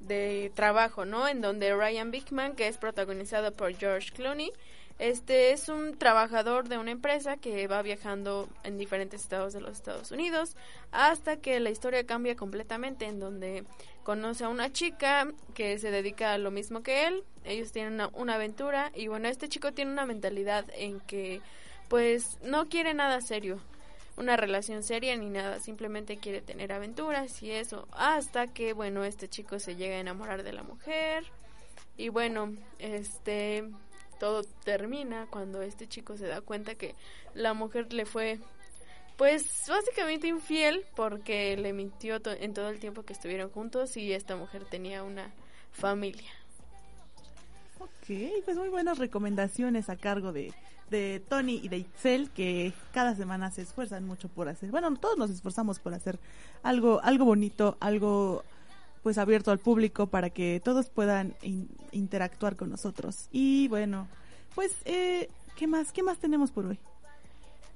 de 0.00 0.52
trabajo, 0.54 1.04
¿no? 1.04 1.26
En 1.26 1.40
donde 1.40 1.74
Ryan 1.74 2.10
Bigman, 2.10 2.54
que 2.54 2.68
es 2.68 2.78
protagonizado 2.78 3.52
por 3.52 3.74
George 3.74 4.12
Clooney, 4.12 4.52
este 4.98 5.52
es 5.52 5.68
un 5.68 5.96
trabajador 5.96 6.68
de 6.68 6.76
una 6.76 6.90
empresa 6.90 7.36
que 7.36 7.68
va 7.68 7.82
viajando 7.82 8.48
en 8.64 8.78
diferentes 8.78 9.22
estados 9.22 9.52
de 9.52 9.60
los 9.60 9.72
Estados 9.72 10.10
Unidos 10.10 10.56
hasta 10.90 11.36
que 11.36 11.60
la 11.60 11.70
historia 11.70 12.04
cambia 12.04 12.34
completamente 12.34 13.06
en 13.06 13.20
donde 13.20 13.64
conoce 14.02 14.44
a 14.44 14.48
una 14.48 14.72
chica 14.72 15.28
que 15.54 15.78
se 15.78 15.92
dedica 15.92 16.32
a 16.32 16.38
lo 16.38 16.50
mismo 16.50 16.82
que 16.82 17.06
él, 17.06 17.22
ellos 17.44 17.70
tienen 17.70 18.00
una, 18.14 18.34
aventura 18.34 18.90
y 18.94 19.06
bueno, 19.06 19.28
este 19.28 19.48
chico 19.48 19.72
tiene 19.72 19.92
una 19.92 20.06
mentalidad 20.06 20.64
en 20.74 20.98
que 21.00 21.40
pues 21.88 22.38
no 22.42 22.68
quiere 22.68 22.92
nada 22.92 23.20
serio, 23.20 23.60
una 24.16 24.36
relación 24.36 24.82
seria 24.82 25.14
ni 25.16 25.30
nada, 25.30 25.60
simplemente 25.60 26.16
quiere 26.16 26.40
tener 26.40 26.72
aventuras 26.72 27.40
y 27.42 27.52
eso, 27.52 27.86
hasta 27.92 28.48
que 28.48 28.72
bueno, 28.72 29.04
este 29.04 29.28
chico 29.28 29.60
se 29.60 29.76
llega 29.76 29.94
a 29.94 30.00
enamorar 30.00 30.42
de 30.42 30.52
la 30.52 30.64
mujer 30.64 31.24
y 31.96 32.08
bueno, 32.08 32.54
este 32.78 33.64
todo 34.18 34.42
termina 34.64 35.26
cuando 35.30 35.62
este 35.62 35.88
chico 35.88 36.16
se 36.16 36.26
da 36.26 36.40
cuenta 36.40 36.74
que 36.74 36.94
la 37.34 37.54
mujer 37.54 37.92
le 37.92 38.06
fue 38.06 38.38
pues 39.16 39.64
básicamente 39.68 40.28
infiel 40.28 40.84
porque 40.94 41.56
le 41.56 41.72
mintió 41.72 42.20
en 42.24 42.54
todo 42.54 42.68
el 42.68 42.78
tiempo 42.78 43.02
que 43.02 43.12
estuvieron 43.12 43.50
juntos 43.50 43.96
y 43.96 44.12
esta 44.12 44.36
mujer 44.36 44.64
tenía 44.64 45.02
una 45.02 45.32
familia. 45.72 46.30
Ok, 47.80 48.44
pues 48.44 48.56
muy 48.56 48.68
buenas 48.68 48.98
recomendaciones 48.98 49.88
a 49.88 49.96
cargo 49.96 50.32
de, 50.32 50.52
de 50.90 51.20
Tony 51.28 51.60
y 51.62 51.68
de 51.68 51.78
Itzel 51.78 52.30
que 52.30 52.72
cada 52.92 53.16
semana 53.16 53.50
se 53.50 53.62
esfuerzan 53.62 54.06
mucho 54.06 54.28
por 54.28 54.48
hacer. 54.48 54.70
Bueno, 54.70 54.94
todos 54.96 55.18
nos 55.18 55.30
esforzamos 55.30 55.80
por 55.80 55.94
hacer 55.94 56.18
algo 56.62 57.00
algo 57.02 57.24
bonito, 57.24 57.76
algo 57.80 58.44
pues 59.08 59.16
abierto 59.16 59.50
al 59.50 59.58
público 59.58 60.08
para 60.08 60.28
que 60.28 60.60
todos 60.62 60.90
puedan 60.90 61.34
interactuar 61.92 62.56
con 62.56 62.68
nosotros. 62.68 63.30
Y 63.32 63.66
bueno, 63.68 64.06
pues, 64.54 64.72
eh, 64.84 65.30
¿qué 65.56 65.66
más? 65.66 65.92
¿Qué 65.92 66.02
más 66.02 66.18
tenemos 66.18 66.50
por 66.50 66.66
hoy? 66.66 66.78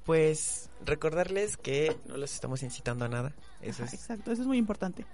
Pues 0.04 0.68
recordarles 0.84 1.56
que 1.56 1.96
no 2.06 2.18
los 2.18 2.34
estamos 2.34 2.62
incitando 2.62 3.06
a 3.06 3.08
nada. 3.08 3.32
Eso 3.62 3.82
es... 3.82 3.94
Exacto, 3.94 4.30
eso 4.30 4.42
es 4.42 4.46
muy 4.46 4.58
importante. 4.58 5.06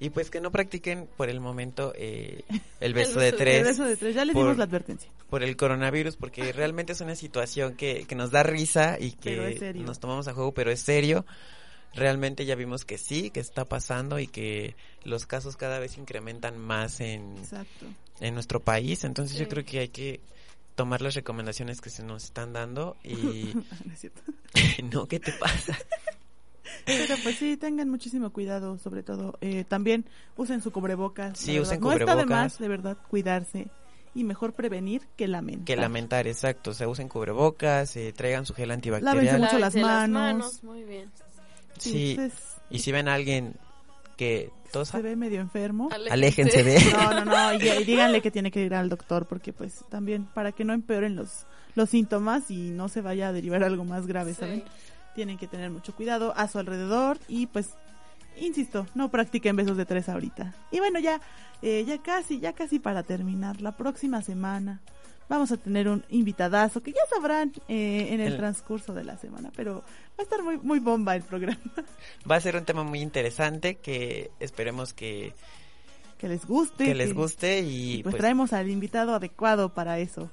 Y 0.00 0.08
pues 0.08 0.30
que 0.30 0.40
no 0.40 0.50
practiquen 0.50 1.10
por 1.14 1.28
el 1.28 1.40
momento 1.40 1.92
eh, 1.94 2.42
el 2.80 2.94
beso 2.94 3.20
de 3.20 3.32
tres. 3.32 3.58
El 3.58 3.64
beso 3.64 3.84
de 3.84 3.98
tres, 3.98 4.14
ya 4.14 4.24
les 4.24 4.34
dimos 4.34 4.56
la 4.56 4.64
advertencia. 4.64 5.10
Por 5.28 5.42
el 5.42 5.58
coronavirus, 5.58 6.16
porque 6.16 6.54
realmente 6.54 6.94
es 6.94 7.02
una 7.02 7.16
situación 7.16 7.74
que, 7.74 8.06
que 8.06 8.14
nos 8.14 8.30
da 8.30 8.44
risa 8.44 8.96
y 8.98 9.10
que 9.12 9.74
nos 9.74 10.00
tomamos 10.00 10.26
a 10.26 10.32
juego, 10.32 10.54
pero 10.54 10.70
es 10.70 10.80
serio 10.80 11.26
realmente 11.94 12.44
ya 12.44 12.54
vimos 12.54 12.84
que 12.84 12.98
sí, 12.98 13.30
que 13.30 13.40
está 13.40 13.64
pasando 13.64 14.18
y 14.18 14.26
que 14.26 14.76
los 15.04 15.26
casos 15.26 15.56
cada 15.56 15.78
vez 15.78 15.98
incrementan 15.98 16.58
más 16.58 17.00
en, 17.00 17.34
en 18.20 18.34
nuestro 18.34 18.60
país. 18.60 19.04
Entonces 19.04 19.38
yo 19.38 19.48
creo 19.48 19.64
que 19.64 19.80
hay 19.80 19.88
que 19.88 20.20
tomar 20.74 21.02
las 21.02 21.14
recomendaciones 21.14 21.80
que 21.80 21.90
se 21.90 22.02
nos 22.02 22.24
están 22.24 22.52
dando 22.52 22.96
y... 23.04 23.54
no, 24.92 25.06
¿qué 25.06 25.20
te 25.20 25.32
pasa? 25.32 25.76
Pero 26.84 27.14
pues 27.22 27.36
sí, 27.36 27.56
tengan 27.56 27.88
muchísimo 27.88 28.30
cuidado, 28.30 28.78
sobre 28.78 29.02
todo. 29.02 29.38
Eh, 29.40 29.64
también 29.64 30.04
usen 30.36 30.62
su 30.62 30.70
cubrebocas. 30.70 31.38
Sí, 31.38 31.58
usen 31.58 31.80
cubrebocas. 31.80 32.16
No 32.16 32.22
está 32.22 32.34
de 32.34 32.42
más, 32.42 32.58
de 32.58 32.68
verdad, 32.68 32.98
cuidarse. 33.08 33.68
Y 34.14 34.22
mejor 34.22 34.52
prevenir 34.52 35.02
que 35.16 35.26
lamentar. 35.26 35.64
Que 35.64 35.76
lamentar, 35.76 36.28
exacto. 36.28 36.70
O 36.70 36.74
sea, 36.74 36.86
usen 36.86 37.08
cubrebocas, 37.08 37.96
eh, 37.96 38.12
traigan 38.12 38.46
su 38.46 38.54
gel 38.54 38.70
antibacterial. 38.70 39.16
Lávense 39.16 39.38
mucho 39.38 39.58
las 39.58 39.74
manos. 39.74 40.62
Muy 40.62 40.84
bien. 40.84 41.10
Sí, 41.78 42.18
y 42.70 42.78
si 42.78 42.92
ven 42.92 43.08
a 43.08 43.14
alguien 43.14 43.54
que 44.16 44.50
se 44.84 45.02
ve 45.02 45.16
medio 45.16 45.40
enfermo, 45.40 45.88
aléjense 46.10 46.64
de 46.64 46.80
No, 46.92 47.12
no, 47.12 47.24
no, 47.24 47.54
y, 47.54 47.58
díganle 47.84 48.20
que 48.20 48.30
tiene 48.30 48.50
que 48.50 48.62
ir 48.62 48.74
al 48.74 48.88
doctor 48.88 49.26
porque 49.26 49.52
pues 49.52 49.84
también 49.88 50.24
para 50.24 50.52
que 50.52 50.64
no 50.64 50.72
empeoren 50.72 51.14
los 51.16 51.46
los 51.74 51.90
síntomas 51.90 52.50
y 52.50 52.70
no 52.70 52.88
se 52.88 53.00
vaya 53.00 53.28
a 53.28 53.32
derivar 53.32 53.64
algo 53.64 53.84
más 53.84 54.06
grave, 54.06 54.34
¿saben? 54.34 54.62
Tienen 55.14 55.38
que 55.38 55.46
tener 55.46 55.70
mucho 55.70 55.94
cuidado 55.94 56.32
a 56.36 56.48
su 56.48 56.58
alrededor 56.58 57.18
y 57.28 57.46
pues 57.46 57.70
insisto, 58.36 58.86
no 58.94 59.10
practiquen 59.10 59.56
besos 59.56 59.76
de 59.76 59.84
tres 59.84 60.08
ahorita. 60.08 60.54
Y 60.70 60.78
bueno, 60.78 60.98
ya 60.98 61.20
eh, 61.62 61.84
ya 61.86 61.98
casi, 61.98 62.40
ya 62.40 62.52
casi 62.52 62.78
para 62.78 63.02
terminar, 63.02 63.60
la 63.60 63.76
próxima 63.76 64.22
semana 64.22 64.80
vamos 65.28 65.50
a 65.52 65.56
tener 65.56 65.88
un 65.88 66.04
invitadazo 66.10 66.82
que 66.82 66.92
ya 66.92 67.00
sabrán 67.08 67.52
eh, 67.68 68.08
en 68.10 68.20
el, 68.20 68.36
transcurso 68.36 68.92
de 68.92 69.04
la 69.04 69.16
semana, 69.16 69.50
pero 69.56 69.82
va 70.18 70.20
a 70.20 70.22
estar 70.22 70.42
muy, 70.42 70.58
muy 70.58 70.78
bomba 70.78 71.16
el 71.16 71.22
programa. 71.22 71.60
Va 72.30 72.36
a 72.36 72.40
ser 72.40 72.56
un 72.56 72.64
tema 72.64 72.82
muy 72.82 73.00
interesante 73.00 73.76
que 73.76 74.30
esperemos 74.40 74.94
que... 74.94 75.34
Que 76.18 76.28
les 76.28 76.46
guste. 76.46 76.84
Que, 76.84 76.94
les 76.94 77.12
guste 77.12 77.60
y... 77.60 78.02
pues, 78.02 78.16
traemos 78.16 78.52
al 78.52 78.70
invitado 78.70 79.14
adecuado 79.14 79.74
para 79.74 79.98
eso. 79.98 80.30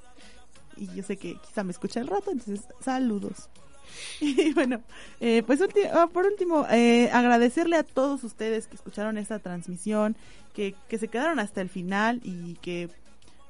Y 0.76 0.86
yo 0.94 1.02
sé 1.02 1.16
que 1.16 1.36
quizá 1.36 1.64
me 1.64 1.72
escucha 1.72 2.00
el 2.00 2.06
rato, 2.06 2.30
entonces 2.30 2.66
saludos. 2.80 3.48
Y 4.20 4.54
bueno, 4.54 4.80
eh, 5.20 5.42
pues 5.46 5.60
ah, 5.92 6.08
por 6.10 6.24
último, 6.24 6.66
eh, 6.70 7.10
agradecerle 7.12 7.76
a 7.76 7.82
todos 7.82 8.24
ustedes 8.24 8.66
que 8.66 8.76
escucharon 8.76 9.18
esta 9.18 9.38
transmisión, 9.38 10.16
que, 10.54 10.74
que 10.88 10.96
se 10.96 11.08
quedaron 11.08 11.38
hasta 11.38 11.60
el 11.60 11.68
final 11.68 12.20
y 12.24 12.54
que 12.54 12.88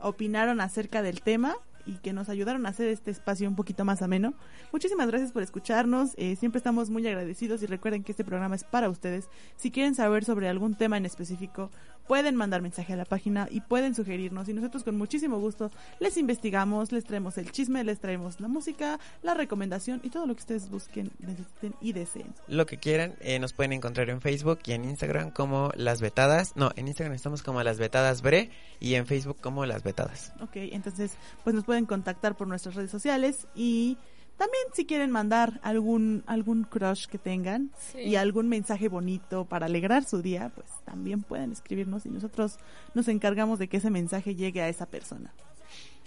opinaron 0.01 0.61
acerca 0.61 1.01
del 1.01 1.23
tema 1.23 1.57
y 1.87 1.95
que 1.99 2.13
nos 2.13 2.29
ayudaron 2.29 2.67
a 2.67 2.71
hacer 2.71 2.89
este 2.89 3.11
espacio 3.11 3.49
un 3.49 3.57
poquito 3.57 3.85
más 3.85 4.03
ameno. 4.03 4.35
Muchísimas 4.73 5.07
gracias 5.09 5.33
por 5.33 5.43
escucharnos, 5.43 6.13
eh, 6.17 6.37
siempre 6.37 6.59
estamos 6.59 6.91
muy 6.91 7.07
agradecidos 7.07 7.63
y 7.63 7.67
recuerden 7.67 8.03
que 8.03 8.13
este 8.13 8.25
programa 8.25 8.55
es 8.55 8.65
para 8.65 8.89
ustedes. 8.89 9.29
Si 9.57 9.71
quieren 9.71 9.95
saber 9.95 10.25
sobre 10.25 10.49
algún 10.49 10.75
tema 10.75 10.97
en 10.97 11.07
específico, 11.07 11.71
pueden 12.07 12.37
mandar 12.37 12.63
mensaje 12.63 12.93
a 12.93 12.97
la 12.97 13.05
página 13.05 13.49
y 13.51 13.61
pueden 13.61 13.95
sugerirnos 13.95 14.49
y 14.49 14.55
nosotros 14.55 14.85
con 14.85 14.97
muchísimo 14.97 15.39
gusto 15.39 15.71
les 16.01 16.17
investigamos, 16.17 16.93
les 16.93 17.05
traemos 17.05 17.39
el 17.39 17.51
chisme, 17.51 17.85
les 17.85 18.01
traemos 18.01 18.41
la 18.41 18.49
música, 18.49 18.99
la 19.23 19.35
recomendación 19.35 20.01
y 20.03 20.11
todo 20.11 20.27
lo 20.27 20.35
que 20.35 20.41
ustedes 20.41 20.71
busquen, 20.71 21.11
necesiten 21.19 21.75
y 21.81 21.93
deseen. 21.93 22.35
Lo 22.49 22.67
que 22.67 22.79
quieran, 22.79 23.15
eh, 23.21 23.39
nos 23.39 23.53
pueden 23.53 23.73
encontrar 23.73 24.11
en 24.11 24.21
Facebook 24.21 24.61
y 24.65 24.73
en 24.73 24.85
Instagram 24.85 25.31
como 25.31 25.71
Las 25.77 26.01
Betadas. 26.01 26.57
No, 26.57 26.71
en 26.77 26.89
Instagram 26.89 27.15
estamos 27.15 27.43
como 27.43 27.63
Las 27.63 27.79
Betadas 27.79 28.23
Bre 28.23 28.51
y 28.81 28.95
en 28.95 29.07
Facebook 29.07 29.39
como 29.41 29.67
Las 29.67 29.83
Betadas. 29.83 30.33
Ok, 30.41 30.57
entonces 30.57 31.13
pues 31.45 31.55
nos 31.55 31.65
pueden 31.65 31.87
contactar 31.87 32.37
por 32.37 32.49
nuestras 32.49 32.75
redes 32.75 32.91
sociales 32.91 33.47
y 33.55 33.99
también 34.37 34.65
si 34.73 34.87
quieren 34.87 35.11
mandar 35.11 35.61
algún 35.63 36.25
algún 36.27 36.65
crush 36.65 37.07
que 37.07 37.19
tengan 37.19 37.71
y 37.95 38.17
algún 38.17 38.49
mensaje 38.49 38.89
bonito 38.89 39.45
para 39.45 39.67
alegrar 39.67 40.05
su 40.05 40.23
día, 40.23 40.51
pues 40.55 40.69
también 40.85 41.23
pueden 41.23 41.53
escribirnos 41.53 42.07
y 42.07 42.09
nosotros 42.09 42.59
nos 42.95 43.09
encargamos 43.09 43.59
de 43.59 43.69
que 43.69 43.77
ese 43.77 43.91
mensaje 43.91 44.35
llegue 44.35 44.63
a 44.63 44.69
esa 44.69 44.87
persona. 44.87 45.33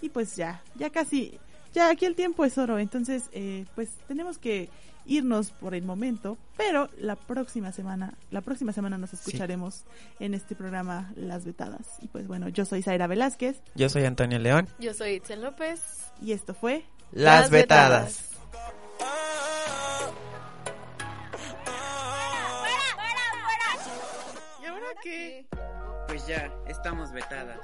Y 0.02 0.10
pues 0.10 0.36
ya, 0.36 0.62
ya 0.74 0.90
casi, 0.90 1.38
ya 1.72 1.88
aquí 1.88 2.04
el 2.04 2.14
tiempo 2.14 2.44
es 2.44 2.58
oro, 2.58 2.78
entonces 2.78 3.30
eh, 3.32 3.64
pues 3.74 3.90
tenemos 4.06 4.38
que 4.38 4.68
irnos 5.06 5.50
por 5.52 5.74
el 5.74 5.84
momento, 5.84 6.36
pero 6.56 6.90
la 6.98 7.16
próxima 7.16 7.72
semana, 7.72 8.14
la 8.30 8.40
próxima 8.40 8.72
semana 8.72 8.98
nos 8.98 9.14
escucharemos 9.14 9.84
en 10.18 10.34
este 10.34 10.54
programa 10.54 11.12
Las 11.16 11.44
Vetadas. 11.44 11.98
Y 12.02 12.08
pues 12.08 12.26
bueno, 12.26 12.48
yo 12.48 12.64
soy 12.64 12.82
Zaira 12.82 13.06
Velázquez. 13.06 13.62
Yo 13.74 13.88
soy 13.88 14.04
Antonio 14.04 14.38
León. 14.38 14.68
Yo 14.78 14.92
soy 14.94 15.12
Itzel 15.12 15.42
López. 15.42 16.10
Y 16.20 16.32
esto 16.32 16.54
fue 16.54 16.84
Las, 17.12 17.50
Vetadas. 17.50 18.30
¿Y 24.62 24.66
ahora 24.66 24.86
qué? 25.02 25.46
Pues 26.08 26.26
ya, 26.26 26.52
estamos 26.68 27.12
vetadas. 27.12 27.60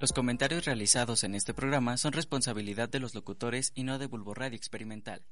Los 0.00 0.12
comentarios 0.12 0.64
realizados 0.64 1.22
en 1.22 1.36
este 1.36 1.54
programa 1.54 1.96
son 1.96 2.12
responsabilidad 2.12 2.88
de 2.88 2.98
los 2.98 3.14
locutores 3.14 3.70
y 3.76 3.84
no 3.84 4.00
de 4.00 4.06
Bulbo 4.06 4.34
Radio 4.34 4.56
Experimental. 4.56 5.22